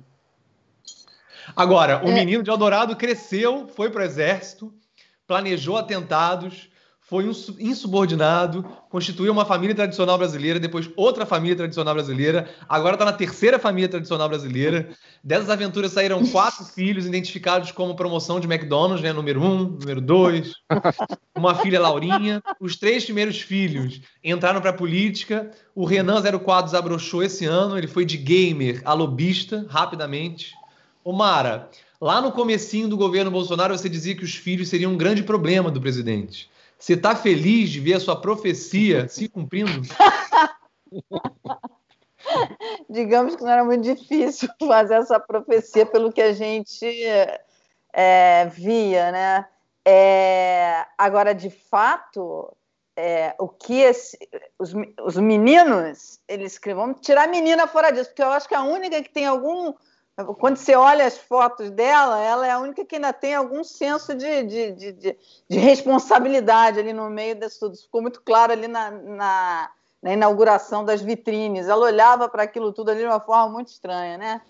Agora, 1.55 2.05
o 2.05 2.09
é... 2.09 2.13
menino 2.13 2.43
de 2.43 2.49
Eldorado 2.49 2.95
cresceu, 2.95 3.67
foi 3.67 3.89
para 3.89 4.01
o 4.01 4.05
exército, 4.05 4.73
planejou 5.25 5.77
atentados, 5.77 6.69
foi 7.12 7.28
um 7.28 7.34
insubordinado, 7.60 8.63
constituiu 8.89 9.34
uma 9.34 9.43
família 9.43 9.76
tradicional 9.76 10.17
brasileira, 10.17 10.58
depois 10.58 10.89
outra 10.95 11.26
família 11.26 11.58
tradicional 11.58 11.93
brasileira, 11.93 12.50
agora 12.69 12.95
está 12.95 13.04
na 13.04 13.12
terceira 13.12 13.60
família 13.60 13.89
tradicional 13.89 14.30
brasileira. 14.30 14.91
Dessas 15.21 15.50
aventuras 15.50 15.91
saíram 15.91 16.26
quatro 16.32 16.63
filhos 16.63 17.06
identificados 17.06 17.69
como 17.74 17.97
promoção 17.97 18.39
de 18.39 18.47
McDonald's, 18.47 19.04
né? 19.04 19.12
Número 19.12 19.43
um, 19.43 19.58
número 19.58 20.00
dois, 20.00 20.54
uma 21.36 21.54
filha 21.54 21.82
Laurinha. 21.82 22.41
Os 22.62 22.78
três 22.78 23.04
primeiros 23.04 23.41
filhos 23.41 24.00
entraram 24.24 24.62
para 24.62 24.69
a 24.69 24.74
política. 24.74 25.52
O 25.76 25.84
Renan 25.84 26.21
04 26.21 26.63
desabrochou 26.63 27.21
esse 27.21 27.45
ano, 27.45 27.78
ele 27.78 27.88
foi 27.88 28.06
de 28.06 28.15
gamer 28.15 28.82
a 28.86 28.93
lobista, 28.93 29.65
rapidamente. 29.69 30.54
O 31.04 31.12
Mara, 31.12 31.69
lá 32.00 32.21
no 32.21 32.32
comecinho 32.32 32.88
do 32.88 32.95
governo 32.95 33.30
Bolsonaro, 33.30 33.78
você 33.78 33.89
dizia 33.89 34.15
que 34.15 34.24
os 34.24 34.34
filhos 34.34 34.69
seriam 34.69 34.93
um 34.93 34.97
grande 34.97 35.24
problema 35.24 35.69
do 35.69 35.82
presidente. 35.82 36.50
Você 36.81 36.93
está 36.93 37.15
feliz 37.15 37.69
de 37.69 37.79
ver 37.79 37.93
a 37.93 37.99
sua 37.99 38.19
profecia 38.19 39.07
se 39.07 39.29
cumprindo? 39.29 39.81
Digamos 42.89 43.36
que 43.36 43.43
não 43.43 43.51
era 43.51 43.63
muito 43.63 43.84
difícil 43.84 44.49
fazer 44.67 44.95
essa 44.95 45.19
profecia 45.19 45.86
pelo 45.86 46.11
que 46.11 46.21
a 46.21 46.34
gente 46.34 46.88
é, 47.93 48.47
via, 48.47 49.11
né? 49.11 49.47
É, 49.86 50.88
agora, 50.97 51.36
de 51.36 51.51
fato, 51.51 52.51
é, 52.95 53.36
o 53.39 53.47
que 53.47 53.82
esse, 53.82 54.17
os, 54.57 54.73
os 55.03 55.17
meninos 55.17 56.19
eles 56.27 56.59
vão 56.73 56.95
tirar 56.95 57.25
a 57.25 57.32
menina 57.32 57.67
fora 57.67 57.91
disso, 57.91 58.09
porque 58.09 58.23
eu 58.23 58.32
acho 58.32 58.47
que 58.47 58.55
a 58.55 58.63
única 58.63 59.03
que 59.03 59.09
tem 59.09 59.27
algum 59.27 59.71
quando 60.38 60.57
você 60.57 60.76
olha 60.76 61.05
as 61.05 61.18
fotos 61.18 61.70
dela, 61.72 62.20
ela 62.20 62.45
é 62.45 62.51
a 62.51 62.59
única 62.59 62.86
que 62.86 62.95
ainda 62.95 63.14
tem 63.14 63.34
algum 63.34 63.64
senso 63.64 64.14
de, 64.14 64.43
de, 64.43 64.72
de, 64.74 64.91
de, 64.91 65.18
de 65.49 65.57
responsabilidade 65.57 66.80
ali 66.80 66.93
no 66.93 67.09
meio 67.09 67.36
disso 67.36 67.59
tudo. 67.62 67.76
Isso 67.76 67.86
ficou 67.86 68.01
muito 68.01 68.22
claro 68.22 68.51
ali 68.51 68.68
na, 68.68 68.91
na, 68.91 69.72
na 70.01 70.14
inauguração 70.14 70.84
das 70.84 71.01
vitrines. 71.01 71.68
Ela 71.68 71.86
olhava 71.86 72.28
para 72.28 72.43
aquilo 72.43 72.74
tudo 72.74 72.91
ali 72.91 72.99
de 72.99 73.05
uma 73.05 73.20
forma 73.20 73.49
muito 73.49 73.70
estranha, 73.70 74.18
né? 74.18 74.41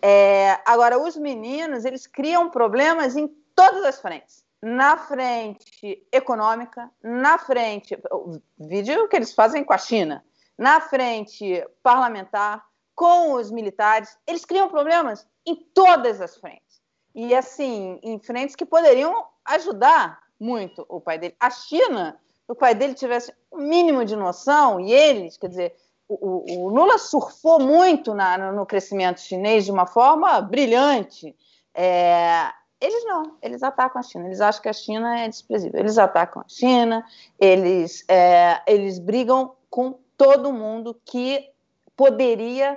É, 0.00 0.60
agora, 0.64 0.98
os 0.98 1.16
meninos, 1.16 1.84
eles 1.84 2.06
criam 2.06 2.48
problemas 2.48 3.16
em 3.16 3.26
todas 3.54 3.84
as 3.84 4.00
frentes. 4.00 4.44
Na 4.62 4.96
frente 4.96 6.06
econômica, 6.10 6.90
na 7.02 7.38
frente, 7.38 7.98
o 8.10 8.40
vídeo 8.58 9.08
que 9.08 9.16
eles 9.16 9.32
fazem 9.32 9.62
com 9.62 9.72
a 9.72 9.78
China, 9.78 10.24
na 10.56 10.80
frente 10.80 11.64
parlamentar, 11.80 12.67
com 12.98 13.34
os 13.34 13.48
militares, 13.52 14.18
eles 14.26 14.44
criam 14.44 14.68
problemas 14.68 15.24
em 15.46 15.54
todas 15.72 16.20
as 16.20 16.36
frentes. 16.36 16.82
E 17.14 17.32
assim, 17.32 18.00
em 18.02 18.18
frentes 18.18 18.56
que 18.56 18.66
poderiam 18.66 19.24
ajudar 19.44 20.18
muito 20.38 20.84
o 20.88 21.00
pai 21.00 21.16
dele. 21.16 21.36
A 21.38 21.48
China, 21.48 22.18
se 22.44 22.50
o 22.50 22.56
pai 22.56 22.74
dele 22.74 22.94
tivesse 22.94 23.32
o 23.52 23.58
um 23.58 23.68
mínimo 23.68 24.04
de 24.04 24.16
noção, 24.16 24.80
e 24.80 24.92
eles, 24.92 25.36
quer 25.36 25.48
dizer, 25.48 25.76
o, 26.08 26.64
o 26.64 26.68
Lula 26.70 26.98
surfou 26.98 27.60
muito 27.60 28.14
na, 28.14 28.50
no 28.50 28.66
crescimento 28.66 29.20
chinês 29.20 29.64
de 29.64 29.70
uma 29.70 29.86
forma 29.86 30.40
brilhante. 30.40 31.36
É, 31.72 32.50
eles 32.80 33.04
não, 33.04 33.36
eles 33.40 33.62
atacam 33.62 34.00
a 34.00 34.02
China, 34.02 34.26
eles 34.26 34.40
acham 34.40 34.60
que 34.60 34.68
a 34.68 34.72
China 34.72 35.20
é 35.20 35.28
desprezível. 35.28 35.78
Eles 35.78 35.98
atacam 35.98 36.42
a 36.42 36.48
China, 36.48 37.06
eles, 37.38 38.04
é, 38.08 38.60
eles 38.66 38.98
brigam 38.98 39.54
com 39.70 40.00
todo 40.16 40.52
mundo 40.52 41.00
que 41.04 41.48
poderia 41.96 42.76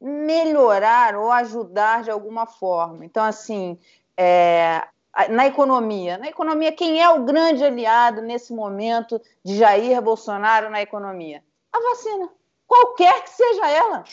melhorar 0.00 1.16
ou 1.16 1.30
ajudar 1.30 2.02
de 2.02 2.10
alguma 2.10 2.46
forma. 2.46 3.04
Então, 3.04 3.24
assim, 3.24 3.78
é, 4.16 4.86
na 5.30 5.46
economia. 5.46 6.18
Na 6.18 6.28
economia, 6.28 6.72
quem 6.72 7.02
é 7.02 7.08
o 7.08 7.24
grande 7.24 7.64
aliado 7.64 8.22
nesse 8.22 8.52
momento 8.52 9.20
de 9.44 9.56
Jair 9.56 10.00
Bolsonaro 10.00 10.70
na 10.70 10.80
economia? 10.80 11.42
A 11.72 11.80
vacina 11.80 12.30
qualquer 12.68 13.24
que 13.24 13.30
seja 13.30 13.70
ela. 13.70 14.04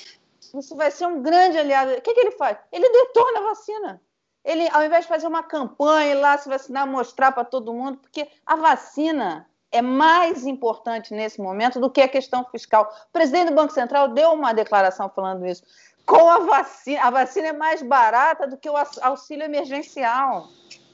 Isso 0.57 0.75
vai 0.75 0.89
ser 0.89 1.05
um 1.05 1.21
grande 1.21 1.57
aliado. 1.57 1.91
O 1.91 2.01
que, 2.01 2.13
que 2.13 2.19
ele 2.19 2.31
faz? 2.31 2.57
Ele 2.71 2.89
detona 2.89 3.39
a 3.39 3.43
vacina. 3.43 4.01
Ele, 4.43 4.67
ao 4.69 4.83
invés 4.83 5.03
de 5.03 5.09
fazer 5.09 5.27
uma 5.27 5.43
campanha 5.43 6.17
lá 6.17 6.38
se 6.38 6.47
vacinar, 6.47 6.88
mostrar 6.88 7.31
para 7.31 7.43
todo 7.43 7.73
mundo, 7.73 7.97
porque 7.97 8.27
a 8.45 8.55
vacina 8.55 9.47
é 9.76 9.82
mais 9.82 10.45
importante 10.45 11.13
nesse 11.13 11.41
momento 11.41 11.80
do 11.80 11.89
que 11.89 12.01
a 12.01 12.07
questão 12.07 12.45
fiscal. 12.45 12.91
O 13.09 13.11
presidente 13.11 13.49
do 13.49 13.55
Banco 13.55 13.73
Central 13.73 14.09
deu 14.09 14.32
uma 14.32 14.53
declaração 14.53 15.09
falando 15.09 15.45
isso. 15.45 15.63
Com 16.05 16.30
a 16.30 16.39
vacina, 16.39 17.01
a 17.01 17.09
vacina 17.09 17.47
é 17.47 17.53
mais 17.53 17.82
barata 17.82 18.47
do 18.47 18.57
que 18.57 18.69
o 18.69 18.76
auxílio 19.01 19.43
emergencial, 19.43 20.47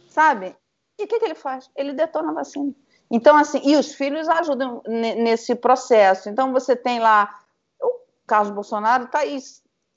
sabe? 0.08 0.56
E 0.98 1.04
o 1.04 1.08
que, 1.08 1.20
que 1.20 1.26
ele 1.26 1.36
faz? 1.36 1.70
Ele 1.76 1.94
detona 1.94 2.32
a 2.32 2.36
vacina. 2.36 2.74
Então, 3.10 3.36
assim, 3.36 3.62
e 3.64 3.76
os 3.76 3.94
filhos 3.94 4.30
ajudam 4.30 4.82
nesse 4.88 5.54
processo. 5.54 6.30
Então, 6.30 6.54
você 6.54 6.76
tem 6.76 7.00
lá 7.00 7.42
Carlos 8.26 8.52
Bolsonaro 8.52 9.04
está 9.04 9.20
aí, 9.20 9.38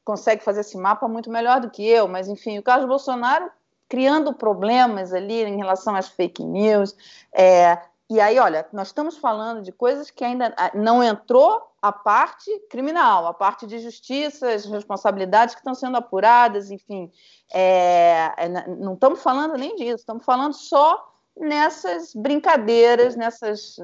consegue 0.05 0.43
fazer 0.43 0.63
esse 0.63 0.77
mapa 0.77 1.07
muito 1.07 1.31
melhor 1.31 1.61
do 1.61 1.71
que 1.71 1.87
eu, 1.87 2.09
mas 2.09 2.27
enfim, 2.27 2.59
o 2.59 2.63
Carlos 2.63 2.89
Bolsonaro 2.89 3.49
criando 3.89 4.35
problemas 4.35 5.13
ali 5.13 5.45
em 5.45 5.57
relação 5.57 5.95
às 5.95 6.09
fake 6.09 6.43
news. 6.43 6.97
É, 7.33 7.79
e 8.11 8.21
aí, 8.21 8.39
olha, 8.39 8.67
nós 8.73 8.89
estamos 8.89 9.17
falando 9.17 9.63
de 9.63 9.73
coisas 9.73 10.11
que 10.11 10.23
ainda 10.23 10.55
ah, 10.57 10.71
não 10.75 11.03
entrou 11.03 11.63
a 11.81 11.91
parte 11.91 12.51
criminal, 12.69 13.27
a 13.27 13.35
parte 13.35 13.67
de 13.67 13.79
justiça, 13.79 14.51
as 14.51 14.67
responsabilidades 14.67 15.55
que 15.55 15.61
estão 15.61 15.75
sendo 15.75 15.97
apuradas, 15.97 16.71
enfim. 16.71 17.11
É, 17.53 18.33
é 18.37 18.49
não 18.69 18.95
estamos 18.95 19.23
falando 19.23 19.57
nem 19.57 19.75
disso, 19.77 19.97
estamos 19.97 20.25
falando 20.25 20.53
só 20.53 21.13
nessas 21.37 22.15
brincadeiras, 22.15 23.17
nessas, 23.17 23.77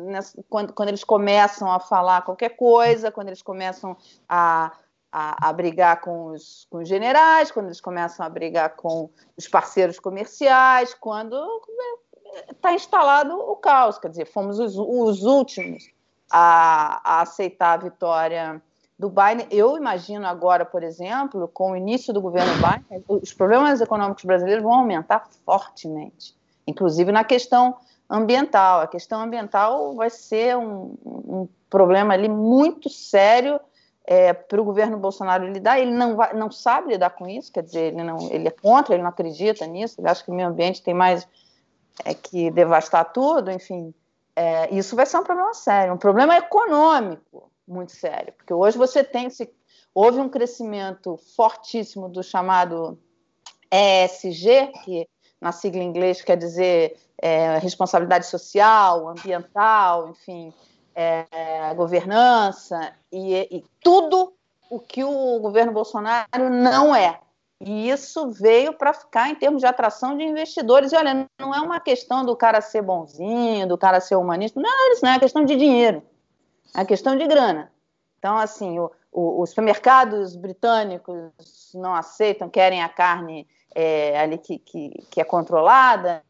quando, 0.48 0.72
quando, 0.72 0.88
eles 0.88 1.02
começam 1.02 1.70
a 1.70 1.80
falar 1.80 2.22
qualquer 2.22 2.50
coisa, 2.50 3.10
quando 3.10 3.28
eles 3.28 3.42
começam 3.42 3.96
a, 4.28 4.72
a, 5.10 5.48
a 5.48 5.52
brigar 5.52 6.00
com 6.00 6.26
os, 6.26 6.66
com 6.70 6.78
os, 6.78 6.88
generais, 6.88 7.50
quando 7.50 7.66
eles 7.66 7.80
começam 7.80 8.24
a 8.24 8.28
brigar 8.28 8.76
com 8.76 9.10
os 9.36 9.48
parceiros 9.48 9.98
comerciais, 9.98 10.94
quando 10.94 11.36
está 12.50 12.72
instalado 12.72 13.34
o 13.34 13.56
caos. 13.56 13.98
Quer 13.98 14.08
dizer, 14.08 14.26
fomos 14.26 14.58
os, 14.58 14.76
os 14.76 15.22
últimos 15.22 15.90
a, 16.30 17.00
a 17.04 17.20
aceitar 17.22 17.74
a 17.74 17.82
vitória 17.82 18.62
do 18.98 19.08
Biden. 19.08 19.46
Eu 19.50 19.76
imagino 19.76 20.26
agora, 20.26 20.64
por 20.64 20.82
exemplo, 20.82 21.48
com 21.48 21.72
o 21.72 21.76
início 21.76 22.12
do 22.12 22.20
governo 22.20 22.52
Biden, 22.54 23.04
os 23.08 23.32
problemas 23.32 23.80
econômicos 23.80 24.24
brasileiros 24.24 24.62
vão 24.62 24.74
aumentar 24.74 25.26
fortemente 25.44 26.38
inclusive 26.70 27.12
na 27.12 27.24
questão 27.24 27.76
ambiental. 28.08 28.80
A 28.80 28.86
questão 28.86 29.20
ambiental 29.20 29.94
vai 29.94 30.10
ser 30.10 30.56
um, 30.56 30.94
um 31.04 31.48
problema 31.68 32.14
ali 32.14 32.28
muito 32.28 32.88
sério 32.88 33.60
é, 34.04 34.32
para 34.32 34.60
o 34.60 34.64
governo 34.64 34.96
Bolsonaro 34.96 35.46
lidar. 35.46 35.78
Ele 35.78 35.92
não, 35.92 36.16
vai, 36.16 36.32
não 36.34 36.50
sabe 36.50 36.92
lidar 36.92 37.10
com 37.10 37.28
isso, 37.28 37.52
quer 37.52 37.62
dizer, 37.62 37.92
ele, 37.92 38.02
não, 38.02 38.30
ele 38.30 38.48
é 38.48 38.50
contra, 38.50 38.94
ele 38.94 39.02
não 39.02 39.10
acredita 39.10 39.66
nisso, 39.66 40.00
ele 40.00 40.08
acha 40.08 40.24
que 40.24 40.30
o 40.30 40.34
meio 40.34 40.48
ambiente 40.48 40.82
tem 40.82 40.94
mais 40.94 41.26
é, 42.04 42.14
que 42.14 42.50
devastar 42.50 43.12
tudo, 43.12 43.50
enfim. 43.50 43.94
É, 44.34 44.72
isso 44.74 44.96
vai 44.96 45.06
ser 45.06 45.18
um 45.18 45.24
problema 45.24 45.52
sério, 45.54 45.92
um 45.92 45.98
problema 45.98 46.36
econômico 46.36 47.50
muito 47.66 47.92
sério, 47.92 48.32
porque 48.36 48.52
hoje 48.52 48.78
você 48.78 49.04
tem, 49.04 49.30
se, 49.30 49.52
houve 49.94 50.18
um 50.18 50.28
crescimento 50.28 51.18
fortíssimo 51.36 52.08
do 52.08 52.22
chamado 52.22 52.98
ESG, 53.70 54.72
que 54.84 55.08
na 55.40 55.52
sigla 55.52 55.82
em 55.82 55.86
inglês 55.86 56.22
quer 56.22 56.36
dizer 56.36 56.96
é, 57.18 57.58
responsabilidade 57.58 58.26
social, 58.26 59.08
ambiental, 59.08 60.10
enfim, 60.10 60.52
é, 60.94 61.74
governança, 61.74 62.92
e, 63.12 63.34
e 63.50 63.64
tudo 63.80 64.32
o 64.70 64.78
que 64.78 65.02
o 65.02 65.38
governo 65.40 65.72
Bolsonaro 65.72 66.48
não 66.50 66.94
é. 66.94 67.20
E 67.60 67.90
isso 67.90 68.30
veio 68.30 68.72
para 68.72 68.94
ficar 68.94 69.28
em 69.28 69.34
termos 69.34 69.60
de 69.60 69.66
atração 69.66 70.16
de 70.16 70.24
investidores. 70.24 70.92
E 70.92 70.96
olha, 70.96 71.28
não 71.38 71.54
é 71.54 71.60
uma 71.60 71.78
questão 71.78 72.24
do 72.24 72.34
cara 72.34 72.60
ser 72.62 72.80
bonzinho, 72.80 73.68
do 73.68 73.76
cara 73.76 74.00
ser 74.00 74.16
humanista, 74.16 74.58
não, 74.58 74.92
isso 74.92 75.04
não 75.04 75.12
é 75.12 75.18
questão 75.18 75.44
de 75.44 75.54
dinheiro, 75.56 76.02
é 76.74 76.84
questão 76.84 77.16
de 77.16 77.26
grana. 77.26 77.70
Então, 78.18 78.38
assim, 78.38 78.78
o, 78.78 78.90
o, 79.12 79.42
os 79.42 79.50
supermercados 79.50 80.36
britânicos 80.36 81.72
não 81.74 81.94
aceitam, 81.94 82.48
querem 82.48 82.82
a 82.82 82.88
carne 82.88 83.46
é, 83.74 84.18
ali 84.18 84.38
que, 84.38 84.58
que, 84.58 85.06
que 85.10 85.20
é 85.20 85.24
controlada, 85.24 86.22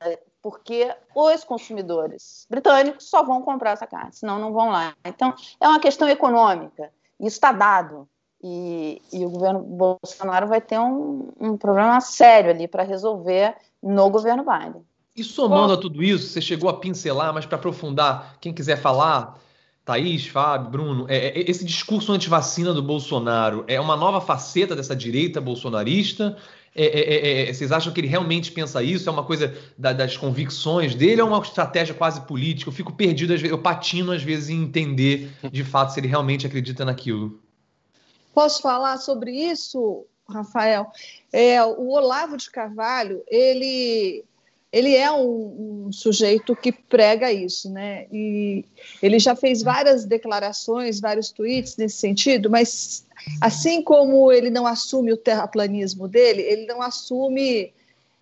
porque 0.42 0.92
os 1.14 1.44
consumidores 1.44 2.46
britânicos 2.48 3.08
só 3.08 3.22
vão 3.22 3.42
comprar 3.42 3.72
essa 3.72 3.86
carne, 3.86 4.12
senão 4.12 4.38
não 4.38 4.52
vão 4.52 4.70
lá. 4.70 4.94
Então, 5.04 5.34
é 5.60 5.68
uma 5.68 5.80
questão 5.80 6.08
econômica, 6.08 6.90
isso 7.18 7.36
está 7.36 7.52
dado. 7.52 8.08
E, 8.42 9.02
e, 9.12 9.24
o 9.24 9.30
governo 9.30 9.60
Bolsonaro 9.60 10.48
vai 10.48 10.60
ter 10.60 10.78
um, 10.78 11.28
um 11.38 11.56
problema 11.56 12.00
sério 12.00 12.50
ali 12.50 12.66
para 12.66 12.82
resolver 12.82 13.54
no 13.82 14.08
governo 14.08 14.44
Biden. 14.44 14.82
E 15.14 15.22
somando 15.22 15.68
Bom, 15.68 15.74
a 15.74 15.76
tudo 15.76 16.02
isso, 16.02 16.28
você 16.28 16.40
chegou 16.40 16.70
a 16.70 16.74
pincelar, 16.74 17.34
mas 17.34 17.44
para 17.44 17.56
aprofundar, 17.56 18.36
quem 18.40 18.54
quiser 18.54 18.76
falar, 18.76 19.38
Thaís, 19.84 20.26
Fábio, 20.26 20.70
Bruno, 20.70 21.06
é, 21.08 21.38
é, 21.38 21.50
esse 21.50 21.64
discurso 21.64 22.12
anti-vacina 22.12 22.72
do 22.72 22.82
Bolsonaro 22.82 23.64
é 23.66 23.80
uma 23.80 23.96
nova 23.96 24.20
faceta 24.20 24.76
dessa 24.76 24.94
direita 24.94 25.40
bolsonarista? 25.40 26.36
É 26.74 26.84
é, 26.84 27.00
é, 27.00 27.48
é, 27.48 27.52
vocês 27.52 27.72
acham 27.72 27.92
que 27.92 28.00
ele 28.00 28.06
realmente 28.06 28.52
pensa 28.52 28.82
isso? 28.82 29.08
É 29.08 29.12
uma 29.12 29.24
coisa 29.24 29.52
da, 29.76 29.92
das 29.92 30.16
convicções 30.16 30.94
dele 30.94 31.20
ou 31.20 31.28
é 31.28 31.30
uma 31.32 31.42
estratégia 31.42 31.94
quase 31.94 32.20
política? 32.22 32.68
Eu 32.68 32.72
fico 32.72 32.92
perdido, 32.92 33.34
às 33.34 33.40
vezes, 33.40 33.50
eu 33.50 33.60
patino 33.60 34.12
às 34.12 34.22
vezes 34.22 34.50
em 34.50 34.62
entender 34.62 35.32
de 35.50 35.64
fato 35.64 35.92
se 35.92 35.98
ele 35.98 36.06
realmente 36.06 36.46
acredita 36.46 36.84
naquilo. 36.84 37.40
Posso 38.40 38.62
falar 38.62 38.96
sobre 38.96 39.32
isso, 39.32 40.06
Rafael? 40.26 40.86
É, 41.30 41.62
o 41.62 41.90
Olavo 41.90 42.38
de 42.38 42.50
Carvalho, 42.50 43.22
ele 43.28 44.24
ele 44.72 44.94
é 44.96 45.12
um, 45.12 45.88
um, 45.88 45.92
sujeito 45.92 46.56
que 46.56 46.72
prega 46.72 47.30
isso, 47.30 47.68
né? 47.70 48.06
E 48.10 48.64
ele 49.02 49.18
já 49.18 49.36
fez 49.36 49.62
várias 49.62 50.06
declarações, 50.06 51.00
vários 51.00 51.30
tweets 51.30 51.76
nesse 51.76 51.96
sentido, 51.96 52.48
mas 52.48 53.04
assim 53.42 53.82
como 53.82 54.32
ele 54.32 54.48
não 54.48 54.66
assume 54.66 55.12
o 55.12 55.18
terraplanismo 55.18 56.08
dele, 56.08 56.40
ele 56.40 56.64
não 56.64 56.80
assume 56.80 57.74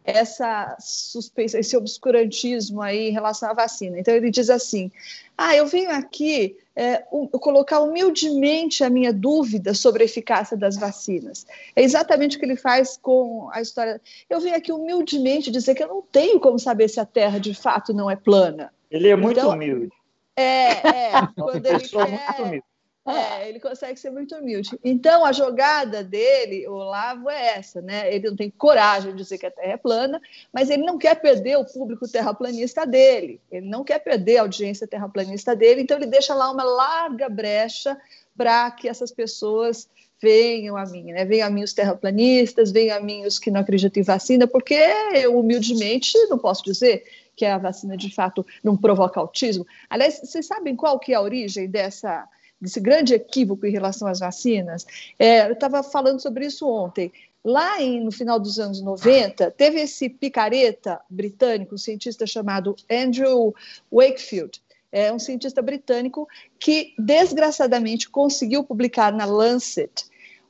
essa 0.02 0.76
suspeita, 0.80 1.60
esse 1.60 1.76
obscurantismo 1.76 2.82
aí 2.82 3.10
em 3.10 3.12
relação 3.12 3.50
à 3.50 3.52
vacina. 3.52 4.00
Então 4.00 4.14
ele 4.14 4.32
diz 4.32 4.50
assim: 4.50 4.90
ah, 5.36 5.54
eu 5.54 5.66
venho 5.68 5.90
aqui 5.90 6.56
é, 6.78 7.04
um, 7.10 7.26
colocar 7.26 7.80
humildemente 7.80 8.84
a 8.84 8.88
minha 8.88 9.12
dúvida 9.12 9.74
sobre 9.74 10.04
a 10.04 10.06
eficácia 10.06 10.56
das 10.56 10.76
vacinas. 10.76 11.44
É 11.74 11.82
exatamente 11.82 12.36
o 12.36 12.38
que 12.38 12.46
ele 12.46 12.54
faz 12.54 12.96
com 12.96 13.50
a 13.52 13.60
história. 13.60 14.00
Eu 14.30 14.38
venho 14.38 14.54
aqui 14.54 14.70
humildemente 14.70 15.50
dizer 15.50 15.74
que 15.74 15.82
eu 15.82 15.88
não 15.88 16.00
tenho 16.00 16.38
como 16.38 16.56
saber 16.56 16.86
se 16.88 17.00
a 17.00 17.04
Terra 17.04 17.40
de 17.40 17.52
fato 17.52 17.92
não 17.92 18.08
é 18.08 18.14
plana. 18.14 18.72
Ele 18.88 19.08
é 19.08 19.16
muito 19.16 19.40
então, 19.40 19.50
humilde. 19.50 19.90
É, 20.36 21.08
é. 21.08 21.10
Quando 21.34 21.66
ele 21.66 21.80
quer, 21.80 22.62
é, 23.10 23.48
ele 23.48 23.60
consegue 23.60 23.98
ser 23.98 24.10
muito 24.10 24.34
humilde. 24.34 24.78
Então, 24.84 25.24
a 25.24 25.32
jogada 25.32 26.02
dele, 26.02 26.66
o 26.68 26.72
Olavo, 26.72 27.30
é 27.30 27.58
essa, 27.58 27.80
né? 27.80 28.12
Ele 28.14 28.28
não 28.28 28.36
tem 28.36 28.50
coragem 28.50 29.12
de 29.12 29.18
dizer 29.18 29.38
que 29.38 29.46
a 29.46 29.50
Terra 29.50 29.72
é 29.72 29.76
plana, 29.76 30.20
mas 30.52 30.70
ele 30.70 30.82
não 30.84 30.98
quer 30.98 31.14
perder 31.14 31.56
o 31.56 31.64
público 31.64 32.06
terraplanista 32.08 32.86
dele. 32.86 33.40
Ele 33.50 33.66
não 33.66 33.84
quer 33.84 33.98
perder 33.98 34.38
a 34.38 34.42
audiência 34.42 34.86
terraplanista 34.86 35.56
dele, 35.56 35.82
então 35.82 35.96
ele 35.96 36.06
deixa 36.06 36.34
lá 36.34 36.50
uma 36.50 36.64
larga 36.64 37.28
brecha 37.28 37.96
para 38.36 38.70
que 38.70 38.88
essas 38.88 39.10
pessoas 39.10 39.88
venham 40.20 40.76
a 40.76 40.84
mim, 40.84 41.12
né? 41.12 41.24
Venham 41.24 41.46
a 41.46 41.50
mim 41.50 41.62
os 41.62 41.72
terraplanistas, 41.72 42.72
venham 42.72 42.96
a 42.96 43.00
mim 43.00 43.24
os 43.24 43.38
que 43.38 43.50
não 43.50 43.60
acreditam 43.60 44.00
em 44.00 44.04
vacina, 44.04 44.46
porque 44.46 44.78
eu 45.14 45.38
humildemente 45.38 46.18
não 46.28 46.38
posso 46.38 46.64
dizer 46.64 47.04
que 47.36 47.46
a 47.46 47.56
vacina 47.56 47.96
de 47.96 48.12
fato 48.12 48.44
não 48.62 48.76
provoca 48.76 49.20
autismo. 49.20 49.66
Aliás, 49.88 50.20
vocês 50.20 50.46
sabem 50.46 50.74
qual 50.74 50.98
que 50.98 51.12
é 51.12 51.14
a 51.14 51.20
origem 51.20 51.68
dessa 51.68 52.28
desse 52.60 52.80
grande 52.80 53.14
equívoco 53.14 53.66
em 53.66 53.70
relação 53.70 54.08
às 54.08 54.20
vacinas? 54.20 54.86
É, 55.18 55.48
eu 55.48 55.52
estava 55.52 55.82
falando 55.82 56.20
sobre 56.20 56.46
isso 56.46 56.68
ontem. 56.68 57.12
Lá 57.44 57.80
em, 57.80 58.02
no 58.02 58.10
final 58.10 58.38
dos 58.38 58.58
anos 58.58 58.80
90, 58.80 59.50
teve 59.52 59.80
esse 59.80 60.08
picareta 60.08 61.00
britânico, 61.08 61.74
um 61.74 61.78
cientista 61.78 62.26
chamado 62.26 62.74
Andrew 62.90 63.54
Wakefield, 63.90 64.60
é 64.90 65.12
um 65.12 65.18
cientista 65.18 65.60
britânico 65.60 66.26
que, 66.58 66.94
desgraçadamente, 66.98 68.08
conseguiu 68.08 68.64
publicar 68.64 69.12
na 69.12 69.24
Lancet 69.24 70.06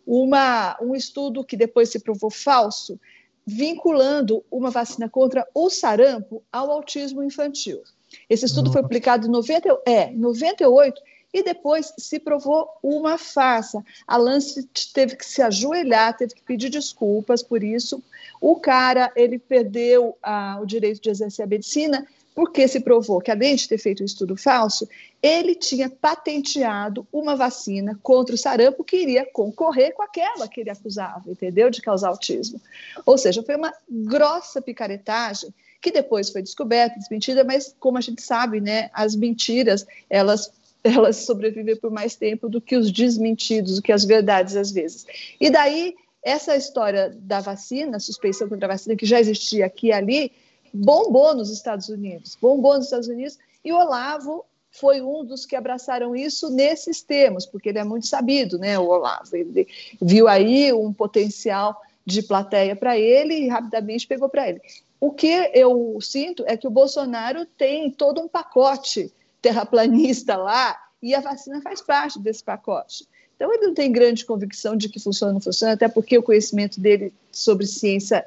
uma, 0.07 0.79
um 0.81 0.95
estudo 0.95 1.45
que 1.45 1.57
depois 1.57 1.91
se 1.91 1.99
provou 1.99 2.31
falso, 2.31 2.99
vinculando 3.47 4.45
uma 4.51 4.71
vacina 4.71 5.09
contra 5.09 5.47
o 5.55 5.69
sarampo 5.69 6.43
ao 6.53 6.71
autismo 6.71 7.23
infantil. 7.23 7.83
Esse 8.29 8.47
estudo 8.47 8.67
Nossa. 8.67 8.79
foi 8.79 8.83
publicado 8.83 9.27
em 9.27 9.31
90, 9.31 9.83
é, 9.87 10.11
98 10.11 11.01
e 11.33 11.43
depois 11.43 11.93
se 11.99 12.19
provou 12.19 12.69
uma 12.83 13.19
farsa. 13.19 13.85
A 14.07 14.17
Lancet 14.17 14.93
teve 14.93 15.17
que 15.17 15.27
se 15.27 15.43
ajoelhar, 15.43 16.17
teve 16.17 16.35
que 16.35 16.43
pedir 16.43 16.71
desculpas 16.71 17.43
por 17.43 17.63
isso. 17.63 18.03
O 18.41 18.57
cara 18.57 19.13
ele 19.15 19.39
perdeu 19.39 20.17
ah, 20.23 20.59
o 20.61 20.67
direito 20.67 21.03
de 21.03 21.11
exercer 21.11 21.45
a 21.45 21.49
medicina 21.49 22.07
porque 22.39 22.69
se 22.69 22.79
provou 22.79 23.21
que, 23.21 23.33
além 23.33 23.57
de 23.57 23.67
ter 23.67 23.79
feito 23.79 24.01
um 24.01 24.07
estudo 24.07 24.37
falso, 24.37 24.89
ele 25.21 25.57
tinha 25.57 25.91
patenteado 25.91 27.05
uma 27.13 27.35
vacina 27.35 27.99
contra 28.01 28.33
o 28.33 28.39
sarampo 28.39 28.85
que 28.85 28.97
iria 28.97 29.27
concorrer 29.33 29.93
com 29.93 30.05
aquela 30.05 30.47
que 30.47 30.61
ele 30.61 30.71
acusava, 30.71 31.29
entendeu? 31.29 31.69
De 31.69 31.83
causar 31.83 32.11
autismo. 32.11 32.61
Ou 33.05 33.19
seja, 33.19 33.43
foi 33.43 33.57
uma 33.57 33.75
grossa 33.91 34.63
picaretagem 34.63 35.53
que 35.81 35.91
depois 35.91 36.31
foi 36.31 36.41
descoberta, 36.41 36.97
desmentida, 36.97 37.43
mas 37.43 37.75
como 37.81 37.99
a 37.99 38.01
gente 38.01 38.23
sabe, 38.23 38.61
né, 38.61 38.89
as 38.93 39.17
mentiras, 39.17 39.85
elas 40.09 40.53
elas 40.85 41.17
sobrevivem 41.17 41.77
por 41.77 41.91
mais 41.91 42.17
tempo 42.17 42.49
do 42.49 42.61
que 42.61 42.77
os 42.77 42.91
desmentidos, 42.91 43.77
do 43.77 43.83
que 43.83 43.93
as 43.93 44.05
verdades 44.05 44.57
às 44.57 44.71
vezes. 44.71 45.07
E 45.41 45.51
daí 45.51 45.95
essa 46.23 46.57
história 46.57 47.17
da 47.21 47.41
vacina, 47.41 47.99
suspeição 47.99 48.49
contra 48.49 48.67
a 48.67 48.73
vacina 48.73 48.97
que 48.97 49.07
já 49.07 49.21
existia 49.21 49.67
aqui 49.67 49.89
e 49.89 49.93
ali, 49.93 50.33
bombou 50.73 51.35
nos 51.35 51.51
Estados 51.51 51.89
Unidos, 51.89 52.37
bombou 52.41 52.75
nos 52.75 52.85
Estados 52.85 53.09
Unidos, 53.09 53.39
e 53.65 53.73
Olavo 53.73 54.45
foi 54.71 55.01
um 55.01 55.25
dos 55.25 55.47
que 55.47 55.57
abraçaram 55.57 56.15
isso 56.15 56.51
nesses 56.51 57.03
termos, 57.03 57.47
porque 57.47 57.71
ele 57.71 57.79
é 57.79 57.85
muito 57.85 58.07
sabido, 58.07 58.59
né, 58.59 58.79
o 58.79 58.87
Olavo, 58.87 59.35
ele 59.35 59.67
viu 60.01 60.29
aí 60.29 60.73
um 60.73 60.93
potencial 60.93 61.81
de 62.05 62.23
plateia 62.23 62.75
para 62.77 62.99
ele 62.99 63.35
e 63.35 63.49
rapidamente 63.49 64.07
pegou 64.07 64.29
para 64.29 64.49
ele. 64.49 64.61
O 65.01 65.13
que 65.13 65.51
eu 65.55 65.99
sinto 66.01 66.45
é 66.47 66.57
que 66.57 66.67
o 66.67 66.71
Bolsonaro 66.71 67.47
tem 67.47 67.91
todo 67.91 68.21
um 68.21 68.29
pacote 68.29 69.13
terraplanista 69.41 70.37
lá 70.37 70.77
e 71.03 71.15
a 71.15 71.21
vacina 71.21 71.61
faz 71.63 71.81
parte 71.81 72.19
desse 72.19 72.43
pacote. 72.43 73.07
Então, 73.37 73.53
ele 73.53 73.69
não 73.69 73.75
tem 73.75 73.93
grande 73.93 74.25
convicção 74.25 74.77
de 74.77 74.89
que 74.89 74.99
funciona 74.99 75.31
ou 75.31 75.35
não 75.35 75.41
funciona, 75.41 75.75
até 75.75 75.87
porque 75.89 76.19
o 76.19 76.23
conhecimento 76.23 76.81
dele 76.81 77.13
sobre 77.31 77.67
ciência 77.67 78.25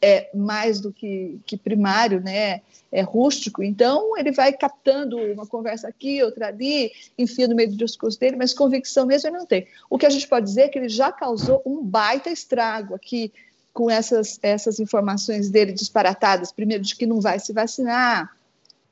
é 0.00 0.30
mais 0.34 0.80
do 0.80 0.92
que, 0.92 1.40
que 1.44 1.56
primário, 1.56 2.20
né? 2.20 2.60
é 2.92 3.00
rústico, 3.00 3.62
então 3.62 4.18
ele 4.18 4.30
vai 4.30 4.52
captando 4.52 5.16
uma 5.32 5.46
conversa 5.46 5.88
aqui, 5.88 6.22
outra 6.22 6.48
ali, 6.48 6.92
enfia 7.16 7.48
no 7.48 7.56
meio 7.56 7.70
do 7.70 7.76
discurso 7.76 8.20
dele, 8.20 8.36
mas 8.36 8.52
convicção 8.52 9.06
mesmo 9.06 9.30
ele 9.30 9.38
não 9.38 9.46
tem. 9.46 9.66
O 9.88 9.96
que 9.96 10.04
a 10.04 10.10
gente 10.10 10.28
pode 10.28 10.44
dizer 10.44 10.62
é 10.62 10.68
que 10.68 10.78
ele 10.78 10.90
já 10.90 11.10
causou 11.10 11.62
um 11.64 11.82
baita 11.82 12.28
estrago 12.28 12.94
aqui 12.94 13.32
com 13.72 13.90
essas, 13.90 14.38
essas 14.42 14.78
informações 14.78 15.48
dele 15.48 15.72
disparatadas, 15.72 16.52
primeiro 16.52 16.84
de 16.84 16.94
que 16.94 17.06
não 17.06 17.18
vai 17.18 17.38
se 17.38 17.54
vacinar, 17.54 18.36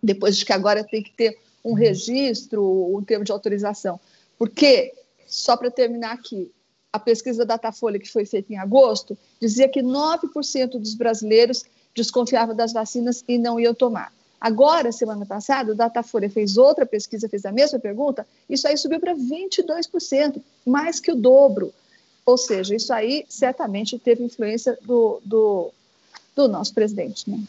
depois 0.03 0.39
de 0.39 0.47
que 0.47 0.53
agora 0.55 0.83
tem 0.83 1.03
que 1.03 1.13
ter 1.13 1.39
um 1.65 1.75
registro, 1.75 2.63
um 2.97 3.03
termo 3.03 3.25
de 3.25 3.33
autorização. 3.33 4.01
Porque, 4.39 4.95
só 5.27 5.57
para 5.57 5.71
terminar 5.71 6.13
aqui, 6.13 6.51
a 6.93 6.99
pesquisa 6.99 7.45
da 7.45 7.55
Datafolha, 7.55 7.99
que 7.99 8.11
foi 8.11 8.25
feita 8.25 8.53
em 8.53 8.59
agosto, 8.59 9.17
dizia 9.41 9.69
que 9.69 9.83
9% 9.83 10.71
dos 10.71 10.95
brasileiros 10.95 11.65
desconfiavam 11.95 12.55
das 12.55 12.73
vacinas 12.73 13.25
e 13.29 13.39
não 13.39 13.61
iam 13.61 13.75
tomar. 13.75 14.13
Agora, 14.41 14.91
semana 14.91 15.27
passada, 15.27 15.73
o 15.73 15.75
Datafolha 15.75 16.31
fez 16.31 16.57
outra 16.57 16.87
pesquisa, 16.87 17.29
fez 17.29 17.45
a 17.45 17.53
mesma 17.53 17.79
pergunta, 17.79 18.27
isso 18.49 18.67
aí 18.67 18.77
subiu 18.77 18.99
para 18.99 19.15
22%, 19.15 20.41
mais 20.67 20.99
que 20.99 21.13
o 21.13 21.17
dobro. 21.17 21.73
Ou 22.25 22.39
seja, 22.39 22.75
isso 22.75 22.93
aí 22.93 23.25
certamente 23.29 23.99
teve 23.99 24.25
influência 24.25 24.79
do, 24.83 25.21
do, 25.25 25.71
do 26.35 26.49
nosso 26.49 26.73
presidente. 26.73 27.29
Né? 27.29 27.43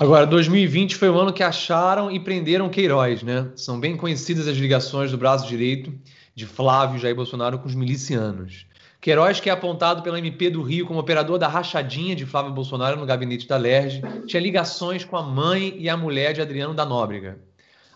Agora, 0.00 0.24
2020 0.24 0.94
foi 0.94 1.10
o 1.10 1.18
ano 1.18 1.32
que 1.32 1.42
acharam 1.42 2.08
e 2.08 2.20
prenderam 2.20 2.68
Queiroz, 2.68 3.24
né? 3.24 3.50
São 3.56 3.80
bem 3.80 3.96
conhecidas 3.96 4.46
as 4.46 4.56
ligações 4.56 5.10
do 5.10 5.18
braço 5.18 5.48
direito 5.48 5.92
de 6.36 6.46
Flávio 6.46 7.00
Jair 7.00 7.16
Bolsonaro 7.16 7.58
com 7.58 7.66
os 7.66 7.74
milicianos. 7.74 8.64
Queiroz, 9.00 9.40
que 9.40 9.50
é 9.50 9.52
apontado 9.52 10.00
pela 10.00 10.16
MP 10.20 10.50
do 10.50 10.62
Rio 10.62 10.86
como 10.86 11.00
operador 11.00 11.36
da 11.36 11.48
rachadinha 11.48 12.14
de 12.14 12.24
Flávio 12.24 12.52
Bolsonaro 12.52 12.96
no 12.96 13.04
gabinete 13.04 13.48
da 13.48 13.56
LERJ, 13.56 14.02
tinha 14.24 14.40
ligações 14.40 15.04
com 15.04 15.16
a 15.16 15.22
mãe 15.24 15.74
e 15.76 15.88
a 15.88 15.96
mulher 15.96 16.32
de 16.32 16.40
Adriano 16.40 16.74
da 16.74 16.86
Nóbrega. 16.86 17.40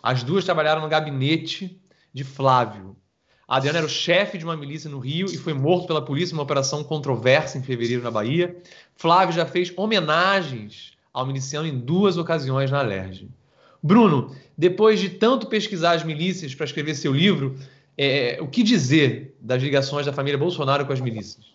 As 0.03 0.25
duas 0.25 0.45
trabalharam 0.45 0.83
no 0.83 0.89
gabinete 0.89 1.81
de 2.13 2.25
Flávio. 2.25 2.97
Adriano 3.47 3.79
era 3.79 3.87
o 3.87 3.89
chefe 3.89 4.39
de 4.39 4.45
uma 4.45 4.57
milícia 4.57 4.91
no 4.91 4.99
Rio 4.99 5.27
e 5.27 5.37
foi 5.37 5.55
morto 5.55 5.87
pela 5.87 6.05
polícia 6.05 6.35
numa 6.35 6.43
operação 6.43 6.83
controversa 6.83 7.59
em 7.59 7.63
fevereiro 7.63 8.03
na 8.03 8.11
Bahia. 8.11 8.57
Flávio 8.97 9.33
já 9.33 9.47
fez 9.47 9.73
homenagens 9.77 11.01
ao 11.13 11.27
miliciano 11.27 11.67
em 11.67 11.79
duas 11.79 12.17
ocasiões 12.17 12.71
na 12.71 12.83
LERJ. 12.83 13.29
Bruno, 13.83 14.35
depois 14.57 15.01
de 15.01 15.11
tanto 15.11 15.47
pesquisar 15.47 15.93
as 15.93 16.05
milícias 16.05 16.55
para 16.55 16.65
escrever 16.65 16.95
seu 16.95 17.13
livro, 17.13 17.57
é, 17.99 18.39
o 18.41 18.47
que 18.47 18.63
dizer 18.63 19.37
das 19.41 19.63
ligações 19.63 20.07
da 20.07 20.13
família 20.13 20.39
Bolsonaro 20.39 20.87
com 20.87 20.93
as 20.93 21.01
milícias? 21.01 21.53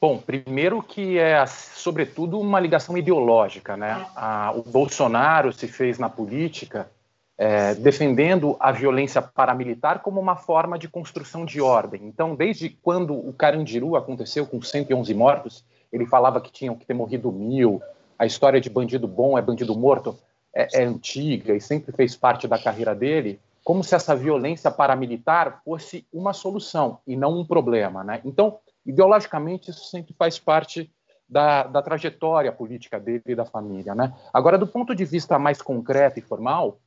Bom, 0.00 0.18
primeiro 0.18 0.82
que 0.82 1.16
é, 1.16 1.46
sobretudo, 1.46 2.40
uma 2.40 2.58
ligação 2.58 2.98
ideológica. 2.98 3.76
Né? 3.76 4.04
A, 4.16 4.52
o 4.52 4.62
Bolsonaro 4.62 5.52
se 5.52 5.68
fez 5.68 5.98
na 5.98 6.08
política 6.08 6.90
é, 7.38 7.74
defendendo 7.74 8.56
a 8.58 8.72
violência 8.72 9.22
paramilitar 9.22 10.00
como 10.00 10.20
uma 10.20 10.36
forma 10.36 10.78
de 10.78 10.88
construção 10.88 11.44
de 11.44 11.60
ordem. 11.60 12.02
Então, 12.04 12.34
desde 12.34 12.68
quando 12.68 13.14
o 13.14 13.32
Carandiru 13.32 13.96
aconteceu 13.96 14.46
com 14.46 14.60
111 14.60 15.14
mortos, 15.14 15.64
ele 15.92 16.06
falava 16.06 16.40
que 16.40 16.50
tinham 16.52 16.74
que 16.74 16.84
ter 16.84 16.94
morrido 16.94 17.30
mil, 17.30 17.80
a 18.18 18.26
história 18.26 18.60
de 18.60 18.70
bandido 18.70 19.08
bom 19.08 19.36
é 19.36 19.42
bandido 19.42 19.76
morto 19.76 20.18
é, 20.54 20.80
é 20.80 20.84
antiga 20.84 21.54
e 21.54 21.60
sempre 21.60 21.92
fez 21.92 22.14
parte 22.14 22.46
da 22.46 22.58
carreira 22.58 22.94
dele 22.94 23.40
como 23.64 23.84
se 23.84 23.94
essa 23.94 24.14
violência 24.14 24.70
paramilitar 24.70 25.62
fosse 25.64 26.06
uma 26.12 26.32
solução 26.32 26.98
e 27.06 27.16
não 27.16 27.38
um 27.38 27.44
problema. 27.44 28.02
Né? 28.02 28.20
Então, 28.24 28.58
ideologicamente, 28.84 29.70
isso 29.70 29.84
sempre 29.84 30.14
faz 30.18 30.38
parte 30.38 30.90
da, 31.28 31.62
da 31.64 31.80
trajetória 31.80 32.52
política 32.52 32.98
dele 32.98 33.22
e 33.26 33.34
da 33.34 33.44
família. 33.44 33.94
Né? 33.94 34.12
Agora, 34.32 34.58
do 34.58 34.66
ponto 34.66 34.94
de 34.94 35.04
vista 35.04 35.38
mais 35.38 35.62
concreto 35.62 36.18
e 36.18 36.22
formal, 36.22 36.78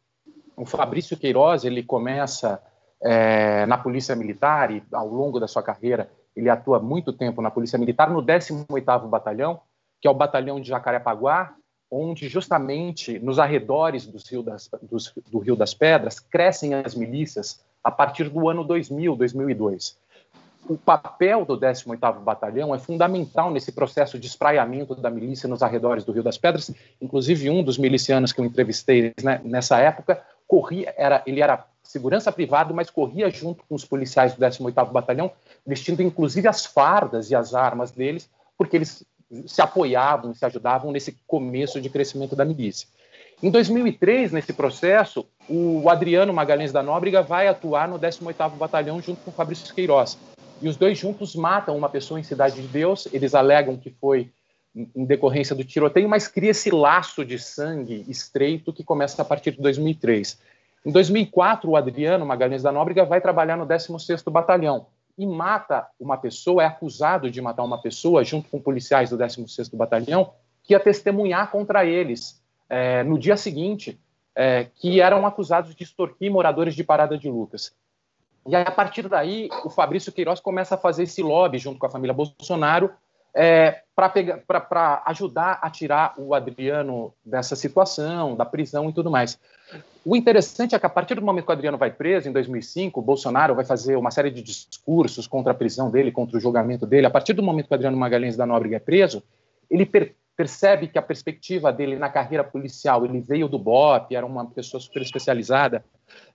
o 0.55 0.65
Fabrício 0.65 1.17
Queiroz 1.17 1.63
ele 1.63 1.82
começa 1.82 2.61
é, 3.01 3.65
na 3.65 3.78
Polícia 3.78 4.15
Militar 4.15 4.71
e, 4.71 4.84
ao 4.91 5.07
longo 5.07 5.39
da 5.39 5.47
sua 5.47 5.63
carreira, 5.63 6.09
ele 6.36 6.49
atua 6.49 6.80
muito 6.80 7.13
tempo 7.13 7.41
na 7.41 7.49
Polícia 7.49 7.80
Militar, 7.80 8.09
no 8.09 8.21
18º 8.21 9.07
Batalhão, 9.07 9.61
que 10.06 10.08
é 10.08 10.12
o 10.12 10.14
batalhão 10.14 10.62
de 10.62 10.70
Jacarepaguá, 10.70 11.56
onde 11.89 12.30
justamente 12.30 13.18
nos 13.18 13.39
arredores 13.39 14.06
do 14.06 14.20
Rio 14.20 14.43
das, 14.43 14.70
do 15.32 15.39
Rio 15.39 15.56
das 15.56 15.74
Pedras 15.74 16.20
crescem 16.20 16.76
as 16.76 16.93
milícias 16.93 17.66
a 17.84 17.89
partir 17.89 18.30
do 18.30 18.47
ano 18.47 18.64
2000, 18.64 19.16
2002. 19.16 19.97
O 20.70 20.78
papel 20.78 21.43
do 21.43 21.58
18º 21.58 22.20
Batalhão 22.20 22.76
é 22.76 22.78
fundamental 22.78 23.49
nesse 23.49 23.72
processo 23.72 24.20
de 24.20 24.28
espraiamento 24.28 24.93
da 24.93 25.10
milícia 25.10 25.49
nos 25.49 25.64
arredores 25.64 26.03
do 26.03 26.12
Rio 26.12 26.22
das 26.22 26.38
Pedras. 26.38 26.72
Inclusive, 27.01 27.49
um 27.49 27.64
dos 27.64 27.80
milicianos 27.80 28.32
que 28.32 28.39
eu 28.39 28.45
entrevistei 28.45 29.12
né, 29.24 29.41
nessa 29.43 29.80
época 29.80 30.24
corria, 30.47 30.93
era, 30.95 31.24
ele 31.26 31.41
era 31.41 31.66
segurança 31.82 32.32
privado, 32.32 32.76
mas 32.76 32.91
corria 32.91 33.28
junto 33.32 33.64
com 33.68 33.74
os 33.74 33.84
policiais 33.84 34.36
do 34.36 34.45
18º 34.45 34.91
Batalhão, 34.91 35.32
vestindo 35.66 36.03
inclusive 36.03 36.47
as 36.47 36.64
fardas 36.64 37.32
e 37.32 37.36
as 37.36 37.56
armas 37.56 37.89
deles, 37.89 38.30
porque 38.56 38.78
eles 38.78 39.03
se 39.45 39.61
apoiavam, 39.61 40.34
se 40.34 40.45
ajudavam 40.45 40.91
nesse 40.91 41.17
começo 41.26 41.82
de 41.82 41.89
crescimento 41.89 42.36
da 42.36 42.45
milícia. 42.45 42.88
Em 43.43 43.49
2003, 43.49 44.32
nesse 44.32 44.53
processo, 44.53 45.26
o 45.49 45.89
Adriano 45.89 46.34
Magalhães 46.34 46.71
da 46.71 46.82
Nóbrega 46.82 47.21
vai 47.21 47.47
atuar 47.47 47.88
no 47.88 47.99
18º 47.99 48.51
Batalhão 48.51 49.01
junto 49.01 49.21
com 49.21 49.32
Fabrício 49.32 49.73
Queiroz. 49.73 50.17
E 50.61 50.69
os 50.69 50.78
dois 50.78 50.97
juntos 50.97 51.36
matam 51.36 51.78
uma 51.78 51.89
pessoa 51.89 52.19
em 52.19 52.23
Cidade 52.23 52.61
de 52.61 52.67
Deus, 52.67 53.07
eles 53.11 53.36
alegam 53.36 53.76
que 53.76 53.89
foi 53.89 54.32
em 54.76 55.05
decorrência 55.05 55.55
do 55.55 55.63
tiroteio, 55.63 56.07
mas 56.07 56.28
cria 56.28 56.51
esse 56.51 56.69
laço 56.69 57.23
de 57.26 57.39
sangue 57.39 58.05
estreito 58.07 58.73
que 58.73 58.84
começa 58.84 59.21
a 59.21 59.26
partir 59.26 59.51
de 59.51 59.61
2003. 59.61 60.39
Em 60.86 60.91
2004, 60.91 61.69
o 61.69 61.76
Adriano 61.76 62.26
Magalhães 62.26 62.63
da 62.63 62.71
Nóbrega 62.71 63.05
vai 63.05 63.19
trabalhar 63.19 63.57
no 63.57 63.65
16º 63.65 64.30
Batalhão, 64.32 64.86
e 65.18 65.26
mata 65.26 65.88
uma 65.99 66.18
pessoa, 66.18 66.63
é 66.63 66.66
acusado 66.66 67.30
de 67.30 67.41
matar 67.41 67.63
uma 67.63 67.82
pessoa, 67.82 68.24
junto 68.24 68.49
com 68.49 68.59
policiais 68.59 69.09
do 69.09 69.18
16º 69.18 69.76
Batalhão, 69.76 70.34
que 70.63 70.74
ia 70.74 70.80
testemunhar 70.80 71.51
contra 71.51 71.86
eles 71.86 72.41
é, 72.70 73.03
no 73.03 73.18
dia 73.18 73.38
seguinte, 73.38 73.99
é, 74.36 74.66
que 74.76 74.99
eram 74.99 75.26
acusados 75.26 75.74
de 75.76 75.84
extorquir 75.84 76.32
moradores 76.32 76.76
de 76.76 76.84
Parada 76.84 77.18
de 77.18 77.30
Lucas. 77.30 77.74
E 78.47 78.55
a 78.55 78.70
partir 78.70 79.07
daí, 79.07 79.49
o 79.63 79.70
Fabrício 79.70 80.11
Queiroz 80.11 80.39
começa 80.39 80.76
a 80.76 80.78
fazer 80.78 81.03
esse 81.03 81.24
lobby 81.24 81.57
junto 81.57 81.80
com 81.80 81.86
a 81.86 81.89
família 81.89 82.13
Bolsonaro 82.13 82.91
é, 83.34 83.82
para 83.95 85.03
ajudar 85.07 85.59
a 85.61 85.70
tirar 85.70 86.13
o 86.18 86.34
Adriano 86.34 87.13
dessa 87.24 87.55
situação, 87.55 88.36
da 88.36 88.45
prisão 88.45 88.89
e 88.89 88.93
tudo 88.93 89.09
mais. 89.09 89.39
O 90.08 90.16
interessante 90.16 90.76
é 90.76 90.80
que, 90.80 90.86
a 90.86 90.89
partir 90.89 91.16
do 91.16 91.24
momento 91.24 91.45
que 91.45 91.51
o 91.51 91.53
Adriano 91.53 91.80
vai 91.80 91.89
preso, 91.89 92.30
em 92.30 92.32
2005, 92.32 92.99
o 92.99 93.03
Bolsonaro 93.03 93.56
vai 93.56 93.66
fazer 93.66 93.95
uma 93.95 94.12
série 94.12 94.30
de 94.30 94.43
discursos 94.43 95.26
contra 95.26 95.51
a 95.51 95.56
prisão 95.56 95.89
dele, 95.89 96.12
contra 96.12 96.38
o 96.38 96.39
julgamento 96.39 96.86
dele. 96.86 97.08
A 97.08 97.10
partir 97.10 97.34
do 97.34 97.41
momento 97.41 97.66
que 97.66 97.74
o 97.74 97.76
Adriano 97.76 97.97
Magalhães 97.97 98.38
da 98.38 98.45
Nóbrega 98.45 98.76
é 98.76 98.80
preso, 98.80 99.24
ele 99.70 99.84
per 99.84 100.14
percebe 100.38 100.89
que 100.89 100.99
a 100.99 101.01
perspectiva 101.01 101.72
dele 101.72 101.95
na 101.95 102.10
carreira 102.10 102.43
policial, 102.43 103.06
ele 103.06 103.22
veio 103.22 103.47
do 103.47 103.58
BOP, 103.58 104.14
era 104.14 104.26
uma 104.26 104.45
pessoa 104.45 104.82
super 104.82 105.01
especializada, 105.01 105.84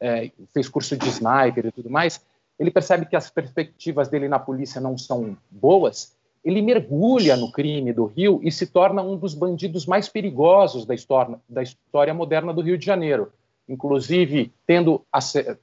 é, 0.00 0.30
fez 0.54 0.70
curso 0.70 0.96
de 0.96 1.06
sniper 1.10 1.66
e 1.66 1.70
tudo 1.70 1.90
mais, 1.90 2.18
ele 2.58 2.70
percebe 2.70 3.04
que 3.04 3.14
as 3.14 3.28
perspectivas 3.28 4.08
dele 4.08 4.26
na 4.26 4.38
polícia 4.38 4.80
não 4.80 4.96
são 4.96 5.36
boas, 5.50 6.16
ele 6.42 6.62
mergulha 6.62 7.36
no 7.36 7.52
crime 7.52 7.92
do 7.92 8.06
Rio 8.06 8.40
e 8.42 8.50
se 8.50 8.66
torna 8.66 9.02
um 9.02 9.18
dos 9.18 9.34
bandidos 9.34 9.84
mais 9.84 10.08
perigosos 10.08 10.86
da 10.86 10.94
história, 10.94 11.38
da 11.46 11.62
história 11.62 12.14
moderna 12.14 12.54
do 12.54 12.62
Rio 12.62 12.78
de 12.78 12.86
Janeiro. 12.86 13.30
Inclusive, 13.70 14.52
tendo, 14.66 15.06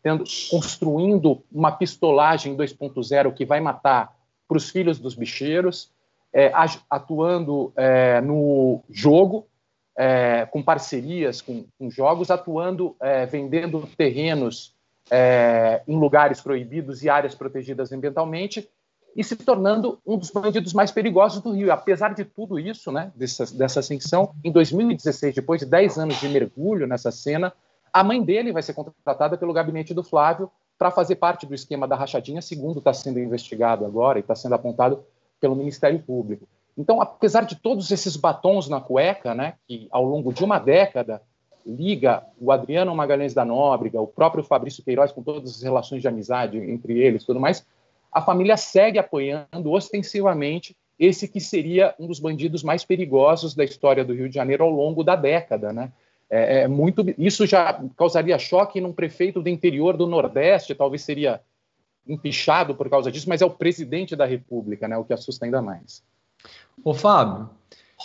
tendo 0.02 0.24
construindo 0.50 1.44
uma 1.52 1.74
pistolagem 1.74 2.56
2.0 2.56 3.34
que 3.34 3.46
vai 3.46 3.60
matar 3.60 4.16
para 4.48 4.58
os 4.58 4.70
filhos 4.70 4.98
dos 4.98 5.14
bicheiros, 5.14 5.92
é, 6.34 6.50
atuando 6.90 7.74
é, 7.76 8.22
no 8.22 8.82
jogo, 8.90 9.46
é, 9.98 10.46
com 10.46 10.64
parcerias 10.64 11.42
com, 11.42 11.66
com 11.78 11.90
jogos, 11.90 12.32
atuando, 12.32 12.96
é, 13.02 13.26
vendendo 13.26 13.86
terrenos 13.98 14.74
é, 15.12 15.82
em 15.86 16.00
lugares 16.00 16.40
proibidos 16.40 17.04
e 17.04 17.10
áreas 17.10 17.36
protegidas 17.36 17.92
ambientalmente, 17.92 18.70
e 19.18 19.24
se 19.24 19.36
tornando 19.36 20.00
um 20.06 20.18
dos 20.18 20.32
bandidos 20.32 20.72
mais 20.74 20.92
perigosos 20.92 21.42
do 21.42 21.52
Rio. 21.52 21.74
Apesar 21.74 22.14
de 22.14 22.24
tudo 22.24 22.58
isso, 22.58 22.90
né, 22.90 23.12
dessa, 23.16 23.46
dessa 23.54 23.82
ascensão, 23.82 24.34
em 24.46 24.52
2016, 24.52 25.36
depois 25.36 25.60
de 25.60 25.66
10 25.66 25.98
anos 25.98 26.20
de 26.22 26.30
mergulho 26.30 26.88
nessa 26.88 27.12
cena, 27.12 27.52
a 28.00 28.04
mãe 28.04 28.22
dele 28.22 28.52
vai 28.52 28.62
ser 28.62 28.76
contratada 28.76 29.38
pelo 29.40 29.52
gabinete 29.52 29.92
do 29.92 30.04
Flávio 30.04 30.52
para 30.78 30.92
fazer 30.92 31.16
parte 31.16 31.48
do 31.48 31.56
esquema 31.56 31.88
da 31.88 31.96
rachadinha, 31.96 32.44
segundo 32.44 32.78
está 32.78 32.94
sendo 32.94 33.20
investigado 33.20 33.84
agora 33.84 34.20
e 34.20 34.22
está 34.22 34.36
sendo 34.36 34.54
apontado 34.54 35.04
pelo 35.40 35.56
Ministério 35.56 36.00
Público. 36.00 36.48
Então, 36.78 37.02
apesar 37.02 37.42
de 37.42 37.56
todos 37.56 37.90
esses 37.90 38.16
batons 38.16 38.70
na 38.70 38.80
cueca, 38.80 39.34
né, 39.34 39.56
que 39.68 39.88
ao 39.90 40.06
longo 40.06 40.32
de 40.32 40.44
uma 40.44 40.60
década 40.60 41.24
liga 41.66 42.24
o 42.40 42.52
Adriano 42.52 42.96
Magalhães 42.96 43.34
da 43.34 43.44
Nóbrega, 43.44 44.00
o 44.00 44.06
próprio 44.06 44.44
Fabrício 44.44 44.84
Queiroz, 44.84 45.12
com 45.12 45.24
todas 45.24 45.56
as 45.56 45.64
relações 45.64 46.04
de 46.04 46.08
amizade 46.08 46.60
entre 46.60 47.00
eles 47.00 47.24
tudo 47.24 47.40
mais, 47.40 47.66
a 48.12 48.22
família 48.22 48.58
segue 48.58 49.00
apoiando 49.00 49.72
ostensivamente 49.72 50.78
esse 51.00 51.28
que 51.28 51.40
seria 51.40 51.96
um 52.00 52.06
dos 52.06 52.20
bandidos 52.20 52.62
mais 52.62 52.86
perigosos 52.86 53.56
da 53.56 53.64
história 53.64 54.06
do 54.06 54.14
Rio 54.14 54.30
de 54.30 54.36
Janeiro 54.36 54.64
ao 54.64 54.70
longo 54.70 55.04
da 55.04 55.16
década, 55.16 55.74
né? 55.74 55.92
É, 56.30 56.62
é 56.62 56.68
muito, 56.68 57.06
isso 57.18 57.46
já 57.46 57.82
causaria 57.96 58.38
choque 58.38 58.82
num 58.82 58.94
prefeito 58.94 59.42
do 59.42 59.50
interior 59.50 59.96
do 59.96 60.06
Nordeste, 60.06 60.76
talvez 60.76 61.02
seria 61.02 61.42
empichado 62.08 62.76
por 62.76 62.90
causa 62.90 63.12
disso, 63.12 63.30
mas 63.30 63.42
é 63.42 63.46
o 63.46 63.50
presidente 63.50 64.16
da 64.16 64.26
República, 64.26 64.88
né, 64.88 64.98
o 64.98 65.04
que 65.04 65.14
assusta 65.14 65.46
ainda 65.46 65.62
mais. 65.62 66.04
Ô 66.84 66.94
Fábio, 66.94 67.50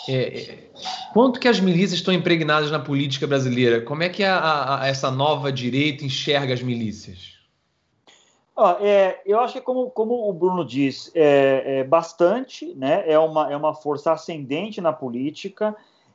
é, 0.08 0.14
é, 0.14 0.70
quanto 1.12 1.38
que 1.38 1.46
as 1.46 1.60
milícias 1.60 1.92
estão 1.92 2.14
impregnadas 2.14 2.70
na 2.70 2.78
política 2.78 3.26
brasileira? 3.26 3.80
Como 3.82 4.02
é 4.02 4.08
que 4.08 4.24
a, 4.24 4.80
a, 4.80 4.86
essa 4.86 5.10
nova 5.10 5.52
direita 5.52 6.04
enxerga 6.04 6.54
as 6.54 6.62
milícias? 6.62 7.32
Ah, 8.56 8.76
é, 8.80 9.20
eu 9.24 9.40
acho 9.40 9.54
que 9.54 9.60
como, 9.60 9.90
como 9.90 10.28
o 10.28 10.32
Bruno 10.32 10.64
diz, 10.64 11.10
é, 11.14 11.80
é, 11.80 11.84
bastante, 11.84 12.74
né? 12.74 13.02
É 13.06 13.18
uma, 13.18 13.52
é 13.52 13.56
uma 13.56 13.74
força 13.74 14.12
ascendente 14.12 14.80
na 14.80 14.92
política. 14.92 15.74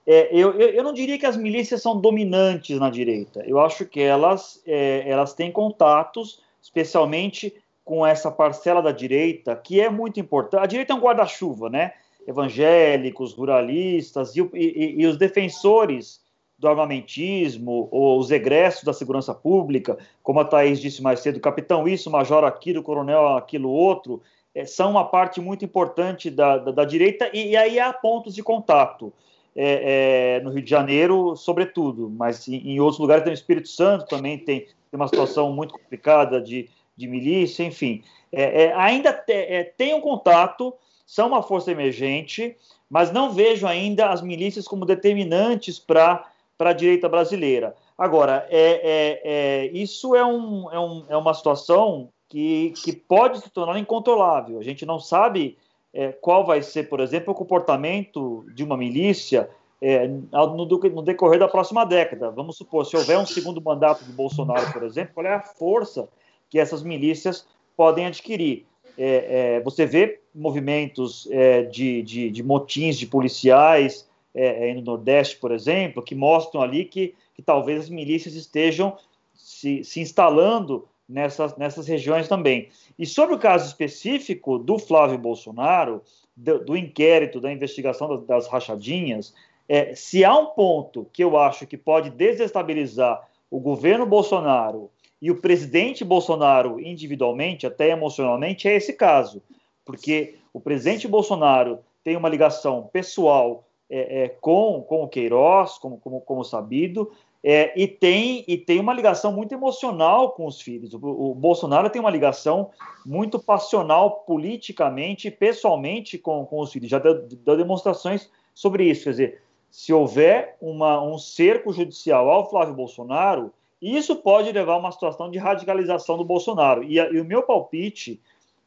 É, 0.09 0.29
eu, 0.31 0.53
eu, 0.53 0.69
eu, 0.69 0.83
não 0.83 0.93
diria 0.93 1.19
que 1.19 1.25
as 1.25 1.35
milícias 1.35 1.81
são 1.81 1.99
dominantes 1.99 2.79
na 2.79 2.89
direita. 2.89 3.43
Eu 3.45 3.59
acho 3.59 3.85
que 3.85 3.99
elas, 3.99 4.61
é, 4.65 5.03
elas 5.05 5.33
têm 5.33 5.51
contatos, 5.51 6.41
especialmente 6.61 7.53
com 7.83 8.07
essa 8.07 8.31
parcela 8.31 8.81
da 8.81 8.93
direita, 8.93 9.53
que 9.53 9.81
é 9.81 9.89
muito 9.89 10.17
importante. 10.17 10.63
A 10.63 10.65
direita 10.65 10.93
é 10.93 10.95
um 10.95 11.01
guarda-chuva, 11.01 11.69
né? 11.69 11.91
Evangélicos, 12.25 13.33
ruralistas 13.33 14.33
e, 14.33 14.49
e, 14.53 15.01
e, 15.01 15.05
os 15.05 15.17
defensores 15.17 16.21
do 16.57 16.69
armamentismo, 16.69 17.89
ou 17.91 18.17
os 18.17 18.31
egressos 18.31 18.85
da 18.85 18.93
segurança 18.93 19.33
pública, 19.33 19.97
como 20.23 20.39
a 20.39 20.45
Thaís 20.45 20.79
disse 20.79 21.03
mais 21.03 21.19
cedo, 21.19 21.39
capitão 21.39 21.87
isso, 21.87 22.09
major 22.09 22.45
aquilo, 22.45 22.81
coronel 22.81 23.35
aquilo 23.35 23.69
outro, 23.69 24.21
é, 24.55 24.65
são 24.65 24.91
uma 24.91 25.05
parte 25.05 25.39
muito 25.41 25.65
importante 25.65 26.31
da, 26.31 26.57
da, 26.57 26.71
da 26.71 26.85
direita, 26.85 27.29
e, 27.33 27.49
e, 27.49 27.57
aí 27.57 27.77
há 27.77 27.91
pontos 27.91 28.33
de 28.33 28.41
contato. 28.41 29.13
É, 29.59 30.35
é, 30.37 30.39
no 30.41 30.51
Rio 30.51 30.61
de 30.61 30.69
Janeiro, 30.69 31.35
sobretudo, 31.35 32.11
mas 32.11 32.47
em, 32.47 32.57
em 32.57 32.79
outros 32.79 32.99
lugares, 32.99 33.27
o 33.27 33.33
Espírito 33.33 33.67
Santo 33.67 34.05
também 34.05 34.37
tem, 34.37 34.59
tem 34.59 34.71
uma 34.93 35.07
situação 35.07 35.51
muito 35.51 35.73
complicada 35.73 36.39
de 36.39 36.69
de 36.97 37.07
milícia, 37.07 37.63
enfim. 37.63 38.03
É, 38.31 38.63
é, 38.63 38.73
ainda 38.73 39.13
te, 39.13 39.31
é, 39.31 39.63
tem 39.63 39.93
um 39.93 40.01
contato, 40.01 40.73
são 41.05 41.27
uma 41.27 41.43
força 41.43 41.71
emergente, 41.71 42.57
mas 42.89 43.11
não 43.11 43.31
vejo 43.31 43.67
ainda 43.67 44.09
as 44.09 44.21
milícias 44.21 44.67
como 44.67 44.85
determinantes 44.85 45.77
para 45.77 46.25
a 46.59 46.73
direita 46.73 47.07
brasileira. 47.07 47.75
Agora, 47.95 48.47
é, 48.49 49.21
é, 49.23 49.67
isso 49.67 50.15
é, 50.15 50.25
um, 50.25 50.71
é, 50.71 50.79
um, 50.79 51.05
é 51.07 51.15
uma 51.15 51.33
situação 51.33 52.09
que, 52.27 52.73
que 52.83 52.91
pode 52.91 53.39
se 53.39 53.49
tornar 53.49 53.77
incontrolável. 53.79 54.59
A 54.59 54.63
gente 54.63 54.85
não 54.85 54.99
sabe 54.99 55.57
é, 55.97 56.11
qual 56.11 56.45
vai 56.45 56.61
ser, 56.61 56.87
por 56.89 56.99
exemplo, 56.99 57.33
o 57.33 57.35
comportamento 57.35 58.45
de 58.53 58.63
uma 58.63 58.77
milícia 58.77 59.49
é, 59.81 60.07
no, 60.07 60.55
no, 60.55 61.01
decorrer 61.01 61.39
da 61.39 61.47
próxima 61.47 61.83
década. 61.83 62.29
Vamos 62.29 62.55
supor, 62.55 62.85
se 62.85 62.95
houver 62.95 63.17
um 63.17 63.25
segundo 63.25 63.59
mandato 63.59 64.05
de 64.05 64.11
Bolsonaro, 64.11 64.71
por 64.71 64.83
exemplo, 64.83 65.15
qual 65.15 65.25
é 65.25 65.33
a 65.33 65.41
força 65.41 66.07
que 66.51 66.59
essas 66.59 66.83
milícias 66.83 67.47
podem 67.75 68.05
adquirir. 68.05 68.67
É, 68.95 69.55
é, 69.55 69.59
você 69.61 69.87
vê 69.87 70.19
movimentos 70.35 71.27
é, 71.31 71.63
de, 71.63 72.03
de, 72.03 72.29
de, 72.29 72.43
motins 72.43 72.95
de 72.95 73.07
policiais 73.07 74.07
é, 74.35 74.71
no 74.75 74.83
Nordeste, 74.83 75.37
por 75.37 75.51
exemplo, 75.51 76.03
que 76.03 76.13
mostram 76.13 76.61
ali 76.61 76.85
que, 76.85 77.15
que 77.33 77.41
talvez 77.41 77.85
as 77.85 77.89
milícias 77.89 78.35
estejam 78.35 78.95
se, 79.33 79.83
se 79.83 79.99
instalando 79.99 80.87
nessas, 81.07 81.55
nessas 81.57 81.87
regiões 81.87 82.27
também. 82.27 82.69
E 82.97 83.05
sobre 83.05 83.35
o 83.35 83.39
caso 83.39 83.67
específico 83.67 84.57
do 84.57 84.77
Flávio 84.77 85.17
Bolsonaro, 85.17 86.01
do, 86.35 86.63
do 86.63 86.77
inquérito, 86.77 87.39
da 87.39 87.51
investigação 87.51 88.09
das, 88.09 88.23
das 88.23 88.47
rachadinhas, 88.47 89.33
é, 89.69 89.93
se 89.95 90.23
há 90.23 90.37
um 90.37 90.47
ponto 90.47 91.07
que 91.11 91.23
eu 91.23 91.37
acho 91.37 91.67
que 91.67 91.77
pode 91.77 92.09
desestabilizar 92.09 93.27
o 93.49 93.59
governo 93.59 94.05
Bolsonaro 94.05 94.89
e 95.21 95.31
o 95.31 95.41
presidente 95.41 96.03
Bolsonaro 96.03 96.79
individualmente, 96.79 97.65
até 97.65 97.89
emocionalmente, 97.89 98.67
é 98.67 98.75
esse 98.75 98.93
caso, 98.93 99.41
porque 99.85 100.35
o 100.53 100.59
presidente 100.59 101.07
Bolsonaro 101.07 101.79
tem 102.03 102.15
uma 102.15 102.29
ligação 102.29 102.89
pessoal 102.91 103.65
é, 103.89 104.23
é, 104.23 104.29
com, 104.29 104.83
com 104.87 105.03
o 105.03 105.07
Queiroz, 105.07 105.77
como, 105.77 105.97
como, 105.97 106.21
como 106.21 106.43
sabido, 106.43 107.11
é, 107.43 107.71
e, 107.79 107.88
tem, 107.88 108.43
e 108.47 108.57
tem 108.57 108.79
uma 108.79 108.93
ligação 108.93 109.31
muito 109.31 109.53
emocional 109.53 110.31
com 110.31 110.45
os 110.45 110.59
filhos. 110.59 110.93
O, 110.93 110.99
o 110.99 111.35
Bolsonaro 111.35 111.89
tem 111.89 111.99
uma 111.99 112.09
ligação 112.09 112.71
muito 113.05 113.39
passional 113.39 114.23
politicamente 114.25 115.27
e 115.27 115.31
pessoalmente 115.31 116.17
com, 116.17 116.45
com 116.45 116.59
os 116.59 116.71
filhos. 116.71 116.89
Já 116.89 116.99
deu, 116.99 117.21
deu 117.21 117.55
demonstrações 117.57 118.29
sobre 118.53 118.85
isso. 118.89 119.03
Quer 119.03 119.09
dizer, 119.11 119.41
se 119.69 119.93
houver 119.93 120.57
uma, 120.59 121.01
um 121.01 121.17
cerco 121.17 121.71
judicial 121.71 122.29
ao 122.29 122.49
Flávio 122.49 122.73
Bolsonaro, 122.73 123.53
isso 123.81 124.15
pode 124.15 124.51
levar 124.51 124.73
a 124.73 124.77
uma 124.77 124.91
situação 124.91 125.29
de 125.29 125.38
radicalização 125.38 126.17
do 126.17 126.25
Bolsonaro. 126.25 126.83
E, 126.83 126.99
a, 126.99 127.09
e 127.09 127.19
o 127.19 127.25
meu 127.25 127.43
palpite 127.43 128.19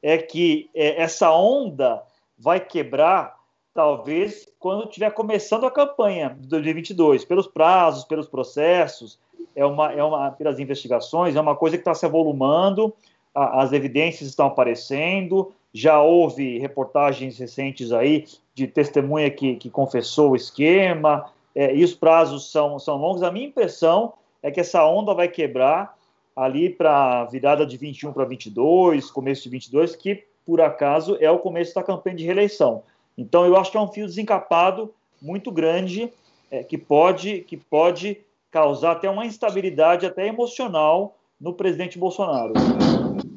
é 0.02 0.16
que 0.16 0.70
é, 0.74 1.02
essa 1.02 1.32
onda 1.32 2.02
vai 2.38 2.60
quebrar, 2.60 3.39
talvez, 3.74 4.48
quando 4.58 4.84
estiver 4.84 5.10
começando 5.12 5.64
a 5.64 5.70
campanha 5.70 6.36
de 6.38 6.48
2022, 6.48 7.24
pelos 7.24 7.46
prazos, 7.46 8.04
pelos 8.04 8.28
processos, 8.28 9.18
é 9.54 9.64
uma, 9.64 9.92
é 9.92 10.02
uma, 10.02 10.30
pelas 10.32 10.58
investigações, 10.58 11.36
é 11.36 11.40
uma 11.40 11.56
coisa 11.56 11.76
que 11.76 11.82
está 11.82 11.94
se 11.94 12.06
avolumando, 12.06 12.92
a, 13.34 13.62
as 13.62 13.72
evidências 13.72 14.28
estão 14.28 14.46
aparecendo, 14.46 15.52
já 15.72 16.00
houve 16.00 16.58
reportagens 16.58 17.38
recentes 17.38 17.92
aí 17.92 18.26
de 18.54 18.66
testemunha 18.66 19.30
que, 19.30 19.56
que 19.56 19.70
confessou 19.70 20.32
o 20.32 20.36
esquema, 20.36 21.30
é, 21.54 21.74
e 21.74 21.84
os 21.84 21.94
prazos 21.94 22.50
são, 22.50 22.78
são 22.78 22.96
longos. 22.96 23.22
A 23.22 23.30
minha 23.30 23.46
impressão 23.46 24.14
é 24.42 24.50
que 24.50 24.60
essa 24.60 24.84
onda 24.84 25.14
vai 25.14 25.28
quebrar 25.28 25.96
ali 26.34 26.70
para 26.70 27.24
virada 27.26 27.66
de 27.66 27.76
21 27.76 28.12
para 28.12 28.24
22, 28.24 29.10
começo 29.10 29.42
de 29.44 29.48
22, 29.50 29.96
que 29.96 30.24
por 30.44 30.60
acaso 30.60 31.16
é 31.20 31.30
o 31.30 31.38
começo 31.38 31.74
da 31.74 31.82
campanha 31.82 32.16
de 32.16 32.24
reeleição. 32.24 32.82
Então 33.20 33.44
eu 33.44 33.54
acho 33.56 33.70
que 33.70 33.76
é 33.76 33.80
um 33.80 33.92
fio 33.92 34.06
desencapado 34.06 34.94
muito 35.20 35.52
grande 35.52 36.10
é, 36.50 36.64
que 36.64 36.78
pode 36.78 37.42
que 37.42 37.54
pode 37.54 38.16
causar 38.50 38.92
até 38.92 39.10
uma 39.10 39.26
instabilidade 39.26 40.06
até 40.06 40.26
emocional 40.26 41.18
no 41.38 41.52
presidente 41.52 41.98
Bolsonaro. 41.98 42.54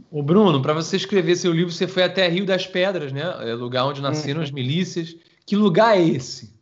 O 0.09 0.23
Bruno, 0.23 0.61
para 0.61 0.73
você 0.73 0.95
escrever 0.95 1.35
seu 1.35 1.51
livro, 1.51 1.71
você 1.71 1.87
foi 1.87 2.03
até 2.03 2.27
Rio 2.27 2.45
das 2.45 2.65
Pedras, 2.65 3.11
né? 3.11 3.21
É 3.41 3.53
lugar 3.53 3.85
onde 3.85 4.01
nasceram 4.01 4.37
uhum. 4.37 4.43
as 4.43 4.51
milícias. 4.51 5.15
Que 5.45 5.55
lugar 5.55 5.97
é 5.97 6.01
esse? 6.01 6.53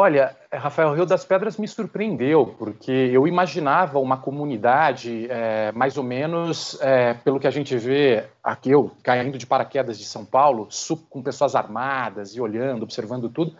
Olha, 0.00 0.36
Rafael, 0.52 0.94
Rio 0.94 1.04
das 1.04 1.24
Pedras 1.24 1.56
me 1.56 1.66
surpreendeu, 1.66 2.54
porque 2.56 2.92
eu 2.92 3.26
imaginava 3.26 3.98
uma 3.98 4.16
comunidade 4.16 5.26
é, 5.28 5.72
mais 5.72 5.96
ou 5.96 6.04
menos 6.04 6.80
é, 6.80 7.14
pelo 7.14 7.40
que 7.40 7.48
a 7.48 7.50
gente 7.50 7.76
vê 7.76 8.24
aqui, 8.40 8.70
eu 8.70 8.92
caindo 9.02 9.36
de 9.36 9.44
paraquedas 9.44 9.98
de 9.98 10.04
São 10.04 10.24
Paulo, 10.24 10.68
com 11.10 11.20
pessoas 11.20 11.56
armadas 11.56 12.36
e 12.36 12.40
olhando, 12.40 12.84
observando 12.84 13.28
tudo 13.28 13.56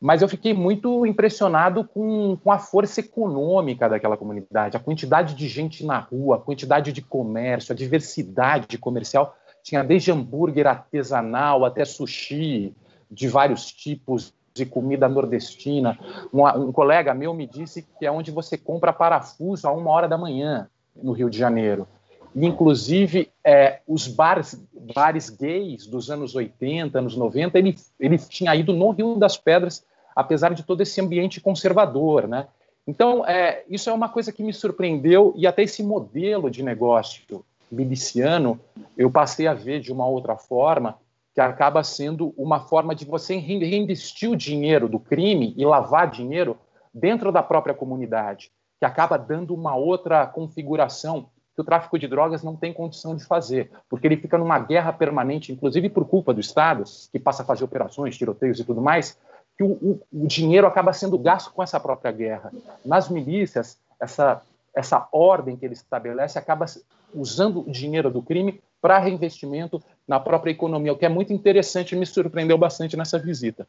mas 0.00 0.22
eu 0.22 0.28
fiquei 0.28 0.54
muito 0.54 1.04
impressionado 1.06 1.82
com, 1.82 2.36
com 2.36 2.52
a 2.52 2.58
força 2.58 3.00
econômica 3.00 3.88
daquela 3.88 4.16
comunidade, 4.16 4.76
a 4.76 4.80
quantidade 4.80 5.34
de 5.34 5.48
gente 5.48 5.84
na 5.84 5.98
rua, 5.98 6.36
a 6.36 6.40
quantidade 6.40 6.92
de 6.92 7.02
comércio, 7.02 7.72
a 7.72 7.76
diversidade 7.76 8.78
comercial. 8.78 9.34
Tinha 9.62 9.82
desde 9.82 10.12
hambúrguer 10.12 10.68
artesanal 10.68 11.64
até 11.64 11.84
sushi 11.84 12.76
de 13.10 13.28
vários 13.28 13.72
tipos 13.72 14.34
de 14.54 14.64
comida 14.64 15.08
nordestina. 15.08 15.98
Um, 16.32 16.46
um, 16.46 16.72
colega 16.72 17.12
meu 17.12 17.34
me 17.34 17.46
disse 17.46 17.82
que 17.98 18.06
é 18.06 18.10
onde 18.10 18.30
você 18.30 18.56
compra 18.56 18.92
parafuso 18.92 19.66
a 19.66 19.72
uma 19.72 19.90
hora 19.90 20.08
da 20.08 20.16
manhã 20.16 20.68
no 20.94 21.12
Rio 21.12 21.28
de 21.28 21.36
Janeiro. 21.36 21.88
E, 22.34 22.46
inclusive, 22.46 23.30
é, 23.44 23.80
os 23.86 24.06
bares, 24.06 24.60
bares 24.94 25.28
gays 25.28 25.86
dos 25.86 26.10
anos 26.10 26.34
80, 26.34 26.98
anos 26.98 27.16
90, 27.16 27.58
ele, 27.58 27.76
ele 27.98 28.18
tinha 28.18 28.54
ido 28.54 28.72
no 28.72 28.90
Rio 28.90 29.16
das 29.16 29.36
Pedras 29.36 29.84
apesar 30.14 30.54
de 30.54 30.62
todo 30.62 30.80
esse 30.80 31.00
ambiente 31.00 31.40
conservador, 31.40 32.28
né? 32.28 32.46
Então, 32.86 33.26
é, 33.26 33.64
isso 33.68 33.88
é 33.88 33.92
uma 33.92 34.08
coisa 34.08 34.30
que 34.30 34.42
me 34.42 34.52
surpreendeu 34.52 35.32
e 35.36 35.46
até 35.46 35.62
esse 35.62 35.82
modelo 35.82 36.50
de 36.50 36.62
negócio 36.62 37.44
miliciano 37.72 38.60
eu 38.96 39.10
passei 39.10 39.46
a 39.46 39.54
ver 39.54 39.80
de 39.80 39.90
uma 39.90 40.06
outra 40.06 40.36
forma 40.36 40.96
que 41.34 41.40
acaba 41.40 41.82
sendo 41.82 42.32
uma 42.36 42.60
forma 42.60 42.94
de 42.94 43.04
você 43.04 43.36
reinvestir 43.36 44.30
o 44.30 44.36
dinheiro 44.36 44.88
do 44.88 45.00
crime 45.00 45.52
e 45.56 45.66
lavar 45.66 46.08
dinheiro 46.08 46.56
dentro 46.92 47.32
da 47.32 47.42
própria 47.42 47.74
comunidade, 47.74 48.52
que 48.78 48.86
acaba 48.86 49.18
dando 49.18 49.52
uma 49.52 49.74
outra 49.74 50.26
configuração 50.26 51.28
que 51.54 51.60
o 51.60 51.64
tráfico 51.64 51.98
de 51.98 52.08
drogas 52.08 52.42
não 52.42 52.56
tem 52.56 52.72
condição 52.72 53.16
de 53.16 53.24
fazer, 53.24 53.70
porque 53.88 54.06
ele 54.06 54.16
fica 54.16 54.38
numa 54.38 54.58
guerra 54.58 54.92
permanente, 54.92 55.52
inclusive 55.52 55.88
por 55.88 56.04
culpa 56.04 56.32
do 56.32 56.40
Estado, 56.40 56.84
que 57.12 57.18
passa 57.18 57.42
a 57.42 57.46
fazer 57.46 57.64
operações, 57.64 58.16
tiroteios 58.16 58.58
e 58.58 58.64
tudo 58.64 58.80
mais, 58.80 59.18
que 59.56 59.62
o, 59.62 59.70
o, 59.70 60.00
o, 60.12 60.26
dinheiro 60.26 60.66
acaba 60.66 60.92
sendo 60.92 61.16
gasto 61.16 61.52
com 61.52 61.62
essa 61.62 61.78
própria 61.78 62.10
guerra. 62.10 62.52
Nas 62.84 63.08
milícias, 63.08 63.78
essa, 64.00 64.42
essa 64.74 65.08
ordem 65.12 65.56
que 65.56 65.64
ele 65.64 65.74
estabelece 65.74 66.38
acaba 66.38 66.66
usando 67.14 67.60
o 67.60 67.70
dinheiro 67.70 68.10
do 68.10 68.20
crime 68.20 68.60
para 68.84 68.98
reinvestimento 68.98 69.82
na 70.06 70.20
própria 70.20 70.50
economia, 70.50 70.92
o 70.92 70.96
que 70.98 71.06
é 71.06 71.08
muito 71.08 71.32
interessante 71.32 71.92
e 71.92 71.96
me 71.96 72.04
surpreendeu 72.04 72.58
bastante 72.58 72.98
nessa 72.98 73.18
visita. 73.18 73.66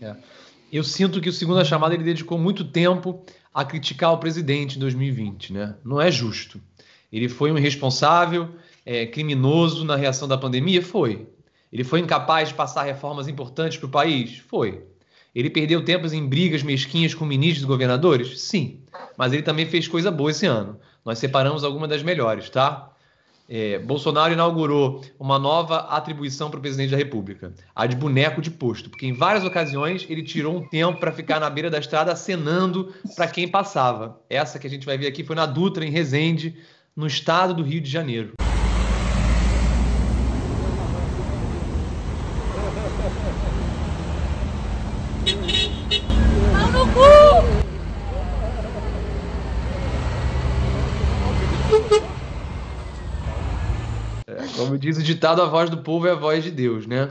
É. 0.00 0.14
Eu 0.72 0.84
sinto 0.84 1.20
que 1.20 1.28
o 1.28 1.32
Segunda 1.32 1.64
Chamada 1.64 1.94
ele 1.94 2.04
dedicou 2.04 2.38
muito 2.38 2.64
tempo 2.64 3.24
a 3.52 3.64
criticar 3.64 4.12
o 4.12 4.18
presidente 4.18 4.76
em 4.76 4.78
2020. 4.78 5.52
Né? 5.52 5.74
Não 5.84 6.00
é 6.00 6.12
justo. 6.12 6.60
Ele 7.12 7.28
foi 7.28 7.50
um 7.50 7.58
irresponsável, 7.58 8.50
é, 8.86 9.04
criminoso 9.04 9.84
na 9.84 9.96
reação 9.96 10.28
da 10.28 10.38
pandemia? 10.38 10.80
Foi. 10.80 11.26
Ele 11.72 11.82
foi 11.82 11.98
incapaz 11.98 12.50
de 12.50 12.54
passar 12.54 12.84
reformas 12.84 13.26
importantes 13.26 13.78
para 13.78 13.86
o 13.88 13.90
país? 13.90 14.38
Foi. 14.38 14.84
Ele 15.34 15.50
perdeu 15.50 15.84
tempos 15.84 16.12
em 16.12 16.24
brigas 16.24 16.62
mesquinhas 16.62 17.14
com 17.14 17.24
ministros 17.24 17.64
e 17.64 17.66
governadores? 17.66 18.42
Sim. 18.42 18.78
Mas 19.18 19.32
ele 19.32 19.42
também 19.42 19.66
fez 19.66 19.88
coisa 19.88 20.08
boa 20.08 20.30
esse 20.30 20.46
ano. 20.46 20.78
Nós 21.04 21.18
separamos 21.18 21.64
algumas 21.64 21.88
das 21.88 22.04
melhores, 22.04 22.48
tá? 22.48 22.93
É, 23.46 23.78
Bolsonaro 23.78 24.32
inaugurou 24.32 25.02
uma 25.20 25.38
nova 25.38 25.76
atribuição 25.76 26.48
para 26.48 26.58
o 26.58 26.62
presidente 26.62 26.92
da 26.92 26.96
República, 26.96 27.52
a 27.74 27.86
de 27.86 27.94
boneco 27.94 28.40
de 28.40 28.50
posto, 28.50 28.88
porque 28.88 29.06
em 29.06 29.12
várias 29.12 29.44
ocasiões 29.44 30.06
ele 30.08 30.22
tirou 30.22 30.56
um 30.56 30.66
tempo 30.66 30.98
para 30.98 31.12
ficar 31.12 31.38
na 31.38 31.50
beira 31.50 31.70
da 31.70 31.78
estrada 31.78 32.10
acenando 32.10 32.94
para 33.14 33.28
quem 33.28 33.46
passava. 33.46 34.18
Essa 34.30 34.58
que 34.58 34.66
a 34.66 34.70
gente 34.70 34.86
vai 34.86 34.96
ver 34.96 35.08
aqui 35.08 35.22
foi 35.22 35.36
na 35.36 35.44
Dutra, 35.44 35.84
em 35.84 35.90
Resende, 35.90 36.56
no 36.96 37.06
estado 37.06 37.52
do 37.52 37.62
Rio 37.62 37.82
de 37.82 37.90
Janeiro. 37.90 38.32
Como 54.56 54.73
diz 54.84 54.98
o 54.98 55.02
ditado, 55.02 55.40
a 55.40 55.46
voz 55.46 55.70
do 55.70 55.78
povo 55.78 56.06
é 56.06 56.10
a 56.10 56.14
voz 56.14 56.44
de 56.44 56.50
Deus, 56.50 56.86
né? 56.86 57.08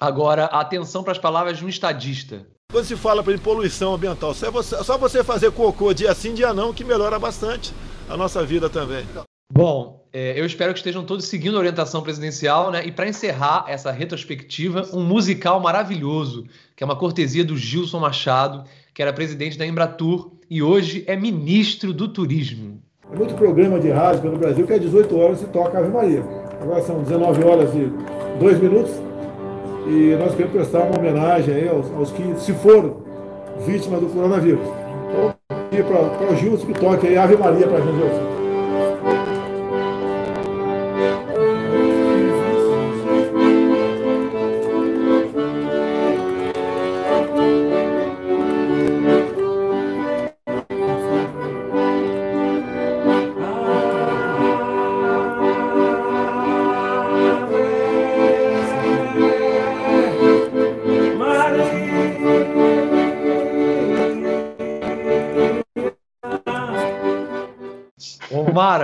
Agora, 0.00 0.46
atenção 0.46 1.02
para 1.02 1.12
as 1.12 1.18
palavras 1.18 1.58
de 1.58 1.64
um 1.64 1.68
estadista. 1.68 2.46
Quando 2.70 2.86
se 2.86 2.96
fala 2.96 3.22
para 3.22 3.36
poluição 3.36 3.94
ambiental, 3.94 4.32
só 4.32 4.50
você, 4.50 4.82
só 4.82 4.96
você 4.96 5.22
fazer 5.22 5.52
cocô 5.52 5.92
dia 5.92 6.14
sim, 6.14 6.32
dia 6.32 6.54
não, 6.54 6.72
que 6.72 6.82
melhora 6.82 7.18
bastante 7.18 7.74
a 8.08 8.16
nossa 8.16 8.42
vida 8.42 8.70
também. 8.70 9.04
Bom, 9.52 10.02
é, 10.10 10.40
eu 10.40 10.46
espero 10.46 10.72
que 10.72 10.78
estejam 10.78 11.04
todos 11.04 11.26
seguindo 11.26 11.56
a 11.56 11.60
orientação 11.60 12.02
presidencial, 12.02 12.70
né? 12.70 12.86
E 12.86 12.90
para 12.90 13.06
encerrar 13.06 13.66
essa 13.68 13.92
retrospectiva, 13.92 14.88
um 14.94 15.04
musical 15.04 15.60
maravilhoso, 15.60 16.46
que 16.74 16.82
é 16.82 16.86
uma 16.86 16.96
cortesia 16.96 17.44
do 17.44 17.54
Gilson 17.54 18.00
Machado, 18.00 18.64
que 18.94 19.02
era 19.02 19.12
presidente 19.12 19.58
da 19.58 19.66
Embratur 19.66 20.32
e 20.48 20.62
hoje 20.62 21.04
é 21.06 21.14
ministro 21.16 21.92
do 21.92 22.08
Turismo. 22.08 22.80
É 23.12 23.16
muito 23.16 23.34
programa 23.34 23.78
de 23.78 23.90
rádio 23.90 24.30
no 24.30 24.38
Brasil 24.38 24.66
que 24.66 24.72
às 24.72 24.80
18 24.80 25.18
horas 25.18 25.38
se 25.38 25.46
toca 25.48 25.78
Ave 25.78 25.90
Maria. 25.90 26.41
Agora 26.62 26.80
são 26.82 27.02
19 27.02 27.44
horas 27.44 27.74
e 27.74 27.92
2 28.38 28.60
minutos 28.60 28.92
e 29.84 30.16
nós 30.16 30.30
queremos 30.30 30.52
prestar 30.52 30.84
uma 30.84 30.96
homenagem 30.96 31.52
aí 31.52 31.68
aos, 31.68 31.92
aos 31.92 32.12
que 32.12 32.22
se 32.38 32.52
foram 32.52 32.98
vítimas 33.66 34.00
do 34.00 34.06
coronavírus. 34.06 34.64
Então, 35.10 35.34
para 36.18 36.32
o 36.32 36.36
Gilson 36.36 36.66
que 36.66 36.74
toque 36.74 37.08
aí 37.08 37.18
Ave 37.18 37.36
Maria 37.36 37.66
para 37.66 37.78
a 37.78 37.80
gente. 37.80 38.41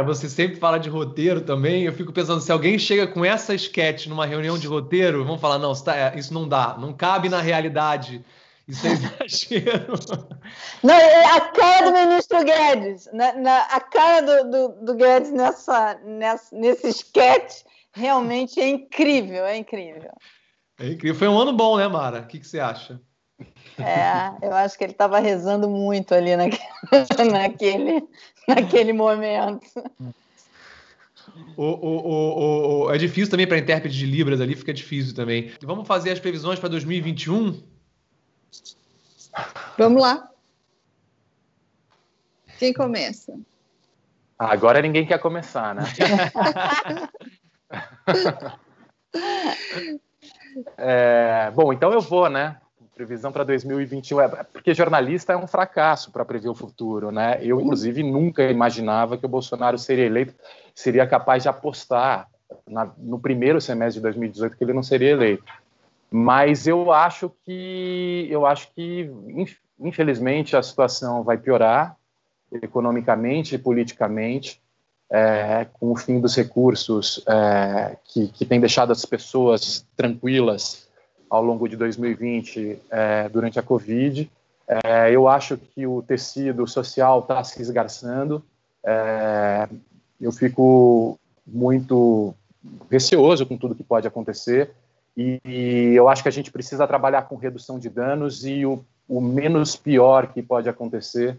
Você 0.08 0.28
sempre 0.28 0.56
fala 0.56 0.78
de 0.78 0.88
roteiro 0.88 1.40
também. 1.40 1.84
Eu 1.84 1.92
fico 1.92 2.12
pensando, 2.12 2.40
se 2.40 2.50
alguém 2.50 2.78
chega 2.78 3.06
com 3.06 3.24
essa 3.24 3.54
sketch 3.54 4.06
numa 4.06 4.26
reunião 4.26 4.58
de 4.58 4.66
roteiro, 4.66 5.24
vamos 5.24 5.40
falar, 5.40 5.58
não, 5.58 5.72
tá, 5.74 6.14
isso 6.16 6.32
não 6.34 6.48
dá, 6.48 6.76
não 6.78 6.92
cabe 6.92 7.28
na 7.28 7.40
realidade. 7.40 8.24
Isso 8.66 8.86
é 8.86 8.90
exagero. 8.90 9.94
Não, 10.82 10.94
é 10.94 11.24
a 11.24 11.40
cara 11.40 11.86
do 11.86 11.92
ministro 11.92 12.44
Guedes, 12.44 13.08
na, 13.14 13.32
na 13.32 13.60
a 13.62 13.80
cara 13.80 14.20
do, 14.20 14.50
do, 14.50 14.84
do, 14.84 14.94
Guedes 14.94 15.32
nessa, 15.32 15.94
nessa, 16.04 16.54
nesse 16.54 16.88
sketch 16.88 17.62
realmente 17.94 18.60
é 18.60 18.68
incrível, 18.68 19.46
é 19.46 19.56
incrível. 19.56 20.12
É 20.78 20.86
incrível. 20.86 21.18
Foi 21.18 21.28
um 21.28 21.38
ano 21.38 21.54
bom, 21.54 21.78
né, 21.78 21.88
Mara? 21.88 22.20
O 22.20 22.26
que, 22.26 22.38
que 22.38 22.46
você 22.46 22.60
acha? 22.60 23.00
É, 23.78 24.46
eu 24.46 24.52
acho 24.54 24.76
que 24.76 24.84
ele 24.84 24.92
estava 24.92 25.18
rezando 25.18 25.68
muito 25.68 26.14
ali 26.14 26.34
naquele, 26.36 27.30
naquele, 27.30 28.08
naquele 28.48 28.94
momento. 28.94 29.66
O, 31.56 31.64
o, 31.64 32.86
o, 32.86 32.90
é 32.90 32.96
difícil 32.96 33.30
também 33.30 33.46
para 33.46 33.58
intérprete 33.58 33.94
de 33.94 34.06
Libras 34.06 34.40
ali, 34.40 34.56
fica 34.56 34.72
difícil 34.72 35.14
também. 35.14 35.52
Vamos 35.62 35.86
fazer 35.86 36.10
as 36.10 36.18
previsões 36.18 36.58
para 36.58 36.70
2021? 36.70 37.62
Vamos 39.76 40.02
lá. 40.02 40.30
Quem 42.58 42.72
começa? 42.72 43.38
Agora 44.38 44.80
ninguém 44.80 45.06
quer 45.06 45.18
começar, 45.18 45.74
né? 45.74 45.82
é, 50.78 51.50
bom, 51.54 51.72
então 51.72 51.92
eu 51.92 52.00
vou, 52.00 52.30
né? 52.30 52.56
Previsão 52.98 53.30
para 53.30 53.44
2021 53.44 54.20
é 54.20 54.28
porque 54.42 54.74
jornalista 54.74 55.32
é 55.32 55.36
um 55.36 55.46
fracasso 55.46 56.10
para 56.10 56.24
prever 56.24 56.48
o 56.48 56.54
futuro, 56.54 57.12
né? 57.12 57.38
Eu 57.40 57.60
inclusive 57.60 58.02
nunca 58.02 58.42
imaginava 58.50 59.16
que 59.16 59.24
o 59.24 59.28
Bolsonaro 59.28 59.78
seria 59.78 60.04
eleito, 60.04 60.34
seria 60.74 61.06
capaz 61.06 61.44
de 61.44 61.48
apostar 61.48 62.28
na, 62.66 62.90
no 62.98 63.20
primeiro 63.20 63.60
semestre 63.60 64.00
de 64.00 64.02
2018 64.02 64.56
que 64.56 64.64
ele 64.64 64.72
não 64.72 64.82
seria 64.82 65.10
eleito. 65.10 65.44
Mas 66.10 66.66
eu 66.66 66.90
acho 66.90 67.30
que 67.44 68.26
eu 68.28 68.44
acho 68.44 68.68
que 68.74 69.08
infelizmente 69.78 70.56
a 70.56 70.62
situação 70.62 71.22
vai 71.22 71.38
piorar 71.38 71.96
economicamente 72.50 73.54
e 73.54 73.58
politicamente 73.58 74.60
é, 75.08 75.68
com 75.74 75.92
o 75.92 75.96
fim 75.96 76.20
dos 76.20 76.34
recursos 76.34 77.22
é, 77.28 77.96
que, 78.06 78.26
que 78.26 78.44
tem 78.44 78.58
deixado 78.58 78.90
as 78.90 79.04
pessoas 79.04 79.86
tranquilas 79.96 80.87
ao 81.28 81.42
longo 81.42 81.68
de 81.68 81.76
2020 81.76 82.78
é, 82.90 83.28
durante 83.28 83.58
a 83.58 83.62
Covid. 83.62 84.30
É, 84.66 85.10
eu 85.10 85.28
acho 85.28 85.56
que 85.56 85.86
o 85.86 86.02
tecido 86.02 86.66
social 86.66 87.20
está 87.20 87.42
se 87.42 87.60
esgarçando. 87.60 88.42
É, 88.84 89.68
eu 90.20 90.32
fico 90.32 91.18
muito 91.46 92.34
receoso 92.90 93.46
com 93.46 93.56
tudo 93.56 93.74
que 93.74 93.82
pode 93.82 94.06
acontecer 94.06 94.70
e, 95.16 95.40
e, 95.44 95.94
eu 95.94 96.08
acho 96.08 96.22
que 96.22 96.28
a 96.28 96.32
gente 96.32 96.52
precisa 96.52 96.86
trabalhar 96.86 97.22
com 97.22 97.34
redução 97.34 97.78
de 97.78 97.88
danos 97.88 98.44
e 98.44 98.64
o, 98.64 98.84
o 99.08 99.20
menos 99.20 99.74
pior 99.74 100.28
que 100.28 100.40
pode 100.40 100.68
acontecer 100.68 101.36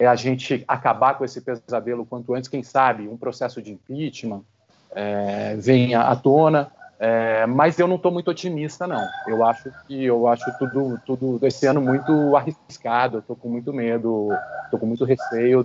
é 0.00 0.06
a 0.06 0.14
gente 0.14 0.64
acabar 0.66 1.18
com 1.18 1.24
esse 1.24 1.40
pesadelo 1.40 2.06
quanto 2.06 2.34
antes. 2.34 2.48
Quem 2.48 2.62
sabe 2.62 3.08
um 3.08 3.18
processo 3.18 3.60
de 3.60 3.72
impeachment 3.72 4.42
é, 4.92 5.56
venha 5.56 6.02
à 6.02 6.16
tona, 6.16 6.70
é, 6.98 7.46
mas 7.46 7.78
eu 7.78 7.86
não 7.86 7.94
estou 7.94 8.10
muito 8.10 8.30
otimista, 8.30 8.86
não. 8.86 9.06
Eu 9.26 9.44
acho 9.44 9.70
que 9.86 10.04
eu 10.04 10.26
acho 10.26 10.44
tudo, 10.58 11.00
tudo 11.06 11.46
esse 11.46 11.64
ano 11.66 11.80
muito 11.80 12.36
arriscado. 12.36 13.18
Estou 13.18 13.36
com 13.36 13.48
muito 13.48 13.72
medo, 13.72 14.30
estou 14.64 14.80
com 14.80 14.86
muito 14.86 15.04
receio 15.04 15.64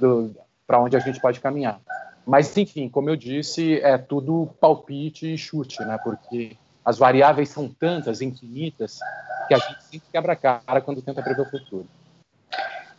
para 0.67 0.79
onde 0.79 0.95
a 0.95 0.99
gente 0.99 1.19
pode 1.19 1.39
caminhar. 1.39 1.79
Mas, 2.25 2.55
enfim, 2.55 2.87
como 2.87 3.09
eu 3.09 3.15
disse, 3.15 3.79
é 3.81 3.97
tudo 3.97 4.49
palpite 4.61 5.33
e 5.33 5.37
chute, 5.37 5.83
né? 5.83 5.97
Porque 6.03 6.55
as 6.85 6.97
variáveis 6.97 7.49
são 7.49 7.67
tantas, 7.67 8.21
infinitas, 8.21 8.99
que 9.47 9.53
a 9.53 9.57
gente 9.57 9.83
sempre 9.83 10.07
quebra 10.11 10.33
a 10.33 10.35
cara 10.35 10.81
quando 10.81 11.01
tenta 11.01 11.21
prever 11.21 11.41
o 11.41 11.49
futuro. 11.49 11.87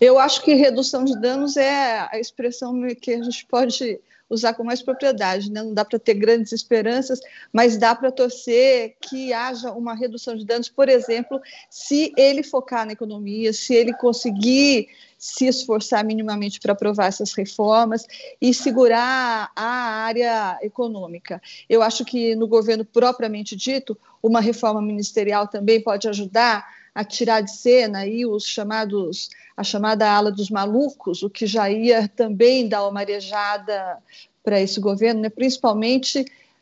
Eu 0.01 0.19
acho 0.19 0.43
que 0.43 0.55
redução 0.55 1.05
de 1.05 1.19
danos 1.19 1.57
é 1.57 2.09
a 2.11 2.19
expressão 2.19 2.75
que 3.01 3.13
a 3.13 3.23
gente 3.23 3.47
pode 3.47 4.01
usar 4.29 4.55
com 4.55 4.65
mais 4.65 4.83
propriedade. 4.83 5.51
Né? 5.51 5.63
Não 5.63 5.75
dá 5.75 5.85
para 5.85 5.99
ter 5.99 6.15
grandes 6.15 6.53
esperanças, 6.53 7.21
mas 7.53 7.77
dá 7.77 7.95
para 7.95 8.11
torcer 8.11 8.97
que 9.01 9.33
haja 9.33 9.73
uma 9.73 9.95
redução 9.95 10.37
de 10.37 10.45
danos, 10.45 10.69
por 10.69 10.89
exemplo, 10.89 11.41
se 11.71 12.13
ele 12.17 12.43
focar 12.43 12.87
na 12.87 12.93
economia, 12.93 13.53
se 13.53 13.75
ele 13.75 13.93
conseguir 13.95 14.89
se 15.19 15.47
esforçar 15.47 16.05
minimamente 16.05 16.61
para 16.61 16.73
aprovar 16.73 17.07
essas 17.07 17.33
reformas 17.33 18.07
e 18.41 18.53
segurar 18.53 19.51
a 19.57 20.05
área 20.05 20.59
econômica. 20.61 21.41
Eu 21.69 21.83
acho 21.83 22.05
que 22.05 22.37
no 22.37 22.47
governo 22.47 22.85
propriamente 22.85 23.57
dito, 23.57 23.97
uma 24.23 24.41
reforma 24.41 24.83
ministerial 24.83 25.49
também 25.49 25.81
pode 25.81 26.09
ajudar 26.09 26.67
a 26.95 27.05
tirar 27.05 27.41
de 27.41 27.51
cena 27.51 28.01
aí 28.01 28.25
os 28.25 28.47
chamados 28.47 29.29
a 29.57 29.63
chamada 29.63 30.11
ala 30.11 30.31
dos 30.31 30.51
malucos, 30.51 31.23
o 31.23 31.31
que 31.31 31.47
já 31.47 31.71
ia 31.71 32.09
também 32.09 32.69
dar 32.69 32.83
uma 32.83 32.93
marejada 32.93 33.99
para 34.43 34.61
esse 34.61 34.81
governo, 34.81 35.21
né? 35.21 35.29
principalmente 35.29 36.21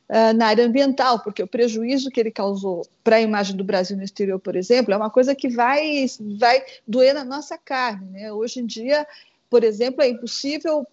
uh, 0.08 0.32
na 0.36 0.48
área 0.48 0.66
ambiental, 0.66 1.20
porque 1.20 1.42
o 1.42 1.46
prejuízo 1.46 2.10
que 2.10 2.20
ele 2.20 2.30
causou 2.30 2.86
para 3.02 3.16
a 3.16 3.20
imagem 3.20 3.56
do 3.56 3.64
Brasil 3.64 3.96
no 3.96 4.02
exterior, 4.02 4.38
por 4.38 4.56
exemplo, 4.56 4.92
é 4.92 4.96
uma 4.96 5.10
coisa 5.10 5.34
que 5.34 5.48
vai, 5.48 6.06
vai 6.38 6.62
doer 6.86 7.14
na 7.14 7.24
nossa 7.24 7.56
carne. 7.56 8.10
Né? 8.10 8.32
Hoje 8.32 8.60
em 8.60 8.66
dia, 8.66 9.06
por 9.48 9.64
exemplo, 9.64 10.02
é 10.02 10.08
impossível 10.08 10.86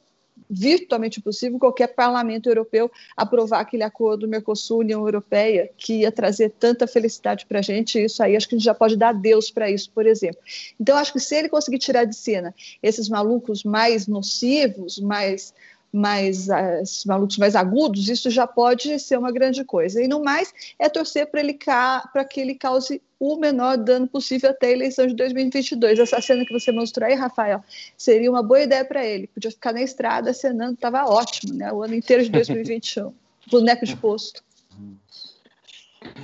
virtualmente 0.49 1.19
impossível 1.19 1.57
qualquer 1.57 1.87
parlamento 1.87 2.49
europeu 2.49 2.91
aprovar 3.15 3.61
aquele 3.61 3.83
acordo 3.83 4.27
Mercosul-União 4.27 5.01
Europeia 5.01 5.69
que 5.77 6.01
ia 6.01 6.11
trazer 6.11 6.49
tanta 6.51 6.85
felicidade 6.87 7.45
para 7.45 7.59
a 7.59 7.61
gente. 7.61 8.03
Isso 8.03 8.21
aí, 8.21 8.35
acho 8.35 8.47
que 8.47 8.55
a 8.55 8.57
gente 8.57 8.65
já 8.65 8.73
pode 8.73 8.95
dar 8.95 9.13
Deus 9.13 9.49
para 9.49 9.69
isso, 9.69 9.91
por 9.91 10.05
exemplo. 10.05 10.39
Então, 10.79 10.97
acho 10.97 11.13
que 11.13 11.19
se 11.19 11.35
ele 11.35 11.49
conseguir 11.49 11.79
tirar 11.79 12.05
de 12.05 12.15
cena 12.15 12.53
esses 12.81 13.09
malucos 13.09 13.63
mais 13.63 14.07
nocivos, 14.07 14.99
mais 14.99 15.53
mais 15.91 16.47
uh, 16.47 16.83
malucos 17.05 17.37
mais 17.37 17.55
agudos, 17.55 18.07
isso 18.07 18.29
já 18.29 18.45
pode 18.45 18.99
ser 18.99 19.17
uma 19.17 19.31
grande 19.31 19.63
coisa. 19.63 20.01
E 20.01 20.07
no 20.07 20.23
mais 20.23 20.53
é 20.77 20.87
torcer 20.87 21.27
para 21.27 21.39
ele 21.39 21.57
para 21.57 22.25
que 22.25 22.39
ele 22.39 22.55
cause 22.55 23.01
o 23.19 23.35
menor 23.35 23.77
dano 23.77 24.07
possível 24.07 24.49
até 24.49 24.67
a 24.67 24.71
eleição 24.71 25.05
de 25.05 25.13
2022. 25.15 25.99
Essa 25.99 26.21
cena 26.21 26.45
que 26.45 26.53
você 26.53 26.71
mostrou 26.71 27.07
aí, 27.07 27.15
Rafael, 27.15 27.61
seria 27.97 28.29
uma 28.29 28.41
boa 28.41 28.61
ideia 28.61 28.85
para 28.85 29.05
ele. 29.05 29.27
Podia 29.27 29.51
ficar 29.51 29.73
na 29.73 29.81
estrada 29.81 30.31
acenando, 30.31 30.73
estava 30.73 31.03
ótimo, 31.05 31.53
né? 31.53 31.71
O 31.71 31.83
ano 31.83 31.95
inteiro 31.95 32.23
de 32.23 32.29
2021. 32.29 33.13
Boneco 33.51 33.85
de 33.85 33.95
posto. 33.97 34.43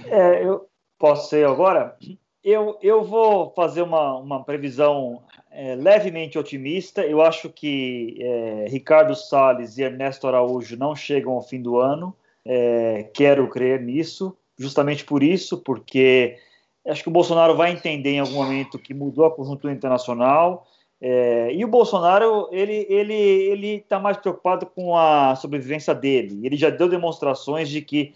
É, 0.05 0.45
eu 0.45 0.69
posso 0.97 1.29
ser 1.29 1.45
agora? 1.45 1.97
Eu, 2.43 2.77
eu 2.81 3.03
vou 3.03 3.51
fazer 3.55 3.81
uma, 3.81 4.17
uma 4.17 4.43
previsão 4.43 5.23
é, 5.55 5.73
levemente 5.73 6.37
otimista. 6.37 7.01
Eu 7.05 7.21
acho 7.21 7.49
que 7.49 8.17
é, 8.19 8.65
Ricardo 8.69 9.15
Salles 9.15 9.77
e 9.77 9.83
Ernesto 9.83 10.27
Araújo 10.27 10.75
não 10.77 10.93
chegam 10.93 11.33
ao 11.33 11.41
fim 11.41 11.61
do 11.61 11.77
ano. 11.77 12.13
É, 12.43 13.09
quero 13.13 13.49
crer 13.49 13.81
nisso, 13.81 14.37
justamente 14.59 15.05
por 15.05 15.23
isso, 15.23 15.57
porque 15.57 16.37
acho 16.85 17.01
que 17.01 17.09
o 17.09 17.11
Bolsonaro 17.11 17.55
vai 17.55 17.71
entender 17.71 18.11
em 18.11 18.19
algum 18.19 18.35
momento 18.35 18.77
que 18.77 18.93
mudou 18.93 19.25
a 19.25 19.31
conjuntura 19.31 19.73
internacional. 19.73 20.67
É, 20.99 21.53
e 21.53 21.63
o 21.63 21.67
Bolsonaro 21.67 22.49
ele 22.51 22.85
ele 22.89 23.13
ele 23.13 23.67
está 23.75 23.99
mais 23.99 24.17
preocupado 24.17 24.65
com 24.65 24.97
a 24.97 25.35
sobrevivência 25.35 25.95
dele. 25.95 26.45
Ele 26.45 26.57
já 26.57 26.69
deu 26.69 26.89
demonstrações 26.89 27.69
de 27.69 27.81
que 27.81 28.13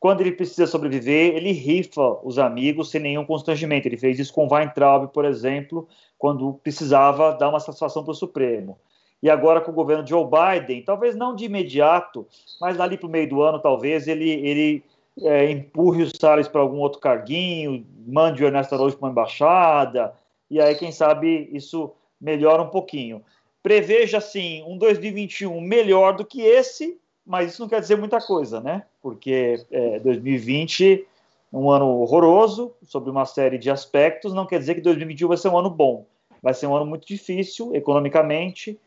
quando 0.00 0.20
ele 0.20 0.32
precisa 0.32 0.66
sobreviver, 0.66 1.34
ele 1.34 1.52
rifa 1.52 2.18
os 2.22 2.38
amigos 2.38 2.90
sem 2.90 3.00
nenhum 3.00 3.24
constrangimento. 3.24 3.88
Ele 3.88 3.96
fez 3.96 4.18
isso 4.18 4.32
com 4.32 4.48
Weintraub, 4.48 5.08
por 5.12 5.24
exemplo, 5.24 5.88
quando 6.16 6.54
precisava 6.62 7.32
dar 7.32 7.48
uma 7.48 7.60
satisfação 7.60 8.04
para 8.04 8.12
o 8.12 8.14
Supremo. 8.14 8.78
E 9.20 9.28
agora 9.28 9.60
com 9.60 9.72
o 9.72 9.74
governo 9.74 10.06
Joe 10.06 10.24
Biden, 10.24 10.82
talvez 10.82 11.16
não 11.16 11.34
de 11.34 11.44
imediato, 11.44 12.26
mas 12.60 12.78
ali 12.78 12.96
para 12.96 13.08
o 13.08 13.10
meio 13.10 13.28
do 13.28 13.42
ano, 13.42 13.58
talvez 13.58 14.06
ele, 14.06 14.30
ele 14.30 14.84
é, 15.20 15.50
empurre 15.50 16.04
o 16.04 16.16
Salles 16.16 16.46
para 16.46 16.60
algum 16.60 16.78
outro 16.78 17.00
carguinho, 17.00 17.84
mande 18.06 18.44
o 18.44 18.46
Ernesto 18.46 18.76
Araújo 18.76 18.96
para 18.96 19.06
uma 19.06 19.10
embaixada, 19.10 20.14
e 20.50 20.60
aí, 20.60 20.74
quem 20.76 20.90
sabe, 20.90 21.48
isso 21.52 21.92
melhora 22.20 22.62
um 22.62 22.68
pouquinho. 22.68 23.22
Preveja, 23.62 24.18
assim, 24.18 24.62
um 24.66 24.78
2021 24.78 25.60
melhor 25.60 26.16
do 26.16 26.24
que 26.24 26.40
esse, 26.40 26.98
mas 27.26 27.52
isso 27.52 27.60
não 27.60 27.68
quer 27.68 27.80
dizer 27.80 27.96
muita 27.96 28.20
coisa, 28.20 28.60
né? 28.60 28.84
Porque 29.08 29.64
é, 29.70 29.98
2020 30.00 31.06
um 31.50 31.70
ano 31.70 31.86
horroroso 32.00 32.74
sobre 32.82 33.08
uma 33.08 33.24
série 33.24 33.56
de 33.56 33.70
aspectos, 33.70 34.34
não 34.34 34.44
quer 34.44 34.58
dizer 34.58 34.74
que 34.74 34.82
2021 34.82 35.28
vai 35.28 35.36
ser 35.38 35.48
um 35.48 35.56
ano 35.56 35.70
bom. 35.70 36.04
Vai 36.42 36.52
ser 36.52 36.66
um 36.66 36.76
ano 36.76 36.84
muito 36.84 37.06
difícil 37.06 37.74
economicamente, 37.74 38.78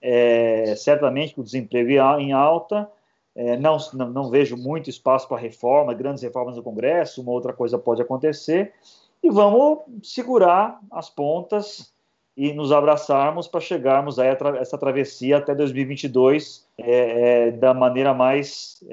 é, 0.00 0.76
certamente 0.76 1.34
com 1.34 1.40
o 1.40 1.44
desemprego 1.44 1.90
em 2.20 2.32
alta. 2.32 2.88
É, 3.34 3.56
não, 3.56 3.78
não, 3.94 4.10
não, 4.10 4.30
vejo 4.30 4.56
muito 4.56 4.88
espaço 4.88 5.26
para 5.26 5.38
reforma, 5.38 5.92
grandes 5.92 6.22
reformas 6.22 6.56
no 6.56 6.62
Congresso, 6.62 7.20
uma 7.20 7.32
outra 7.32 7.52
coisa 7.52 7.76
pode 7.76 8.00
acontecer. 8.00 8.72
E 9.20 9.28
vamos 9.28 9.80
segurar 10.04 10.78
as 10.92 11.10
pontas 11.10 11.92
e 12.36 12.52
nos 12.52 12.70
abraçarmos 12.70 13.48
para 13.48 13.60
chegarmos 13.60 14.20
a 14.20 14.24
essa 14.24 14.78
travessia 14.78 15.38
até 15.38 15.52
2022 15.52 16.64
é, 16.78 17.48
é, 17.48 17.50
da 17.50 17.74
maneira 17.74 18.14
mais 18.14 18.84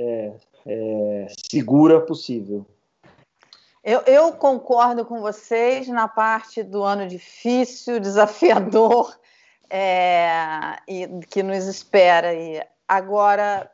é, 0.66 1.28
segura 1.52 2.02
possível. 2.02 2.66
Eu, 3.84 4.02
eu, 4.02 4.32
concordo 4.34 5.04
com 5.04 5.22
vocês 5.22 5.88
na 5.88 6.08
parte 6.08 6.62
do 6.62 6.84
ano 6.84 7.08
difícil, 7.08 8.00
desafiador 8.00 9.18
é, 9.70 10.78
e 10.88 11.08
que 11.30 11.42
nos 11.42 11.66
espera. 11.66 12.34
E 12.34 12.64
agora, 12.88 13.72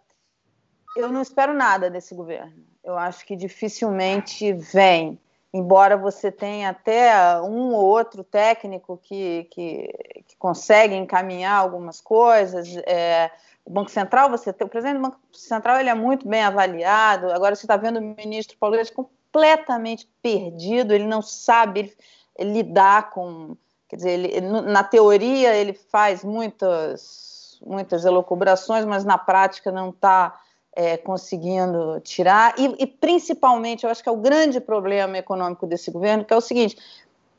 eu 0.96 1.12
não 1.12 1.22
espero 1.22 1.54
nada 1.54 1.90
desse 1.90 2.16
governo. 2.16 2.66
Eu 2.84 2.98
acho 2.98 3.26
que 3.26 3.36
dificilmente 3.36 4.54
vem 4.54 5.20
embora 5.54 5.98
você 5.98 6.32
tenha 6.32 6.70
até 6.70 7.42
um 7.42 7.74
ou 7.74 7.86
outro 7.86 8.24
técnico 8.24 9.00
que, 9.02 9.48
que, 9.50 9.90
que 10.28 10.38
consegue 10.38 10.96
encaminhar 10.96 11.60
algumas 11.60 12.02
coisas, 12.02 12.76
é, 12.86 13.32
o 13.68 13.70
Banco 13.70 13.92
Central, 13.92 14.30
você 14.30 14.54
tem, 14.54 14.66
o 14.66 14.70
presidente 14.70 14.96
do 14.96 15.04
Banco 15.04 15.20
Central 15.34 15.78
ele 15.78 15.90
é 15.90 15.94
muito 15.94 16.26
bem 16.26 16.42
avaliado, 16.42 17.30
agora 17.34 17.54
você 17.54 17.66
está 17.66 17.76
vendo 17.76 17.98
o 17.98 18.02
ministro 18.02 18.58
Paulo 18.58 18.78
Guedes 18.78 18.92
completamente 18.92 20.10
perdido, 20.22 20.94
ele 20.94 21.04
não 21.04 21.22
sabe 21.22 21.94
lidar 22.40 23.10
com, 23.10 23.58
quer 23.90 23.98
dizer, 23.98 24.12
ele, 24.12 24.40
na 24.40 24.86
teoria 24.86 25.54
ele 25.54 25.74
faz 25.74 26.24
muitas, 26.24 27.60
muitas 27.66 28.06
elucubrações, 28.06 28.86
mas 28.86 29.04
na 29.04 29.18
prática 29.18 29.70
não 29.70 29.90
está 29.90 30.40
é, 30.74 30.96
conseguindo 30.96 32.00
tirar, 32.00 32.56
e, 32.58 32.74
e, 32.80 32.88
principalmente, 32.88 33.84
eu 33.84 33.90
acho 33.90 34.02
que 34.02 34.08
é 34.08 34.12
o 34.14 34.18
grande 34.18 34.62
problema 34.62 35.18
econômico 35.18 35.68
desse 35.68 35.92
governo, 35.92 36.24
que 36.24 36.34
é 36.34 36.38
o 36.38 36.42
seguinte: 36.42 36.78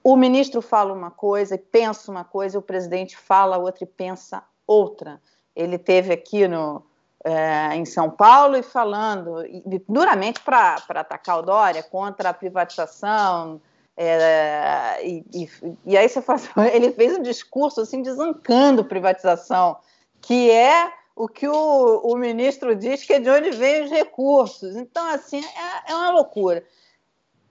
o 0.05 0.15
ministro 0.15 0.61
fala 0.61 0.93
uma 0.93 1.11
coisa 1.11 1.55
e 1.55 1.59
pensa 1.59 2.11
uma 2.11 2.25
coisa, 2.25 2.59
o 2.59 2.63
presidente 2.63 3.17
fala 3.17 3.57
outra 3.57 3.85
e 3.85 3.87
pensa 3.87 4.43
outra. 4.67 5.19
Ele 5.59 5.77
teve 5.77 6.13
aqui 6.13 6.47
no, 6.47 6.85
é, 7.25 7.75
em 7.75 7.85
São 7.85 8.09
Paulo 8.09 8.57
e 8.57 8.63
falando 8.63 9.43
duramente 9.89 10.41
para 10.41 10.77
atacar 10.89 11.41
o 11.41 11.43
Dória 11.43 11.83
contra 11.83 12.31
a 12.31 12.35
privatização. 12.35 13.61
É, 13.97 15.05
e, 15.05 15.25
e, 15.35 15.51
e, 15.85 15.99
aí 15.99 16.09
você 16.09 16.23
faz, 16.23 16.49
ele 16.73 16.93
fez 16.93 17.19
um 17.19 17.23
discurso 17.23 17.81
assim 17.81 18.03
desancando 18.03 18.85
privatização, 18.85 19.77
que 20.21 20.49
é 20.49 20.93
o 21.17 21.29
que 21.29 21.49
o, 21.49 22.01
o 22.05 22.17
ministro 22.17 22.77
diz 22.77 23.03
que 23.03 23.15
é 23.15 23.19
de 23.19 23.29
onde 23.29 23.51
vêm 23.51 23.83
os 23.83 23.91
recursos. 23.91 24.77
Então, 24.77 25.05
assim, 25.11 25.45
é, 25.45 25.91
é 25.91 25.95
uma 25.97 26.13
loucura. 26.13 26.65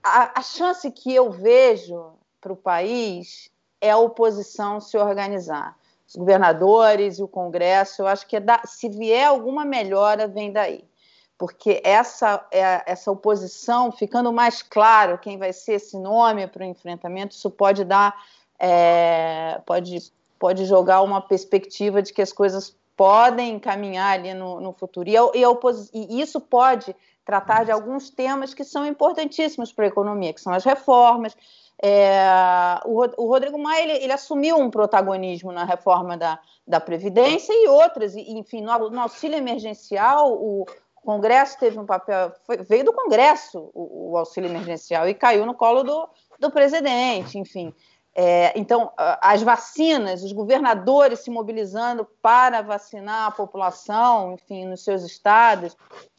A, 0.02 0.40
a 0.40 0.42
chance 0.42 0.90
que 0.90 1.14
eu 1.14 1.30
vejo 1.30 2.14
para 2.40 2.54
o 2.54 2.56
país 2.56 3.50
é 3.82 3.90
a 3.90 3.98
oposição 3.98 4.80
se 4.80 4.96
organizar 4.96 5.77
os 6.08 6.16
governadores 6.16 7.18
e 7.18 7.22
o 7.22 7.28
Congresso, 7.28 8.02
eu 8.02 8.06
acho 8.06 8.26
que 8.26 8.36
é 8.36 8.40
da, 8.40 8.62
se 8.64 8.88
vier 8.88 9.28
alguma 9.28 9.64
melhora, 9.64 10.26
vem 10.26 10.50
daí. 10.50 10.82
Porque 11.36 11.80
essa, 11.84 12.44
é, 12.50 12.82
essa 12.86 13.10
oposição, 13.12 13.92
ficando 13.92 14.32
mais 14.32 14.62
claro 14.62 15.18
quem 15.18 15.38
vai 15.38 15.52
ser 15.52 15.74
esse 15.74 15.98
nome 15.98 16.46
para 16.46 16.62
o 16.62 16.66
enfrentamento, 16.66 17.36
isso 17.36 17.50
pode 17.50 17.84
dar, 17.84 18.16
é, 18.58 19.60
pode, 19.66 20.12
pode 20.38 20.64
jogar 20.64 21.02
uma 21.02 21.20
perspectiva 21.20 22.02
de 22.02 22.12
que 22.12 22.22
as 22.22 22.32
coisas 22.32 22.74
podem 22.96 23.60
caminhar 23.60 24.14
ali 24.14 24.34
no, 24.34 24.60
no 24.60 24.72
futuro. 24.72 25.08
E, 25.08 25.16
a, 25.16 25.20
e, 25.34 25.44
a 25.44 25.50
e 25.92 26.20
isso 26.20 26.40
pode 26.40 26.96
tratar 27.24 27.64
de 27.64 27.70
alguns 27.70 28.08
temas 28.08 28.54
que 28.54 28.64
são 28.64 28.86
importantíssimos 28.86 29.70
para 29.70 29.84
a 29.84 29.88
economia, 29.88 30.32
que 30.32 30.40
são 30.40 30.52
as 30.52 30.64
reformas, 30.64 31.36
é, 31.82 32.80
o, 32.84 33.04
o, 33.22 33.28
Rodrigo 33.28 33.58
Maia 33.58 33.82
ele, 33.82 34.04
ele, 34.04 34.12
assumiu 34.12 34.56
um 34.56 34.70
protagonismo 34.70 35.52
na 35.52 35.64
reforma 35.64 36.16
da, 36.16 36.38
da 36.66 36.80
Previdência 36.80 37.52
e 37.52 37.68
outras, 37.68 38.16
e, 38.16 38.20
enfim, 38.32 38.62
no, 38.62 38.90
no, 38.90 39.00
auxílio 39.00 39.36
emergencial, 39.36 40.32
o 40.32 40.66
Congresso 40.96 41.58
teve 41.58 41.78
um 41.78 41.86
papel, 41.86 42.32
foi, 42.44 42.58
veio 42.64 42.84
do 42.84 42.92
Congresso 42.92 43.70
o, 43.72 44.10
o, 44.10 44.16
auxílio 44.16 44.50
emergencial 44.50 45.08
e 45.08 45.14
caiu 45.14 45.46
no 45.46 45.54
colo 45.54 45.84
do, 45.84 46.08
do 46.38 46.50
presidente, 46.50 47.38
enfim. 47.38 47.72
É, 48.12 48.52
então, 48.58 48.90
as 48.96 49.42
vacinas, 49.42 50.24
os 50.24 50.32
governadores 50.32 51.20
se 51.20 51.30
mobilizando 51.30 52.04
para 52.20 52.60
vacinar 52.62 53.28
a 53.28 53.30
população, 53.30 54.32
enfim, 54.32 54.64
nos 54.64 54.82
seus 54.82 55.04
estados, 55.04 55.76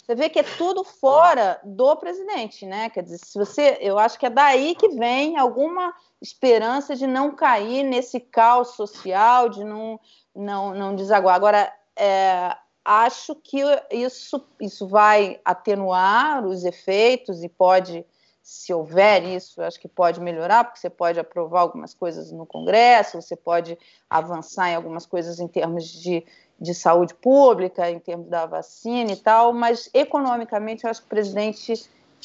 você 0.10 0.16
vê 0.16 0.28
que 0.28 0.40
é 0.40 0.44
tudo 0.58 0.84
fora 0.84 1.60
do 1.64 1.96
presidente, 1.96 2.66
né? 2.66 2.90
Quer 2.90 3.04
dizer, 3.04 3.20
se 3.20 3.38
você, 3.38 3.78
eu 3.80 4.00
acho 4.00 4.18
que 4.18 4.26
é 4.26 4.30
daí 4.32 4.74
que 4.74 4.90
vem 4.90 5.38
alguma 5.38 5.94
esperança 6.20 6.96
de 6.96 7.06
não 7.06 7.36
cair 7.36 7.84
nesse 7.84 8.20
caos 8.20 8.70
social, 8.70 9.50
de 9.50 9.64
não, 9.64 10.00
não, 10.36 10.74
não 10.74 10.96
desaguar. 10.96 11.36
Agora, 11.36 11.72
é, 11.96 12.58
acho 12.84 13.36
que 13.36 13.62
isso, 13.92 14.44
isso 14.60 14.88
vai 14.88 15.40
atenuar 15.46 16.44
os 16.44 16.66
efeitos 16.66 17.44
e 17.44 17.48
pode, 17.48 18.04
se 18.42 18.74
houver 18.74 19.24
isso, 19.24 19.62
acho 19.62 19.80
que 19.80 19.88
pode 19.88 20.20
melhorar, 20.20 20.64
porque 20.64 20.80
você 20.80 20.90
pode 20.90 21.20
aprovar 21.20 21.62
algumas 21.62 21.94
coisas 21.94 22.32
no 22.32 22.48
Congresso, 22.48 23.22
você 23.22 23.36
pode 23.36 23.78
avançar 24.10 24.72
em 24.72 24.76
algumas 24.76 25.06
coisas 25.06 25.40
em 25.40 25.48
termos 25.48 25.84
de 25.84 26.26
de 26.60 26.74
saúde 26.74 27.14
pública, 27.14 27.90
em 27.90 28.00
termos 28.00 28.28
da 28.28 28.46
vacina 28.46 29.12
e 29.12 29.16
tal, 29.16 29.54
mas 29.54 29.90
economicamente 29.94 30.84
eu 30.84 30.90
acho 30.90 31.02
que 31.02 31.08
o 31.08 31.10
presidente 31.10 31.74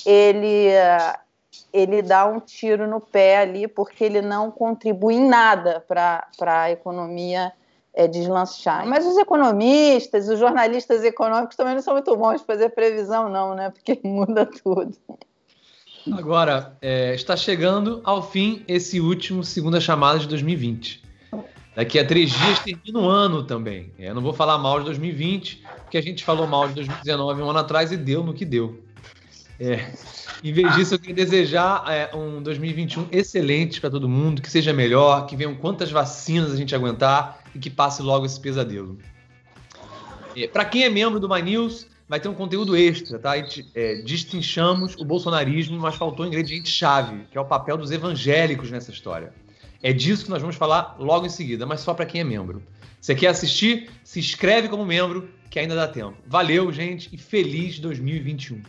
ele, 0.05 0.69
ele 1.73 2.03
dá 2.03 2.27
um 2.27 2.41
tiro 2.41 2.89
no 2.89 3.01
pé 3.01 3.39
ali, 3.39 3.69
porque 3.69 4.03
ele 4.03 4.21
não 4.21 4.51
contribui 4.51 5.15
em 5.15 5.29
nada 5.29 5.85
para 5.87 6.27
a 6.63 6.71
economia 6.71 7.53
é, 7.95 8.09
deslanchar. 8.09 8.87
Mas 8.87 9.07
os 9.07 9.17
economistas, 9.17 10.29
os 10.29 10.39
jornalistas 10.39 11.05
econômicos 11.05 11.57
também 11.57 11.75
não 11.75 11.83
são 11.83 11.95
muito 11.95 12.15
bons 12.17 12.41
de 12.41 12.47
fazer 12.47 12.71
previsão, 12.71 13.29
não, 13.29 13.55
né? 13.55 13.71
Porque 13.71 14.01
muda 14.05 14.45
tudo. 14.47 14.93
Agora, 16.13 16.77
é, 16.83 17.15
está 17.15 17.35
chegando 17.35 18.03
ao 18.05 18.23
fim 18.23 18.63
esse 18.69 19.01
último 19.01 19.43
segunda 19.43 19.81
chamada 19.81 20.19
de 20.19 20.29
2020. 20.29 21.03
Daqui 21.75 21.99
a 21.99 22.07
três 22.07 22.31
dias 22.31 22.61
termina 22.61 22.99
um 22.99 23.09
ano 23.09 23.43
também. 23.43 23.91
É, 23.99 24.11
eu 24.11 24.15
não 24.15 24.23
vou 24.23 24.33
falar 24.33 24.57
mal 24.59 24.79
de 24.79 24.85
2020, 24.87 25.63
porque 25.83 25.99
a 25.99 26.03
gente 26.03 26.25
falou 26.25 26.47
mal 26.47 26.69
de 26.69 26.75
2019 26.75 27.43
um 27.43 27.51
ano 27.51 27.59
atrás 27.59 27.91
e 27.91 27.97
deu 27.97 28.23
no 28.23 28.33
que 28.33 28.45
deu. 28.45 28.81
É, 29.59 29.93
em 30.43 30.53
vez 30.53 30.75
disso, 30.75 30.95
eu 30.95 30.99
queria 30.99 31.15
desejar 31.15 31.85
é, 31.89 32.15
um 32.15 32.43
2021 32.43 33.09
excelente 33.11 33.81
para 33.81 33.91
todo 33.91 34.09
mundo, 34.09 34.43
que 34.43 34.51
seja 34.51 34.73
melhor, 34.73 35.27
que 35.27 35.37
venham 35.37 35.55
quantas 35.55 35.91
vacinas 35.91 36.53
a 36.53 36.57
gente 36.57 36.75
aguentar 36.75 37.43
e 37.55 37.59
que 37.59 37.71
passe 37.71 38.03
logo 38.03 38.27
esse 38.27 38.39
pesadelo. 38.39 38.99
É, 40.37 40.47
para 40.47 40.65
quem 40.65 40.85
é 40.85 40.91
membro 40.91 41.19
do 41.19 41.29
My 41.29 41.43
News, 41.43 41.87
vai 42.09 42.21
ter 42.21 42.29
um 42.29 42.35
conteúdo 42.35 42.77
extra, 42.77 43.19
tá? 43.19 43.33
A 43.33 43.37
gente, 43.39 43.67
é, 43.75 44.03
destrinchamos 44.03 44.97
o 44.97 45.05
bolsonarismo, 45.05 45.79
mas 45.79 45.97
faltou 45.97 46.25
um 46.25 46.29
ingrediente 46.29 46.69
chave, 46.69 47.27
que 47.31 47.39
é 47.39 47.41
o 47.41 47.45
papel 47.45 47.77
dos 47.77 47.91
evangélicos 47.91 48.71
nessa 48.71 48.91
história. 48.91 49.33
É 49.85 49.93
disso 49.93 50.25
que 50.25 50.31
nós 50.31 50.41
vamos 50.41 50.57
falar 50.57 50.97
logo 50.99 51.27
em 51.27 51.29
seguida, 51.29 51.67
mas 51.67 51.81
só 51.81 51.93
para 51.93 52.07
quem 52.07 52.23
é 52.23 52.25
membro. 52.25 52.63
Você 52.99 53.15
quer 53.15 53.27
assistir? 53.27 53.91
Se 54.03 54.19
inscreve 54.19 54.67
como 54.67 54.83
membro, 54.83 55.29
que 55.51 55.59
ainda 55.59 55.75
dá 55.75 55.87
tempo. 55.87 56.17
Valeu, 56.27 56.73
gente, 56.73 57.11
e 57.13 57.19
feliz 57.19 57.79
2021. 57.79 58.63